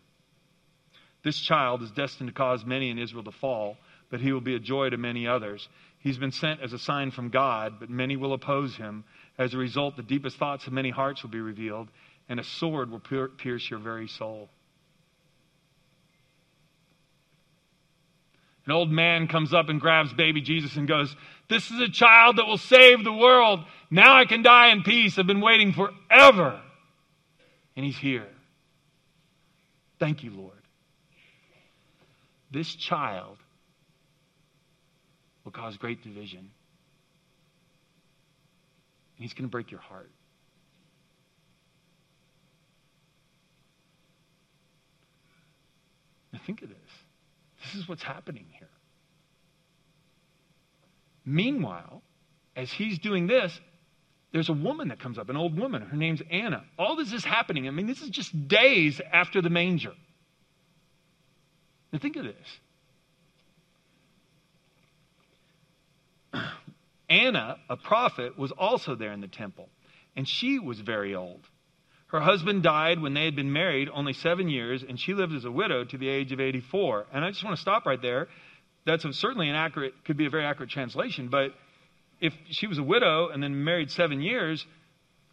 This 1.23 1.39
child 1.39 1.83
is 1.83 1.91
destined 1.91 2.29
to 2.29 2.33
cause 2.33 2.65
many 2.65 2.89
in 2.89 2.97
Israel 2.97 3.23
to 3.23 3.31
fall, 3.31 3.77
but 4.09 4.21
he 4.21 4.31
will 4.31 4.41
be 4.41 4.55
a 4.55 4.59
joy 4.59 4.89
to 4.89 4.97
many 4.97 5.27
others. 5.27 5.67
He's 5.99 6.17
been 6.17 6.31
sent 6.31 6.61
as 6.61 6.73
a 6.73 6.79
sign 6.79 7.11
from 7.11 7.29
God, 7.29 7.79
but 7.79 7.89
many 7.89 8.15
will 8.15 8.33
oppose 8.33 8.75
him. 8.75 9.03
As 9.37 9.53
a 9.53 9.57
result, 9.57 9.95
the 9.95 10.03
deepest 10.03 10.37
thoughts 10.37 10.65
of 10.65 10.73
many 10.73 10.89
hearts 10.89 11.21
will 11.21 11.29
be 11.29 11.39
revealed, 11.39 11.89
and 12.27 12.39
a 12.39 12.43
sword 12.43 12.89
will 12.89 12.99
pierce 12.99 13.69
your 13.69 13.79
very 13.79 14.07
soul. 14.07 14.49
An 18.65 18.71
old 18.71 18.91
man 18.91 19.27
comes 19.27 19.53
up 19.53 19.69
and 19.69 19.81
grabs 19.81 20.13
baby 20.13 20.41
Jesus 20.41 20.75
and 20.75 20.87
goes, 20.87 21.15
This 21.49 21.69
is 21.71 21.79
a 21.79 21.89
child 21.89 22.37
that 22.37 22.45
will 22.45 22.57
save 22.57 23.03
the 23.03 23.13
world. 23.13 23.61
Now 23.89 24.15
I 24.15 24.25
can 24.25 24.43
die 24.43 24.69
in 24.69 24.83
peace. 24.83 25.17
I've 25.17 25.27
been 25.27 25.41
waiting 25.41 25.73
forever. 25.73 26.61
And 27.75 27.85
he's 27.85 27.97
here. 27.97 28.27
Thank 29.99 30.23
you, 30.23 30.31
Lord. 30.31 30.60
This 32.51 32.75
child 32.75 33.37
will 35.43 35.51
cause 35.51 35.77
great 35.77 36.03
division. 36.03 36.39
And 36.39 36.49
he's 39.17 39.33
going 39.33 39.47
to 39.47 39.51
break 39.51 39.71
your 39.71 39.79
heart. 39.79 40.11
Now 46.33 46.39
think 46.45 46.61
of 46.61 46.69
this. 46.69 46.77
This 47.63 47.75
is 47.75 47.87
what's 47.87 48.03
happening 48.03 48.45
here. 48.57 48.67
Meanwhile, 51.25 52.01
as 52.55 52.71
he's 52.71 52.99
doing 52.99 53.27
this, 53.27 53.57
there's 54.33 54.49
a 54.49 54.53
woman 54.53 54.87
that 54.89 54.99
comes 54.99 55.17
up, 55.17 55.29
an 55.29 55.37
old 55.37 55.59
woman. 55.59 55.81
Her 55.81 55.97
name's 55.97 56.21
Anna. 56.31 56.63
All 56.79 56.95
this 56.95 57.13
is 57.13 57.23
happening. 57.23 57.67
I 57.67 57.71
mean, 57.71 57.85
this 57.85 58.01
is 58.01 58.09
just 58.09 58.47
days 58.47 59.01
after 59.11 59.41
the 59.41 59.49
manger. 59.49 59.93
Now, 61.91 61.99
think 61.99 62.15
of 62.15 62.23
this. 62.25 62.59
Anna, 67.09 67.57
a 67.69 67.75
prophet, 67.75 68.37
was 68.37 68.51
also 68.51 68.95
there 68.95 69.11
in 69.11 69.21
the 69.21 69.27
temple, 69.27 69.69
and 70.15 70.27
she 70.27 70.59
was 70.59 70.79
very 70.79 71.13
old. 71.15 71.41
Her 72.07 72.21
husband 72.21 72.63
died 72.63 73.01
when 73.01 73.13
they 73.13 73.25
had 73.25 73.35
been 73.35 73.53
married 73.53 73.89
only 73.93 74.13
seven 74.13 74.49
years, 74.49 74.83
and 74.87 74.99
she 74.99 75.13
lived 75.13 75.33
as 75.33 75.45
a 75.45 75.51
widow 75.51 75.85
to 75.85 75.97
the 75.97 76.09
age 76.09 76.31
of 76.33 76.41
84. 76.41 77.07
And 77.13 77.23
I 77.23 77.31
just 77.31 77.43
want 77.43 77.55
to 77.55 77.61
stop 77.61 77.85
right 77.85 78.01
there. 78.01 78.27
That's 78.85 79.05
a, 79.05 79.13
certainly 79.13 79.49
an 79.49 79.55
accurate, 79.55 79.93
could 80.05 80.17
be 80.17 80.25
a 80.25 80.29
very 80.29 80.43
accurate 80.45 80.69
translation, 80.69 81.29
but 81.29 81.51
if 82.19 82.33
she 82.49 82.67
was 82.67 82.77
a 82.77 82.83
widow 82.83 83.29
and 83.29 83.41
then 83.41 83.63
married 83.63 83.91
seven 83.91 84.21
years, 84.21 84.65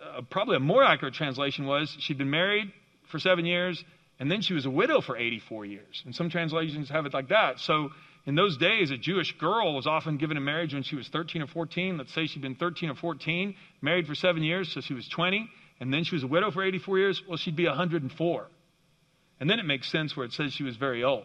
uh, 0.02 0.22
probably 0.30 0.56
a 0.56 0.60
more 0.60 0.82
accurate 0.82 1.14
translation 1.14 1.66
was 1.66 1.94
she'd 2.00 2.18
been 2.18 2.30
married 2.30 2.72
for 3.10 3.18
seven 3.18 3.44
years 3.44 3.82
and 4.20 4.30
then 4.30 4.40
she 4.42 4.54
was 4.54 4.66
a 4.66 4.70
widow 4.70 5.00
for 5.00 5.16
84 5.16 5.64
years. 5.66 6.02
And 6.04 6.14
some 6.14 6.28
translations 6.30 6.90
have 6.90 7.06
it 7.06 7.14
like 7.14 7.28
that. 7.28 7.60
So 7.60 7.90
in 8.26 8.34
those 8.34 8.56
days, 8.56 8.90
a 8.90 8.96
Jewish 8.96 9.36
girl 9.38 9.74
was 9.74 9.86
often 9.86 10.18
given 10.18 10.36
in 10.36 10.44
marriage 10.44 10.74
when 10.74 10.82
she 10.82 10.96
was 10.96 11.08
13 11.08 11.42
or 11.42 11.46
14. 11.46 11.98
Let's 11.98 12.12
say 12.12 12.26
she'd 12.26 12.42
been 12.42 12.56
13 12.56 12.90
or 12.90 12.94
14, 12.94 13.54
married 13.80 14.06
for 14.06 14.14
seven 14.14 14.42
years, 14.42 14.72
so 14.72 14.80
she 14.80 14.94
was 14.94 15.08
20, 15.08 15.48
and 15.80 15.92
then 15.92 16.04
she 16.04 16.14
was 16.16 16.24
a 16.24 16.26
widow 16.26 16.50
for 16.50 16.64
84 16.64 16.98
years. 16.98 17.22
Well, 17.28 17.38
she'd 17.38 17.56
be 17.56 17.66
104. 17.66 18.46
And 19.40 19.48
then 19.48 19.60
it 19.60 19.64
makes 19.64 19.90
sense 19.90 20.16
where 20.16 20.26
it 20.26 20.32
says 20.32 20.52
she 20.52 20.64
was 20.64 20.76
very 20.76 21.04
old. 21.04 21.24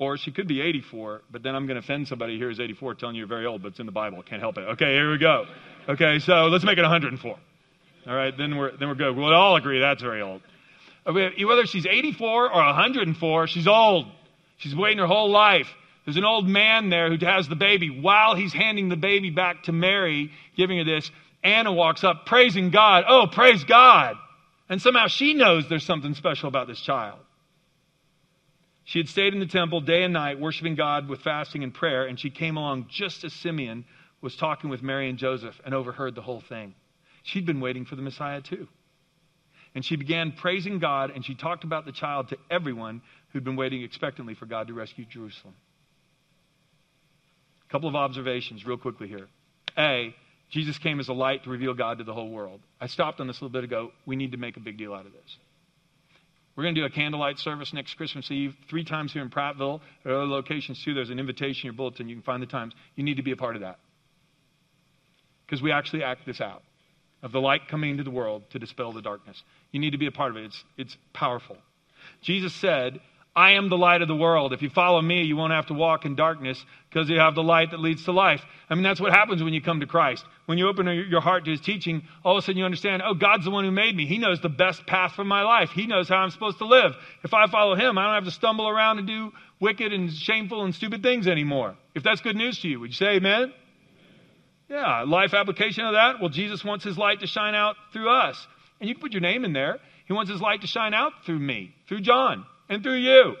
Or 0.00 0.16
she 0.16 0.30
could 0.30 0.46
be 0.46 0.60
84, 0.60 1.22
but 1.30 1.42
then 1.42 1.54
I'm 1.54 1.66
going 1.66 1.80
to 1.80 1.84
offend 1.84 2.06
somebody 2.08 2.38
here 2.38 2.48
who's 2.48 2.60
84 2.60 2.94
telling 2.94 3.14
you 3.14 3.20
you're 3.20 3.28
very 3.28 3.46
old, 3.46 3.62
but 3.62 3.68
it's 3.68 3.80
in 3.80 3.86
the 3.86 3.92
Bible. 3.92 4.22
Can't 4.22 4.40
help 4.40 4.58
it. 4.58 4.62
Okay, 4.72 4.92
here 4.92 5.10
we 5.10 5.18
go. 5.18 5.46
Okay, 5.88 6.18
so 6.18 6.46
let's 6.46 6.64
make 6.64 6.78
it 6.78 6.82
104. 6.82 7.36
All 8.08 8.14
right, 8.14 8.36
then 8.36 8.56
we're, 8.56 8.74
then 8.74 8.88
we're 8.88 8.94
good. 8.94 9.14
We'll 9.14 9.34
all 9.34 9.56
agree 9.56 9.80
that's 9.80 10.02
very 10.02 10.22
old. 10.22 10.40
Uh, 11.04 11.12
whether 11.12 11.66
she's 11.66 11.84
84 11.84 12.50
or 12.50 12.64
104, 12.64 13.46
she's 13.48 13.68
old. 13.68 14.06
She's 14.56 14.74
waiting 14.74 14.98
her 14.98 15.06
whole 15.06 15.30
life. 15.30 15.68
There's 16.06 16.16
an 16.16 16.24
old 16.24 16.48
man 16.48 16.88
there 16.88 17.14
who 17.14 17.22
has 17.26 17.48
the 17.48 17.54
baby. 17.54 17.90
While 17.90 18.34
he's 18.34 18.54
handing 18.54 18.88
the 18.88 18.96
baby 18.96 19.28
back 19.28 19.64
to 19.64 19.72
Mary, 19.72 20.30
giving 20.56 20.78
her 20.78 20.84
this, 20.84 21.10
Anna 21.44 21.70
walks 21.70 22.02
up 22.02 22.24
praising 22.24 22.70
God. 22.70 23.04
Oh, 23.06 23.26
praise 23.30 23.62
God. 23.64 24.16
And 24.70 24.80
somehow 24.80 25.08
she 25.08 25.34
knows 25.34 25.68
there's 25.68 25.84
something 25.84 26.14
special 26.14 26.48
about 26.48 26.66
this 26.66 26.80
child. 26.80 27.18
She 28.84 29.00
had 29.00 29.08
stayed 29.10 29.34
in 29.34 29.40
the 29.40 29.46
temple 29.46 29.82
day 29.82 30.02
and 30.02 30.14
night, 30.14 30.40
worshiping 30.40 30.76
God 30.76 31.08
with 31.08 31.20
fasting 31.20 31.62
and 31.62 31.74
prayer, 31.74 32.06
and 32.06 32.18
she 32.18 32.30
came 32.30 32.56
along 32.56 32.86
just 32.88 33.22
as 33.24 33.34
Simeon 33.34 33.84
was 34.22 34.34
talking 34.34 34.70
with 34.70 34.82
Mary 34.82 35.10
and 35.10 35.18
Joseph 35.18 35.60
and 35.62 35.74
overheard 35.74 36.14
the 36.14 36.22
whole 36.22 36.40
thing. 36.40 36.74
She'd 37.28 37.44
been 37.44 37.60
waiting 37.60 37.84
for 37.84 37.94
the 37.94 38.02
Messiah 38.02 38.40
too. 38.40 38.68
And 39.74 39.84
she 39.84 39.96
began 39.96 40.32
praising 40.32 40.78
God, 40.78 41.10
and 41.10 41.24
she 41.24 41.34
talked 41.34 41.62
about 41.62 41.84
the 41.84 41.92
child 41.92 42.30
to 42.30 42.38
everyone 42.50 43.02
who'd 43.32 43.44
been 43.44 43.56
waiting 43.56 43.82
expectantly 43.82 44.34
for 44.34 44.46
God 44.46 44.68
to 44.68 44.74
rescue 44.74 45.04
Jerusalem. 45.04 45.54
A 47.68 47.70
couple 47.70 47.88
of 47.88 47.94
observations, 47.94 48.64
real 48.64 48.78
quickly 48.78 49.08
here. 49.08 49.28
A, 49.76 50.14
Jesus 50.48 50.78
came 50.78 51.00
as 51.00 51.08
a 51.08 51.12
light 51.12 51.44
to 51.44 51.50
reveal 51.50 51.74
God 51.74 51.98
to 51.98 52.04
the 52.04 52.14
whole 52.14 52.30
world. 52.30 52.60
I 52.80 52.86
stopped 52.86 53.20
on 53.20 53.26
this 53.26 53.40
a 53.40 53.44
little 53.44 53.52
bit 53.52 53.64
ago. 53.64 53.92
We 54.06 54.16
need 54.16 54.32
to 54.32 54.38
make 54.38 54.56
a 54.56 54.60
big 54.60 54.78
deal 54.78 54.94
out 54.94 55.04
of 55.04 55.12
this. 55.12 55.36
We're 56.56 56.64
going 56.64 56.76
to 56.76 56.80
do 56.80 56.86
a 56.86 56.90
candlelight 56.90 57.38
service 57.38 57.74
next 57.74 57.94
Christmas 57.94 58.30
Eve, 58.30 58.56
three 58.70 58.84
times 58.84 59.12
here 59.12 59.22
in 59.22 59.28
Prattville. 59.28 59.80
There 60.02 60.14
are 60.14 60.22
other 60.22 60.30
locations 60.30 60.82
too. 60.82 60.94
There's 60.94 61.10
an 61.10 61.18
invitation 61.18 61.68
in 61.68 61.74
your 61.74 61.74
bulletin. 61.74 62.08
You 62.08 62.16
can 62.16 62.24
find 62.24 62.42
the 62.42 62.46
times. 62.46 62.72
You 62.96 63.04
need 63.04 63.18
to 63.18 63.22
be 63.22 63.32
a 63.32 63.36
part 63.36 63.54
of 63.54 63.60
that. 63.62 63.78
Because 65.44 65.62
we 65.62 65.72
actually 65.72 66.02
act 66.02 66.24
this 66.24 66.40
out 66.40 66.62
of 67.22 67.32
the 67.32 67.40
light 67.40 67.68
coming 67.68 67.90
into 67.90 68.04
the 68.04 68.10
world 68.10 68.42
to 68.50 68.58
dispel 68.58 68.92
the 68.92 69.02
darkness. 69.02 69.42
You 69.72 69.80
need 69.80 69.90
to 69.90 69.98
be 69.98 70.06
a 70.06 70.12
part 70.12 70.30
of 70.30 70.36
it. 70.36 70.44
It's, 70.44 70.64
it's 70.76 70.96
powerful. 71.12 71.56
Jesus 72.22 72.54
said, 72.54 73.00
I 73.38 73.52
am 73.52 73.68
the 73.68 73.78
light 73.78 74.02
of 74.02 74.08
the 74.08 74.16
world. 74.16 74.52
If 74.52 74.62
you 74.62 74.70
follow 74.70 75.00
me, 75.00 75.22
you 75.22 75.36
won't 75.36 75.52
have 75.52 75.66
to 75.66 75.74
walk 75.74 76.04
in 76.04 76.16
darkness 76.16 76.64
because 76.90 77.08
you 77.08 77.20
have 77.20 77.36
the 77.36 77.42
light 77.42 77.70
that 77.70 77.78
leads 77.78 78.04
to 78.06 78.12
life. 78.12 78.42
I 78.68 78.74
mean, 78.74 78.82
that's 78.82 79.00
what 79.00 79.12
happens 79.12 79.42
when 79.44 79.54
you 79.54 79.62
come 79.62 79.78
to 79.78 79.86
Christ. 79.86 80.24
When 80.46 80.58
you 80.58 80.68
open 80.68 80.88
your 81.08 81.20
heart 81.20 81.44
to 81.44 81.52
his 81.52 81.60
teaching, 81.60 82.02
all 82.24 82.36
of 82.36 82.42
a 82.42 82.42
sudden 82.42 82.58
you 82.58 82.64
understand, 82.64 83.02
oh, 83.04 83.14
God's 83.14 83.44
the 83.44 83.52
one 83.52 83.64
who 83.64 83.70
made 83.70 83.94
me. 83.94 84.06
He 84.06 84.18
knows 84.18 84.40
the 84.40 84.48
best 84.48 84.86
path 84.86 85.12
for 85.12 85.22
my 85.22 85.42
life. 85.42 85.70
He 85.70 85.86
knows 85.86 86.08
how 86.08 86.16
I'm 86.16 86.30
supposed 86.30 86.58
to 86.58 86.66
live. 86.66 86.96
If 87.22 87.32
I 87.32 87.46
follow 87.46 87.76
him, 87.76 87.96
I 87.96 88.06
don't 88.06 88.14
have 88.14 88.24
to 88.24 88.32
stumble 88.32 88.68
around 88.68 88.98
and 88.98 89.06
do 89.06 89.32
wicked 89.60 89.92
and 89.92 90.12
shameful 90.12 90.64
and 90.64 90.74
stupid 90.74 91.04
things 91.04 91.28
anymore. 91.28 91.76
If 91.94 92.02
that's 92.02 92.20
good 92.20 92.36
news 92.36 92.58
to 92.60 92.68
you, 92.68 92.80
would 92.80 92.90
you 92.90 92.96
say 92.96 93.16
amen? 93.16 93.52
Yeah, 94.68 95.02
life 95.02 95.32
application 95.32 95.84
of 95.84 95.94
that. 95.94 96.20
Well, 96.20 96.28
Jesus 96.28 96.64
wants 96.64 96.84
his 96.84 96.98
light 96.98 97.20
to 97.20 97.26
shine 97.26 97.54
out 97.54 97.76
through 97.92 98.10
us. 98.10 98.46
And 98.80 98.88
you 98.88 98.94
can 98.94 99.00
put 99.00 99.12
your 99.12 99.22
name 99.22 99.44
in 99.44 99.52
there. 99.52 99.78
He 100.06 100.12
wants 100.12 100.30
his 100.30 100.40
light 100.40 100.60
to 100.60 100.66
shine 100.66 100.94
out 100.94 101.12
through 101.24 101.38
me, 101.38 101.74
through 101.88 102.00
John 102.00 102.44
and 102.68 102.82
through 102.82 102.96
you. 102.96 103.36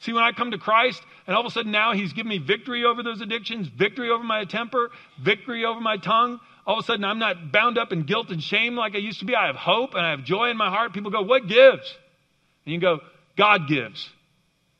See, 0.00 0.12
when 0.12 0.22
I 0.22 0.32
come 0.32 0.50
to 0.50 0.58
Christ, 0.58 1.02
and 1.26 1.34
all 1.34 1.40
of 1.40 1.46
a 1.46 1.50
sudden 1.50 1.72
now 1.72 1.92
He's 1.92 2.12
given 2.12 2.28
me 2.28 2.38
victory 2.38 2.84
over 2.84 3.02
those 3.02 3.20
addictions, 3.20 3.68
victory 3.68 4.10
over 4.10 4.22
my 4.22 4.44
temper, 4.44 4.90
victory 5.22 5.64
over 5.64 5.80
my 5.80 5.96
tongue. 5.96 6.40
All 6.66 6.78
of 6.78 6.84
a 6.84 6.86
sudden, 6.86 7.04
I'm 7.04 7.18
not 7.18 7.52
bound 7.52 7.78
up 7.78 7.92
in 7.92 8.02
guilt 8.02 8.30
and 8.30 8.42
shame 8.42 8.74
like 8.74 8.94
I 8.94 8.98
used 8.98 9.20
to 9.20 9.24
be. 9.24 9.34
I 9.34 9.46
have 9.46 9.56
hope 9.56 9.94
and 9.94 10.04
I 10.04 10.10
have 10.10 10.24
joy 10.24 10.50
in 10.50 10.56
my 10.56 10.68
heart. 10.68 10.92
People 10.92 11.10
go, 11.10 11.22
What 11.22 11.46
gives? 11.46 11.96
And 12.64 12.74
you 12.74 12.80
go, 12.80 13.00
God 13.36 13.68
gives. 13.68 14.10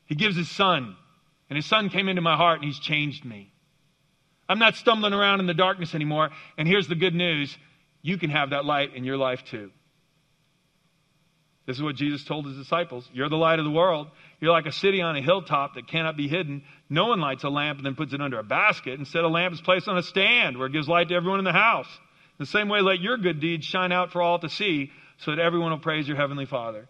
He 0.05 0.15
gives 0.15 0.35
His 0.35 0.49
Son. 0.49 0.95
And 1.49 1.57
His 1.57 1.65
Son 1.65 1.89
came 1.89 2.07
into 2.07 2.21
my 2.21 2.35
heart 2.35 2.61
and 2.61 2.65
He's 2.65 2.79
changed 2.79 3.25
me. 3.25 3.51
I'm 4.47 4.59
not 4.59 4.75
stumbling 4.75 5.13
around 5.13 5.39
in 5.39 5.47
the 5.47 5.53
darkness 5.53 5.95
anymore. 5.95 6.29
And 6.57 6.67
here's 6.67 6.87
the 6.87 6.95
good 6.95 7.15
news 7.15 7.55
you 8.01 8.17
can 8.17 8.29
have 8.29 8.51
that 8.51 8.65
light 8.65 8.95
in 8.95 9.03
your 9.03 9.17
life 9.17 9.43
too. 9.45 9.71
This 11.65 11.77
is 11.77 11.81
what 11.81 11.95
Jesus 11.95 12.23
told 12.23 12.45
his 12.45 12.55
disciples. 12.55 13.09
You're 13.11 13.29
the 13.29 13.37
light 13.37 13.57
of 13.57 13.65
the 13.65 13.71
world. 13.71 14.07
You're 14.39 14.51
like 14.51 14.67
a 14.67 14.71
city 14.71 15.01
on 15.01 15.15
a 15.15 15.21
hilltop 15.21 15.73
that 15.73 15.87
cannot 15.87 16.15
be 16.15 16.27
hidden. 16.27 16.63
No 16.89 17.07
one 17.07 17.19
lights 17.19 17.43
a 17.43 17.49
lamp 17.49 17.79
and 17.79 17.85
then 17.85 17.95
puts 17.95 18.13
it 18.13 18.21
under 18.21 18.37
a 18.37 18.43
basket. 18.43 18.99
Instead, 18.99 19.23
a 19.23 19.27
lamp 19.27 19.53
is 19.53 19.61
placed 19.61 19.87
on 19.87 19.97
a 19.97 20.03
stand 20.03 20.57
where 20.57 20.67
it 20.67 20.73
gives 20.73 20.87
light 20.87 21.09
to 21.09 21.15
everyone 21.15 21.39
in 21.39 21.45
the 21.45 21.51
house. 21.51 21.87
In 22.37 22.43
the 22.43 22.45
same 22.45 22.69
way, 22.69 22.81
let 22.81 22.99
your 22.99 23.17
good 23.17 23.39
deeds 23.39 23.65
shine 23.65 23.91
out 23.91 24.11
for 24.11 24.21
all 24.21 24.37
to 24.39 24.49
see 24.49 24.91
so 25.17 25.31
that 25.31 25.41
everyone 25.41 25.71
will 25.71 25.79
praise 25.79 26.07
your 26.07 26.17
heavenly 26.17 26.45
Father. 26.45 26.87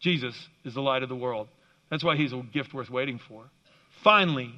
Jesus 0.00 0.36
is 0.64 0.74
the 0.74 0.82
light 0.82 1.02
of 1.02 1.08
the 1.08 1.16
world. 1.16 1.48
That's 1.90 2.04
why 2.04 2.16
he's 2.16 2.32
a 2.32 2.42
gift 2.52 2.74
worth 2.74 2.90
waiting 2.90 3.18
for. 3.18 3.44
Finally, 4.02 4.52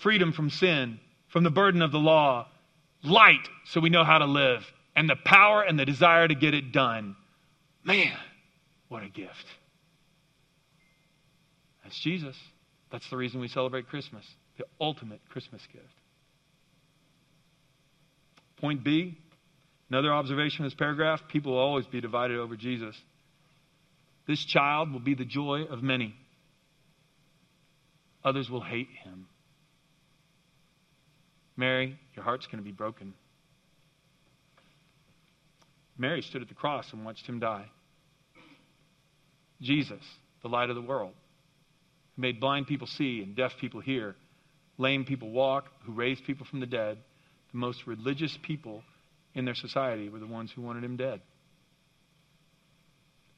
freedom 0.00 0.32
from 0.32 0.50
sin, 0.50 0.98
from 1.28 1.44
the 1.44 1.50
burden 1.50 1.82
of 1.82 1.92
the 1.92 1.98
law, 1.98 2.46
light 3.02 3.48
so 3.64 3.80
we 3.80 3.90
know 3.90 4.04
how 4.04 4.18
to 4.18 4.26
live, 4.26 4.64
and 4.96 5.08
the 5.08 5.16
power 5.16 5.62
and 5.62 5.78
the 5.78 5.84
desire 5.84 6.26
to 6.26 6.34
get 6.34 6.54
it 6.54 6.72
done. 6.72 7.16
Man, 7.84 8.12
what 8.88 9.02
a 9.02 9.08
gift. 9.08 9.46
That's 11.82 11.98
Jesus. 11.98 12.36
That's 12.90 13.08
the 13.08 13.16
reason 13.16 13.40
we 13.40 13.48
celebrate 13.48 13.88
Christmas, 13.88 14.24
the 14.58 14.64
ultimate 14.80 15.20
Christmas 15.30 15.62
gift. 15.72 15.86
Point 18.60 18.84
B, 18.84 19.16
another 19.88 20.12
observation 20.12 20.64
in 20.64 20.66
this 20.66 20.74
paragraph 20.74 21.22
people 21.28 21.52
will 21.52 21.60
always 21.60 21.86
be 21.86 22.00
divided 22.00 22.38
over 22.38 22.56
Jesus. 22.56 22.96
This 24.26 24.44
child 24.44 24.92
will 24.92 25.00
be 25.00 25.14
the 25.14 25.24
joy 25.24 25.64
of 25.64 25.82
many, 25.82 26.14
others 28.22 28.50
will 28.50 28.60
hate 28.60 28.90
him. 29.04 29.26
Mary, 31.60 31.98
your 32.16 32.24
heart's 32.24 32.46
going 32.46 32.56
to 32.56 32.64
be 32.64 32.72
broken. 32.72 33.12
Mary 35.98 36.22
stood 36.22 36.40
at 36.40 36.48
the 36.48 36.54
cross 36.54 36.90
and 36.94 37.04
watched 37.04 37.26
him 37.26 37.38
die. 37.38 37.66
Jesus, 39.60 40.00
the 40.42 40.48
light 40.48 40.70
of 40.70 40.74
the 40.74 40.80
world, 40.80 41.12
who 42.16 42.22
made 42.22 42.40
blind 42.40 42.66
people 42.66 42.86
see 42.86 43.22
and 43.22 43.36
deaf 43.36 43.52
people 43.60 43.80
hear, 43.80 44.16
lame 44.78 45.04
people 45.04 45.30
walk, 45.30 45.66
who 45.84 45.92
raised 45.92 46.24
people 46.24 46.46
from 46.46 46.60
the 46.60 46.66
dead. 46.66 46.96
The 47.52 47.58
most 47.58 47.86
religious 47.86 48.38
people 48.42 48.82
in 49.34 49.44
their 49.44 49.54
society 49.54 50.08
were 50.08 50.18
the 50.18 50.26
ones 50.26 50.50
who 50.56 50.62
wanted 50.62 50.82
him 50.82 50.96
dead. 50.96 51.20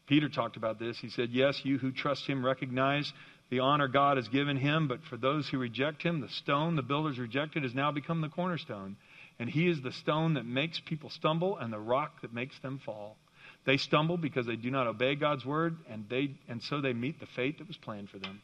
Peter 0.06 0.28
talked 0.28 0.56
about 0.56 0.78
this. 0.78 0.96
He 1.00 1.10
said, 1.10 1.30
Yes, 1.32 1.60
you 1.64 1.76
who 1.76 1.90
trust 1.90 2.24
him 2.28 2.46
recognize 2.46 3.12
the 3.52 3.60
honor 3.60 3.86
God 3.86 4.16
has 4.16 4.28
given 4.28 4.56
him, 4.56 4.88
but 4.88 5.04
for 5.04 5.18
those 5.18 5.46
who 5.46 5.58
reject 5.58 6.02
him, 6.02 6.22
the 6.22 6.28
stone 6.30 6.74
the 6.74 6.80
builders 6.80 7.18
rejected 7.18 7.64
has 7.64 7.74
now 7.74 7.92
become 7.92 8.22
the 8.22 8.30
cornerstone. 8.30 8.96
And 9.38 9.46
he 9.46 9.68
is 9.68 9.82
the 9.82 9.92
stone 9.92 10.34
that 10.34 10.46
makes 10.46 10.80
people 10.80 11.10
stumble 11.10 11.58
and 11.58 11.70
the 11.70 11.78
rock 11.78 12.22
that 12.22 12.32
makes 12.32 12.58
them 12.60 12.80
fall. 12.82 13.18
They 13.66 13.76
stumble 13.76 14.16
because 14.16 14.46
they 14.46 14.56
do 14.56 14.70
not 14.70 14.86
obey 14.86 15.16
God's 15.16 15.44
word, 15.44 15.76
and, 15.90 16.06
they, 16.08 16.30
and 16.48 16.62
so 16.62 16.80
they 16.80 16.94
meet 16.94 17.20
the 17.20 17.26
fate 17.26 17.58
that 17.58 17.68
was 17.68 17.76
planned 17.76 18.08
for 18.08 18.18
them. 18.18 18.40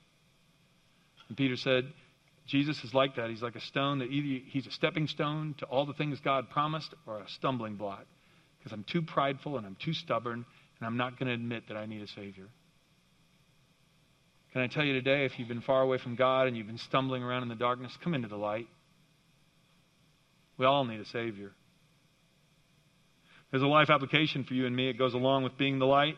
And 1.28 1.38
Peter 1.38 1.56
said, 1.56 1.90
Jesus 2.46 2.84
is 2.84 2.92
like 2.92 3.16
that. 3.16 3.30
He's 3.30 3.42
like 3.42 3.56
a 3.56 3.62
stone 3.62 4.00
that 4.00 4.10
either 4.10 4.44
he's 4.46 4.66
a 4.66 4.72
stepping 4.72 5.06
stone 5.06 5.54
to 5.60 5.64
all 5.64 5.86
the 5.86 5.94
things 5.94 6.20
God 6.20 6.50
promised 6.50 6.92
or 7.06 7.20
a 7.20 7.28
stumbling 7.30 7.76
block. 7.76 8.04
Because 8.58 8.72
I'm 8.72 8.84
too 8.84 9.00
prideful 9.00 9.56
and 9.56 9.66
I'm 9.66 9.76
too 9.82 9.94
stubborn 9.94 10.44
and 10.78 10.86
I'm 10.86 10.98
not 10.98 11.18
going 11.18 11.28
to 11.28 11.34
admit 11.34 11.68
that 11.68 11.78
I 11.78 11.86
need 11.86 12.02
a 12.02 12.08
Savior. 12.08 12.48
Can 14.52 14.62
I 14.62 14.66
tell 14.66 14.84
you 14.84 14.94
today, 14.94 15.24
if 15.24 15.38
you've 15.38 15.48
been 15.48 15.60
far 15.60 15.82
away 15.82 15.98
from 15.98 16.16
God 16.16 16.46
and 16.46 16.56
you've 16.56 16.66
been 16.66 16.78
stumbling 16.78 17.22
around 17.22 17.42
in 17.42 17.48
the 17.48 17.54
darkness, 17.54 17.96
come 18.02 18.14
into 18.14 18.28
the 18.28 18.36
light. 18.36 18.66
We 20.56 20.66
all 20.66 20.84
need 20.84 21.00
a 21.00 21.04
Savior. 21.04 21.52
There's 23.50 23.62
a 23.62 23.66
life 23.66 23.90
application 23.90 24.44
for 24.44 24.54
you 24.54 24.66
and 24.66 24.74
me. 24.74 24.88
It 24.88 24.98
goes 24.98 25.14
along 25.14 25.44
with 25.44 25.56
being 25.56 25.78
the 25.78 25.86
light. 25.86 26.16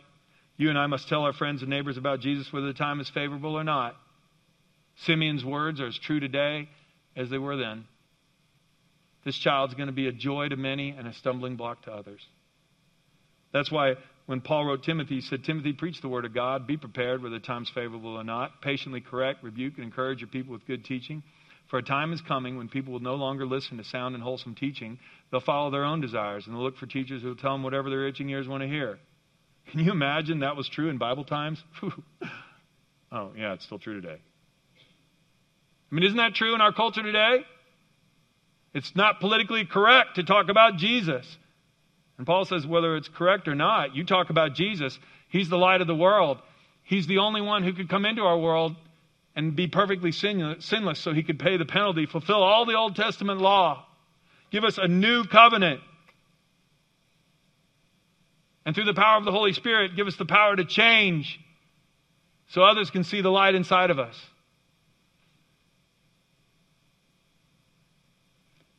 You 0.57 0.69
and 0.69 0.79
I 0.79 0.87
must 0.87 1.09
tell 1.09 1.23
our 1.23 1.33
friends 1.33 1.63
and 1.63 1.71
neighbors 1.71 1.97
about 1.97 2.21
Jesus 2.21 2.53
whether 2.53 2.67
the 2.67 2.75
time 2.75 3.01
is 3.01 3.09
favorable 3.11 3.55
or 3.55 3.65
not. 3.65 3.97
Simeon's 5.05 5.45
words 5.45 5.81
are 5.81 5.87
as 5.87 5.99
true 5.99 6.21
today 6.21 6.69
as 7.17 7.31
they 7.31 7.39
were 7.39 7.57
then. 7.57 7.85
This 9.25 9.37
child's 9.37 9.75
going 9.75 9.89
to 9.89 9.93
be 9.93 10.07
a 10.07 10.13
joy 10.13 10.49
to 10.49 10.57
many 10.57 10.91
and 10.91 11.07
a 11.07 11.15
stumbling 11.15 11.57
block 11.57 11.83
to 11.85 11.93
others. 11.93 12.21
That's 13.53 13.71
why 13.71 13.95
when 14.31 14.41
Paul 14.41 14.65
wrote 14.65 14.85
Timothy, 14.85 15.17
he 15.17 15.21
said, 15.23 15.43
Timothy, 15.43 15.73
preach 15.73 16.01
the 16.01 16.09
word 16.09 16.25
of 16.25 16.33
God. 16.33 16.65
Be 16.65 16.77
prepared 16.77 17.21
whether 17.21 17.37
the 17.37 17.45
time's 17.45 17.69
favorable 17.75 18.15
or 18.15 18.23
not. 18.23 18.63
Patiently 18.63 19.01
correct, 19.01 19.43
rebuke, 19.43 19.75
and 19.75 19.83
encourage 19.83 20.21
your 20.21 20.29
people 20.29 20.53
with 20.53 20.65
good 20.69 20.85
teaching. 20.85 21.25
For 21.69 21.81
a 21.81 21.83
time 21.83 22.13
is 22.13 22.21
coming 22.21 22.57
when 22.57 22.69
people 22.69 22.93
will 22.93 23.01
no 23.01 23.17
longer 23.17 23.45
listen 23.45 23.79
to 23.79 23.85
sound 23.85 24.15
and 24.15 24.23
wholesome 24.23 24.55
teaching. 24.55 25.01
They'll 25.33 25.41
follow 25.41 25.73
their 25.73 25.83
own 25.83 26.01
desires, 26.01 26.47
and 26.47 26.55
they'll 26.55 26.63
look 26.63 26.77
for 26.77 26.87
teachers 26.87 27.23
who 27.23 27.29
will 27.31 27.35
tell 27.35 27.51
them 27.55 27.65
whatever 27.65 27.91
their 27.91 28.07
itching 28.07 28.31
ears 28.31 28.47
want 28.47 28.63
to 28.63 28.69
hear. 28.69 29.01
Can 29.73 29.81
you 29.81 29.91
imagine 29.91 30.39
that 30.41 30.55
was 30.55 30.69
true 30.69 30.91
in 30.91 30.97
Bible 30.97 31.25
times? 31.25 31.61
oh, 33.11 33.33
yeah, 33.37 33.55
it's 33.55 33.65
still 33.65 33.81
true 33.81 34.01
today. 34.01 34.21
I 35.91 35.95
mean, 35.95 36.05
isn't 36.05 36.19
that 36.19 36.37
true 36.37 36.55
in 36.55 36.61
our 36.61 36.73
culture 36.73 37.03
today? 37.03 37.39
It's 38.75 38.95
not 38.95 39.19
politically 39.19 39.65
correct 39.65 40.15
to 40.15 40.23
talk 40.23 40.49
about 40.49 40.77
Jesus. 40.77 41.27
And 42.21 42.27
Paul 42.27 42.45
says, 42.45 42.67
whether 42.67 42.97
it's 42.97 43.09
correct 43.09 43.49
or 43.49 43.55
not, 43.55 43.97
you 43.97 44.05
talk 44.05 44.29
about 44.29 44.53
Jesus. 44.53 44.99
He's 45.31 45.49
the 45.49 45.57
light 45.57 45.81
of 45.81 45.87
the 45.87 45.95
world. 45.95 46.37
He's 46.83 47.07
the 47.07 47.17
only 47.17 47.41
one 47.41 47.63
who 47.63 47.73
could 47.73 47.89
come 47.89 48.05
into 48.05 48.21
our 48.21 48.39
world 48.39 48.77
and 49.35 49.57
be 49.57 49.69
perfectly 49.69 50.13
sinless 50.13 50.99
so 50.99 51.15
he 51.15 51.23
could 51.23 51.39
pay 51.39 51.57
the 51.57 51.65
penalty, 51.65 52.05
fulfill 52.05 52.43
all 52.43 52.67
the 52.67 52.75
Old 52.75 52.95
Testament 52.95 53.41
law, 53.41 53.87
give 54.51 54.65
us 54.65 54.77
a 54.77 54.87
new 54.87 55.25
covenant. 55.25 55.81
And 58.67 58.75
through 58.75 58.85
the 58.85 58.93
power 58.93 59.17
of 59.17 59.25
the 59.25 59.33
Holy 59.33 59.55
Spirit, 59.55 59.97
give 59.97 60.07
us 60.07 60.17
the 60.17 60.27
power 60.27 60.55
to 60.55 60.67
change 60.67 61.41
so 62.49 62.63
others 62.63 62.91
can 62.91 63.03
see 63.03 63.23
the 63.23 63.31
light 63.31 63.55
inside 63.55 63.89
of 63.89 63.99
us. 63.99 64.23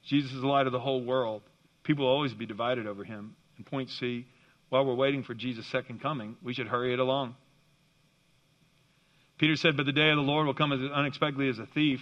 Jesus 0.04 0.32
is 0.32 0.42
the 0.42 0.48
light 0.48 0.68
of 0.68 0.74
the 0.74 0.80
whole 0.80 1.04
world. 1.04 1.42
People 1.84 2.06
will 2.06 2.12
always 2.12 2.34
be 2.34 2.46
divided 2.46 2.88
over 2.88 3.04
him. 3.04 3.36
And 3.58 3.66
point 3.66 3.90
C, 3.90 4.26
while 4.70 4.86
we're 4.86 4.96
waiting 4.96 5.24
for 5.24 5.34
Jesus' 5.34 5.68
second 5.68 6.02
coming, 6.02 6.36
we 6.44 6.54
should 6.54 6.68
hurry 6.68 6.94
it 6.94 7.00
along. 7.00 7.36
Peter 9.38 9.56
said, 9.56 9.76
But 9.76 9.86
the 9.86 9.92
day 9.92 10.10
of 10.10 10.18
the 10.18 10.22
Lord 10.22 10.46
will 10.46 10.54
come 10.54 10.72
as 10.72 10.80
unexpectedly 10.92 11.50
as 11.50 11.60
a 11.60 11.66
thief. 11.66 12.00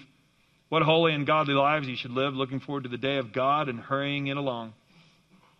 What 0.67 0.83
holy 0.83 1.13
and 1.13 1.25
godly 1.25 1.53
lives 1.55 1.87
you 1.87 1.95
should 1.95 2.11
live, 2.11 2.33
looking 2.33 2.59
forward 2.59 2.83
to 2.83 2.89
the 2.89 2.97
day 2.97 3.17
of 3.17 3.33
God 3.33 3.69
and 3.69 3.79
hurrying 3.79 4.27
it 4.27 4.37
along. 4.37 4.73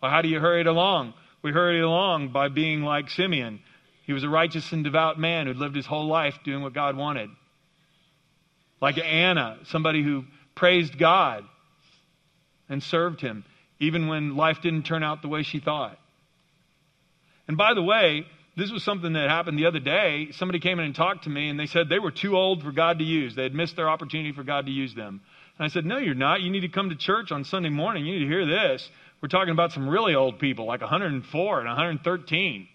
Well, 0.00 0.10
how 0.10 0.22
do 0.22 0.28
you 0.28 0.38
hurry 0.38 0.60
it 0.60 0.66
along? 0.66 1.14
We 1.42 1.52
hurry 1.52 1.78
it 1.78 1.84
along 1.84 2.32
by 2.32 2.48
being 2.48 2.82
like 2.82 3.10
Simeon. 3.10 3.60
He 4.06 4.12
was 4.12 4.24
a 4.24 4.28
righteous 4.28 4.72
and 4.72 4.84
devout 4.84 5.18
man 5.18 5.46
who'd 5.46 5.56
lived 5.56 5.74
his 5.74 5.86
whole 5.86 6.06
life 6.06 6.38
doing 6.44 6.62
what 6.62 6.74
God 6.74 6.96
wanted. 6.96 7.30
Like 8.80 8.98
Anna, 8.98 9.58
somebody 9.64 10.02
who 10.02 10.24
praised 10.54 10.98
God 10.98 11.44
and 12.68 12.82
served 12.82 13.20
him, 13.20 13.44
even 13.80 14.06
when 14.06 14.36
life 14.36 14.60
didn't 14.62 14.84
turn 14.84 15.02
out 15.02 15.22
the 15.22 15.28
way 15.28 15.42
she 15.42 15.58
thought. 15.58 15.98
And 17.48 17.56
by 17.56 17.74
the 17.74 17.82
way, 17.82 18.26
this 18.56 18.70
was 18.70 18.84
something 18.84 19.14
that 19.14 19.28
happened 19.28 19.58
the 19.58 19.66
other 19.66 19.80
day. 19.80 20.28
Somebody 20.32 20.60
came 20.60 20.78
in 20.78 20.84
and 20.84 20.94
talked 20.94 21.24
to 21.24 21.30
me, 21.30 21.48
and 21.48 21.58
they 21.58 21.66
said 21.66 21.88
they 21.88 21.98
were 21.98 22.10
too 22.10 22.36
old 22.36 22.62
for 22.62 22.72
God 22.72 22.98
to 22.98 23.04
use. 23.04 23.34
They 23.34 23.42
had 23.42 23.54
missed 23.54 23.74
their 23.74 23.88
opportunity 23.88 24.32
for 24.32 24.44
God 24.44 24.66
to 24.66 24.72
use 24.72 24.94
them. 24.94 25.20
And 25.58 25.64
I 25.64 25.68
said, 25.68 25.84
No, 25.84 25.98
you're 25.98 26.14
not. 26.14 26.42
You 26.42 26.50
need 26.50 26.60
to 26.60 26.68
come 26.68 26.90
to 26.90 26.96
church 26.96 27.32
on 27.32 27.44
Sunday 27.44 27.70
morning. 27.70 28.06
You 28.06 28.18
need 28.18 28.24
to 28.24 28.30
hear 28.30 28.46
this. 28.46 28.88
We're 29.20 29.28
talking 29.28 29.52
about 29.52 29.72
some 29.72 29.88
really 29.88 30.14
old 30.14 30.38
people, 30.38 30.66
like 30.66 30.80
104 30.80 31.58
and 31.58 31.68
113. 31.68 32.68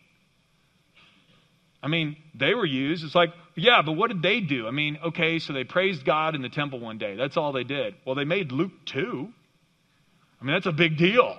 I 1.81 1.87
mean, 1.87 2.17
they 2.33 2.53
were 2.53 2.65
used. 2.65 3.03
It's 3.03 3.15
like, 3.15 3.29
yeah, 3.55 3.81
but 3.83 3.93
what 3.93 4.09
did 4.09 4.21
they 4.21 4.39
do? 4.39 4.67
I 4.67 4.71
mean, 4.71 4.97
okay, 5.05 5.39
so 5.39 5.53
they 5.53 5.63
praised 5.63 6.03
God 6.03 6.35
in 6.35 6.41
the 6.41 6.49
temple 6.49 6.79
one 6.79 6.97
day. 6.97 7.15
That's 7.15 7.37
all 7.37 7.51
they 7.51 7.63
did. 7.63 7.95
Well, 8.05 8.15
they 8.15 8.23
made 8.23 8.51
Luke 8.51 8.71
2. 8.87 9.29
I 10.45 10.47
mean, 10.47 10.55
that's 10.57 10.67
a 10.67 10.71
big 10.71 10.95
deal. 10.95 11.35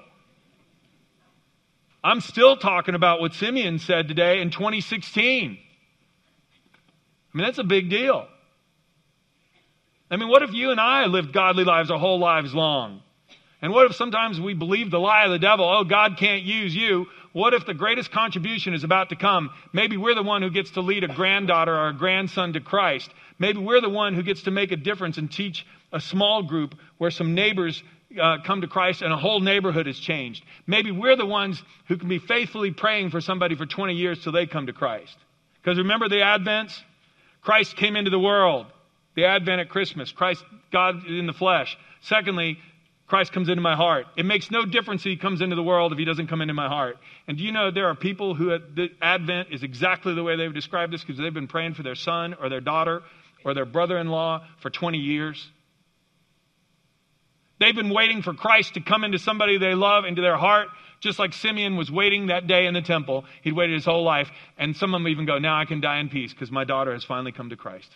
I'm 2.02 2.20
still 2.20 2.56
talking 2.56 2.96
about 2.96 3.20
what 3.20 3.34
Simeon 3.34 3.78
said 3.78 4.08
today 4.08 4.40
in 4.40 4.50
2016. 4.50 5.58
I 7.32 7.36
mean, 7.36 7.44
that's 7.44 7.58
a 7.58 7.64
big 7.64 7.88
deal. 7.88 8.26
I 10.10 10.16
mean, 10.16 10.28
what 10.28 10.42
if 10.42 10.52
you 10.52 10.72
and 10.72 10.80
I 10.80 11.06
lived 11.06 11.32
godly 11.32 11.62
lives 11.62 11.88
our 11.92 12.00
whole 12.00 12.18
lives 12.18 12.52
long? 12.52 13.00
And 13.62 13.72
what 13.72 13.88
if 13.88 13.94
sometimes 13.94 14.40
we 14.40 14.54
believe 14.54 14.90
the 14.90 14.98
lie 14.98 15.24
of 15.24 15.30
the 15.30 15.38
devil, 15.38 15.64
oh, 15.64 15.84
God 15.84 16.16
can't 16.18 16.42
use 16.42 16.74
you? 16.74 17.06
What 17.32 17.54
if 17.54 17.64
the 17.64 17.74
greatest 17.74 18.10
contribution 18.10 18.74
is 18.74 18.82
about 18.82 19.10
to 19.10 19.16
come? 19.16 19.50
Maybe 19.72 19.96
we're 19.96 20.16
the 20.16 20.22
one 20.24 20.42
who 20.42 20.50
gets 20.50 20.72
to 20.72 20.80
lead 20.80 21.04
a 21.04 21.14
granddaughter 21.14 21.76
or 21.76 21.90
a 21.90 21.94
grandson 21.94 22.54
to 22.54 22.60
Christ. 22.60 23.12
Maybe 23.38 23.60
we're 23.60 23.80
the 23.80 23.88
one 23.88 24.14
who 24.14 24.24
gets 24.24 24.42
to 24.42 24.50
make 24.50 24.72
a 24.72 24.76
difference 24.76 25.16
and 25.16 25.30
teach 25.30 25.64
a 25.92 26.00
small 26.00 26.42
group 26.42 26.74
where 26.98 27.12
some 27.12 27.34
neighbors 27.34 27.84
uh, 28.20 28.38
come 28.44 28.60
to 28.60 28.68
Christ 28.68 29.02
and 29.02 29.12
a 29.12 29.16
whole 29.16 29.40
neighborhood 29.40 29.86
is 29.86 29.98
changed. 29.98 30.44
Maybe 30.66 30.90
we're 30.90 31.16
the 31.16 31.26
ones 31.26 31.62
who 31.88 31.96
can 31.96 32.08
be 32.08 32.18
faithfully 32.18 32.70
praying 32.70 33.10
for 33.10 33.20
somebody 33.20 33.54
for 33.56 33.66
20 33.66 33.94
years 33.94 34.22
till 34.22 34.32
they 34.32 34.46
come 34.46 34.66
to 34.66 34.72
Christ. 34.72 35.16
Because 35.62 35.78
remember 35.78 36.08
the 36.08 36.16
Advents? 36.16 36.78
Christ 37.42 37.76
came 37.76 37.96
into 37.96 38.10
the 38.10 38.18
world. 38.18 38.66
The 39.14 39.24
Advent 39.24 39.60
at 39.60 39.68
Christmas. 39.68 40.12
Christ, 40.12 40.44
God 40.72 41.06
in 41.06 41.26
the 41.26 41.32
flesh. 41.32 41.76
Secondly, 42.02 42.58
Christ 43.06 43.32
comes 43.32 43.48
into 43.48 43.62
my 43.62 43.76
heart. 43.76 44.06
It 44.16 44.26
makes 44.26 44.50
no 44.50 44.64
difference 44.64 45.02
if 45.02 45.10
he 45.10 45.16
comes 45.16 45.40
into 45.40 45.54
the 45.54 45.62
world 45.62 45.92
if 45.92 45.98
he 45.98 46.04
doesn't 46.04 46.26
come 46.26 46.40
into 46.40 46.54
my 46.54 46.68
heart. 46.68 46.96
And 47.28 47.38
do 47.38 47.44
you 47.44 47.52
know 47.52 47.70
there 47.70 47.86
are 47.86 47.94
people 47.94 48.34
who 48.34 48.58
the 48.58 48.88
Advent 49.00 49.48
is 49.52 49.62
exactly 49.62 50.14
the 50.14 50.24
way 50.24 50.36
they've 50.36 50.52
described 50.52 50.92
this 50.92 51.02
because 51.02 51.18
they've 51.18 51.32
been 51.32 51.46
praying 51.46 51.74
for 51.74 51.84
their 51.84 51.94
son 51.94 52.34
or 52.40 52.48
their 52.48 52.60
daughter 52.60 53.02
or 53.44 53.54
their 53.54 53.64
brother 53.64 53.98
in 53.98 54.08
law 54.08 54.44
for 54.60 54.70
20 54.70 54.98
years? 54.98 55.50
They've 57.58 57.74
been 57.74 57.90
waiting 57.90 58.22
for 58.22 58.34
Christ 58.34 58.74
to 58.74 58.80
come 58.80 59.04
into 59.04 59.18
somebody 59.18 59.58
they 59.58 59.74
love, 59.74 60.04
into 60.04 60.20
their 60.20 60.36
heart, 60.36 60.68
just 61.00 61.18
like 61.18 61.32
Simeon 61.32 61.76
was 61.76 61.90
waiting 61.90 62.26
that 62.26 62.46
day 62.46 62.66
in 62.66 62.74
the 62.74 62.82
temple. 62.82 63.24
He'd 63.42 63.54
waited 63.54 63.74
his 63.74 63.84
whole 63.84 64.04
life. 64.04 64.30
And 64.58 64.76
some 64.76 64.94
of 64.94 65.00
them 65.00 65.08
even 65.08 65.26
go, 65.26 65.38
Now 65.38 65.58
I 65.58 65.64
can 65.64 65.80
die 65.80 65.98
in 65.98 66.08
peace 66.08 66.32
because 66.32 66.50
my 66.50 66.64
daughter 66.64 66.92
has 66.92 67.04
finally 67.04 67.32
come 67.32 67.50
to 67.50 67.56
Christ. 67.56 67.90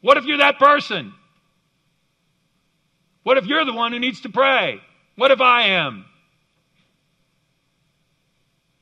What 0.00 0.16
if 0.16 0.24
you're 0.24 0.38
that 0.38 0.58
person? 0.58 1.12
What 3.22 3.38
if 3.38 3.46
you're 3.46 3.64
the 3.64 3.72
one 3.72 3.92
who 3.92 3.98
needs 3.98 4.20
to 4.22 4.28
pray? 4.28 4.80
What 5.16 5.30
if 5.30 5.40
I 5.40 5.68
am? 5.68 6.04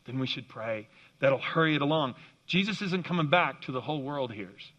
Then 0.04 0.18
we 0.18 0.26
should 0.26 0.48
pray. 0.48 0.88
That'll 1.20 1.38
hurry 1.38 1.74
it 1.74 1.80
along. 1.80 2.14
Jesus 2.46 2.82
isn't 2.82 3.06
coming 3.06 3.30
back 3.30 3.62
to 3.62 3.72
the 3.72 3.80
whole 3.80 4.02
world 4.02 4.32
hears. 4.32 4.72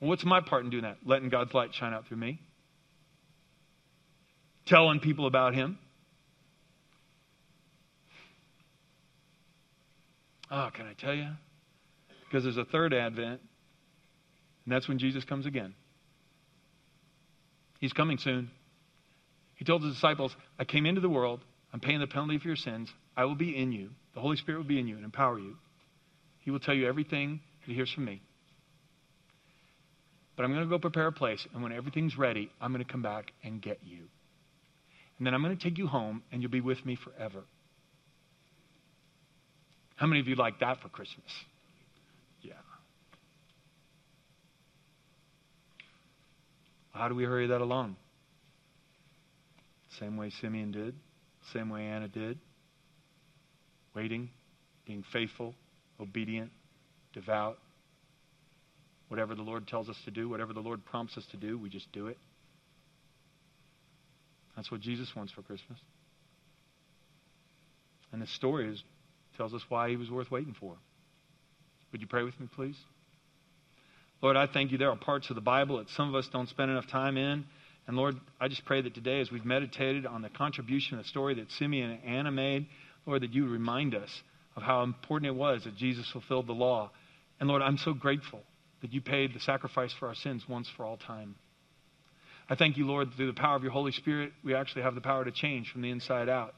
Well, 0.00 0.10
what's 0.10 0.24
my 0.24 0.40
part 0.40 0.64
in 0.64 0.70
doing 0.70 0.82
that? 0.82 0.98
Letting 1.04 1.30
God's 1.30 1.54
light 1.54 1.72
shine 1.72 1.94
out 1.94 2.06
through 2.06 2.18
me? 2.18 2.40
Telling 4.66 5.00
people 5.00 5.26
about 5.26 5.54
him. 5.54 5.78
Oh, 10.50 10.70
can 10.74 10.86
I 10.86 10.92
tell 10.92 11.14
you? 11.14 11.28
Because 12.24 12.44
there's 12.44 12.56
a 12.56 12.64
third 12.64 12.92
advent, 12.92 13.40
and 14.64 14.74
that's 14.74 14.88
when 14.88 14.98
Jesus 14.98 15.24
comes 15.24 15.46
again. 15.46 15.74
He's 17.80 17.92
coming 17.92 18.18
soon. 18.18 18.50
He 19.56 19.64
told 19.64 19.82
his 19.82 19.94
disciples, 19.94 20.34
I 20.58 20.64
came 20.64 20.86
into 20.86 21.00
the 21.00 21.08
world. 21.08 21.40
I'm 21.72 21.80
paying 21.80 22.00
the 22.00 22.06
penalty 22.06 22.38
for 22.38 22.48
your 22.48 22.56
sins. 22.56 22.92
I 23.16 23.24
will 23.24 23.34
be 23.34 23.56
in 23.56 23.72
you. 23.72 23.90
The 24.14 24.20
Holy 24.20 24.36
Spirit 24.36 24.58
will 24.58 24.64
be 24.64 24.78
in 24.78 24.86
you 24.86 24.96
and 24.96 25.04
empower 25.04 25.38
you. 25.38 25.56
He 26.40 26.50
will 26.50 26.60
tell 26.60 26.74
you 26.74 26.86
everything 26.86 27.40
that 27.60 27.70
he 27.70 27.74
hears 27.74 27.92
from 27.92 28.04
me. 28.04 28.22
but 30.36 30.44
I'm 30.44 30.52
going 30.52 30.62
to 30.62 30.68
go 30.68 30.78
prepare 30.78 31.06
a 31.06 31.12
place, 31.12 31.46
and 31.54 31.62
when 31.62 31.72
everything's 31.72 32.16
ready, 32.16 32.50
I'm 32.60 32.72
going 32.72 32.84
to 32.84 32.90
come 32.90 33.02
back 33.02 33.32
and 33.42 33.60
get 33.60 33.80
you. 33.84 34.04
And 35.18 35.26
then 35.26 35.34
I'm 35.34 35.42
going 35.42 35.56
to 35.56 35.62
take 35.62 35.78
you 35.78 35.86
home, 35.86 36.22
and 36.30 36.42
you'll 36.42 36.50
be 36.50 36.60
with 36.60 36.84
me 36.84 36.96
forever. 36.96 37.44
How 39.96 40.06
many 40.06 40.20
of 40.20 40.28
you 40.28 40.34
like 40.34 40.60
that 40.60 40.80
for 40.82 40.88
Christmas? 40.90 41.30
Yeah. 42.42 42.52
How 46.92 47.08
do 47.08 47.14
we 47.14 47.24
hurry 47.24 47.46
that 47.46 47.62
along? 47.62 47.96
Same 49.98 50.18
way 50.18 50.30
Simeon 50.42 50.72
did, 50.72 50.94
same 51.54 51.70
way 51.70 51.86
Anna 51.86 52.08
did. 52.08 52.38
Waiting, 53.94 54.28
being 54.86 55.02
faithful, 55.10 55.54
obedient, 55.98 56.50
devout. 57.14 57.56
Whatever 59.08 59.34
the 59.34 59.42
Lord 59.42 59.66
tells 59.66 59.88
us 59.88 59.96
to 60.04 60.10
do, 60.10 60.28
whatever 60.28 60.52
the 60.52 60.60
Lord 60.60 60.84
prompts 60.84 61.16
us 61.16 61.24
to 61.30 61.38
do, 61.38 61.56
we 61.56 61.70
just 61.70 61.90
do 61.92 62.08
it. 62.08 62.18
That's 64.56 64.70
what 64.70 64.80
Jesus 64.80 65.14
wants 65.14 65.32
for 65.32 65.42
Christmas. 65.42 65.78
And 68.12 68.22
the 68.22 68.26
story 68.26 68.72
is, 68.72 68.82
tells 69.36 69.52
us 69.52 69.62
why 69.68 69.90
he 69.90 69.96
was 69.96 70.10
worth 70.10 70.30
waiting 70.30 70.56
for. 70.58 70.74
Would 71.92 72.00
you 72.00 72.06
pray 72.06 72.22
with 72.22 72.38
me, 72.40 72.48
please? 72.54 72.76
Lord, 74.22 74.36
I 74.36 74.46
thank 74.46 74.72
you. 74.72 74.78
There 74.78 74.90
are 74.90 74.96
parts 74.96 75.28
of 75.28 75.36
the 75.36 75.42
Bible 75.42 75.78
that 75.78 75.90
some 75.90 76.08
of 76.08 76.14
us 76.14 76.28
don't 76.32 76.48
spend 76.48 76.70
enough 76.70 76.88
time 76.88 77.16
in. 77.18 77.44
And 77.86 77.96
Lord, 77.96 78.16
I 78.40 78.48
just 78.48 78.64
pray 78.64 78.80
that 78.80 78.94
today, 78.94 79.20
as 79.20 79.30
we've 79.30 79.44
meditated 79.44 80.06
on 80.06 80.22
the 80.22 80.30
contribution, 80.30 80.98
the 80.98 81.04
story 81.04 81.34
that 81.34 81.52
Simeon 81.52 81.90
and 81.90 82.04
Anna 82.04 82.30
made, 82.32 82.66
Lord, 83.04 83.22
that 83.22 83.32
you 83.32 83.46
remind 83.46 83.94
us 83.94 84.10
of 84.56 84.62
how 84.62 84.82
important 84.82 85.28
it 85.28 85.34
was 85.34 85.64
that 85.64 85.76
Jesus 85.76 86.10
fulfilled 86.10 86.46
the 86.46 86.52
law. 86.52 86.90
And 87.38 87.48
Lord, 87.48 87.62
I'm 87.62 87.76
so 87.76 87.92
grateful 87.92 88.40
that 88.80 88.92
you 88.92 89.00
paid 89.00 89.34
the 89.34 89.40
sacrifice 89.40 89.92
for 89.92 90.08
our 90.08 90.14
sins 90.14 90.44
once 90.48 90.68
for 90.76 90.84
all 90.84 90.96
time. 90.96 91.36
I 92.48 92.54
thank 92.54 92.76
you, 92.76 92.86
Lord, 92.86 93.12
through 93.14 93.26
the 93.26 93.40
power 93.40 93.56
of 93.56 93.62
your 93.62 93.72
Holy 93.72 93.92
Spirit, 93.92 94.32
we 94.44 94.54
actually 94.54 94.82
have 94.82 94.94
the 94.94 95.00
power 95.00 95.24
to 95.24 95.32
change 95.32 95.70
from 95.70 95.82
the 95.82 95.90
inside 95.90 96.28
out. 96.28 96.54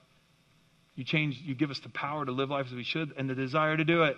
You 0.94 1.04
change, 1.04 1.40
you 1.42 1.54
give 1.54 1.70
us 1.70 1.78
the 1.80 1.88
power 1.88 2.24
to 2.24 2.32
live 2.32 2.50
life 2.50 2.66
as 2.66 2.74
we 2.74 2.84
should 2.84 3.12
and 3.16 3.30
the 3.30 3.34
desire 3.34 3.76
to 3.76 3.84
do 3.84 4.02
it. 4.02 4.16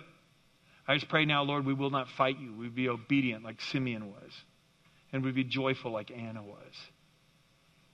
I 0.87 0.95
just 0.95 1.07
pray 1.07 1.25
now, 1.25 1.43
Lord, 1.43 1.65
we 1.65 1.73
will 1.73 1.91
not 1.91 2.09
fight 2.09 2.39
you. 2.39 2.53
We'd 2.53 2.75
be 2.75 2.89
obedient 2.89 3.43
like 3.43 3.61
Simeon 3.61 4.07
was. 4.07 4.31
And 5.13 5.23
we'd 5.23 5.35
be 5.35 5.43
joyful 5.43 5.91
like 5.91 6.11
Anna 6.11 6.43
was. 6.43 6.73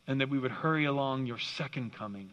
And 0.07 0.21
that 0.21 0.29
we 0.29 0.39
would 0.39 0.51
hurry 0.51 0.85
along 0.85 1.25
your 1.25 1.37
second 1.37 1.93
coming. 1.93 2.31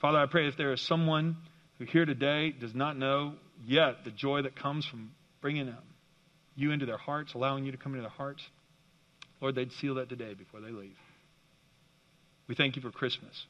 Father, 0.00 0.18
I 0.18 0.26
pray 0.26 0.48
if 0.48 0.56
there 0.56 0.72
is 0.72 0.82
someone 0.82 1.36
who 1.78 1.84
here 1.84 2.04
today 2.04 2.50
does 2.50 2.74
not 2.74 2.98
know 2.98 3.34
yet 3.64 4.04
the 4.04 4.10
joy 4.10 4.42
that 4.42 4.56
comes 4.56 4.84
from 4.84 5.12
bringing 5.40 5.72
you 6.56 6.72
into 6.72 6.86
their 6.86 6.98
hearts, 6.98 7.34
allowing 7.34 7.64
you 7.64 7.72
to 7.72 7.78
come 7.78 7.92
into 7.92 8.02
their 8.02 8.10
hearts, 8.10 8.42
Lord, 9.44 9.56
they'd 9.56 9.72
seal 9.72 9.96
that 9.96 10.08
today 10.08 10.32
before 10.32 10.62
they 10.62 10.70
leave. 10.70 10.96
We 12.48 12.54
thank 12.54 12.76
you 12.76 12.82
for 12.82 12.90
Christmas. 12.90 13.44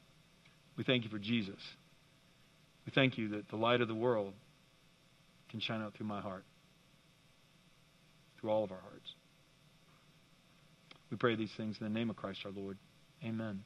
We 0.75 0.83
thank 0.83 1.05
you 1.05 1.09
for 1.09 1.19
Jesus. 1.19 1.55
We 2.85 2.91
thank 2.93 3.17
you 3.17 3.29
that 3.29 3.47
the 3.47 3.55
light 3.55 3.79
of 3.79 3.87
the 3.87 3.95
world 3.95 4.33
can 5.49 5.61
shine 5.61 5.81
out 5.81 5.93
through 5.93 6.07
my 6.07 6.19
heart, 6.19 6.43
through 8.41 8.49
all 8.49 8.65
of 8.65 8.73
our 8.73 8.81
hearts. 8.81 9.09
We 11.09 11.15
pray 11.15 11.37
these 11.37 11.53
things 11.55 11.77
in 11.79 11.85
the 11.85 11.97
name 11.97 12.09
of 12.09 12.17
Christ 12.17 12.41
our 12.43 12.51
Lord. 12.51 12.77
Amen. 13.23 13.63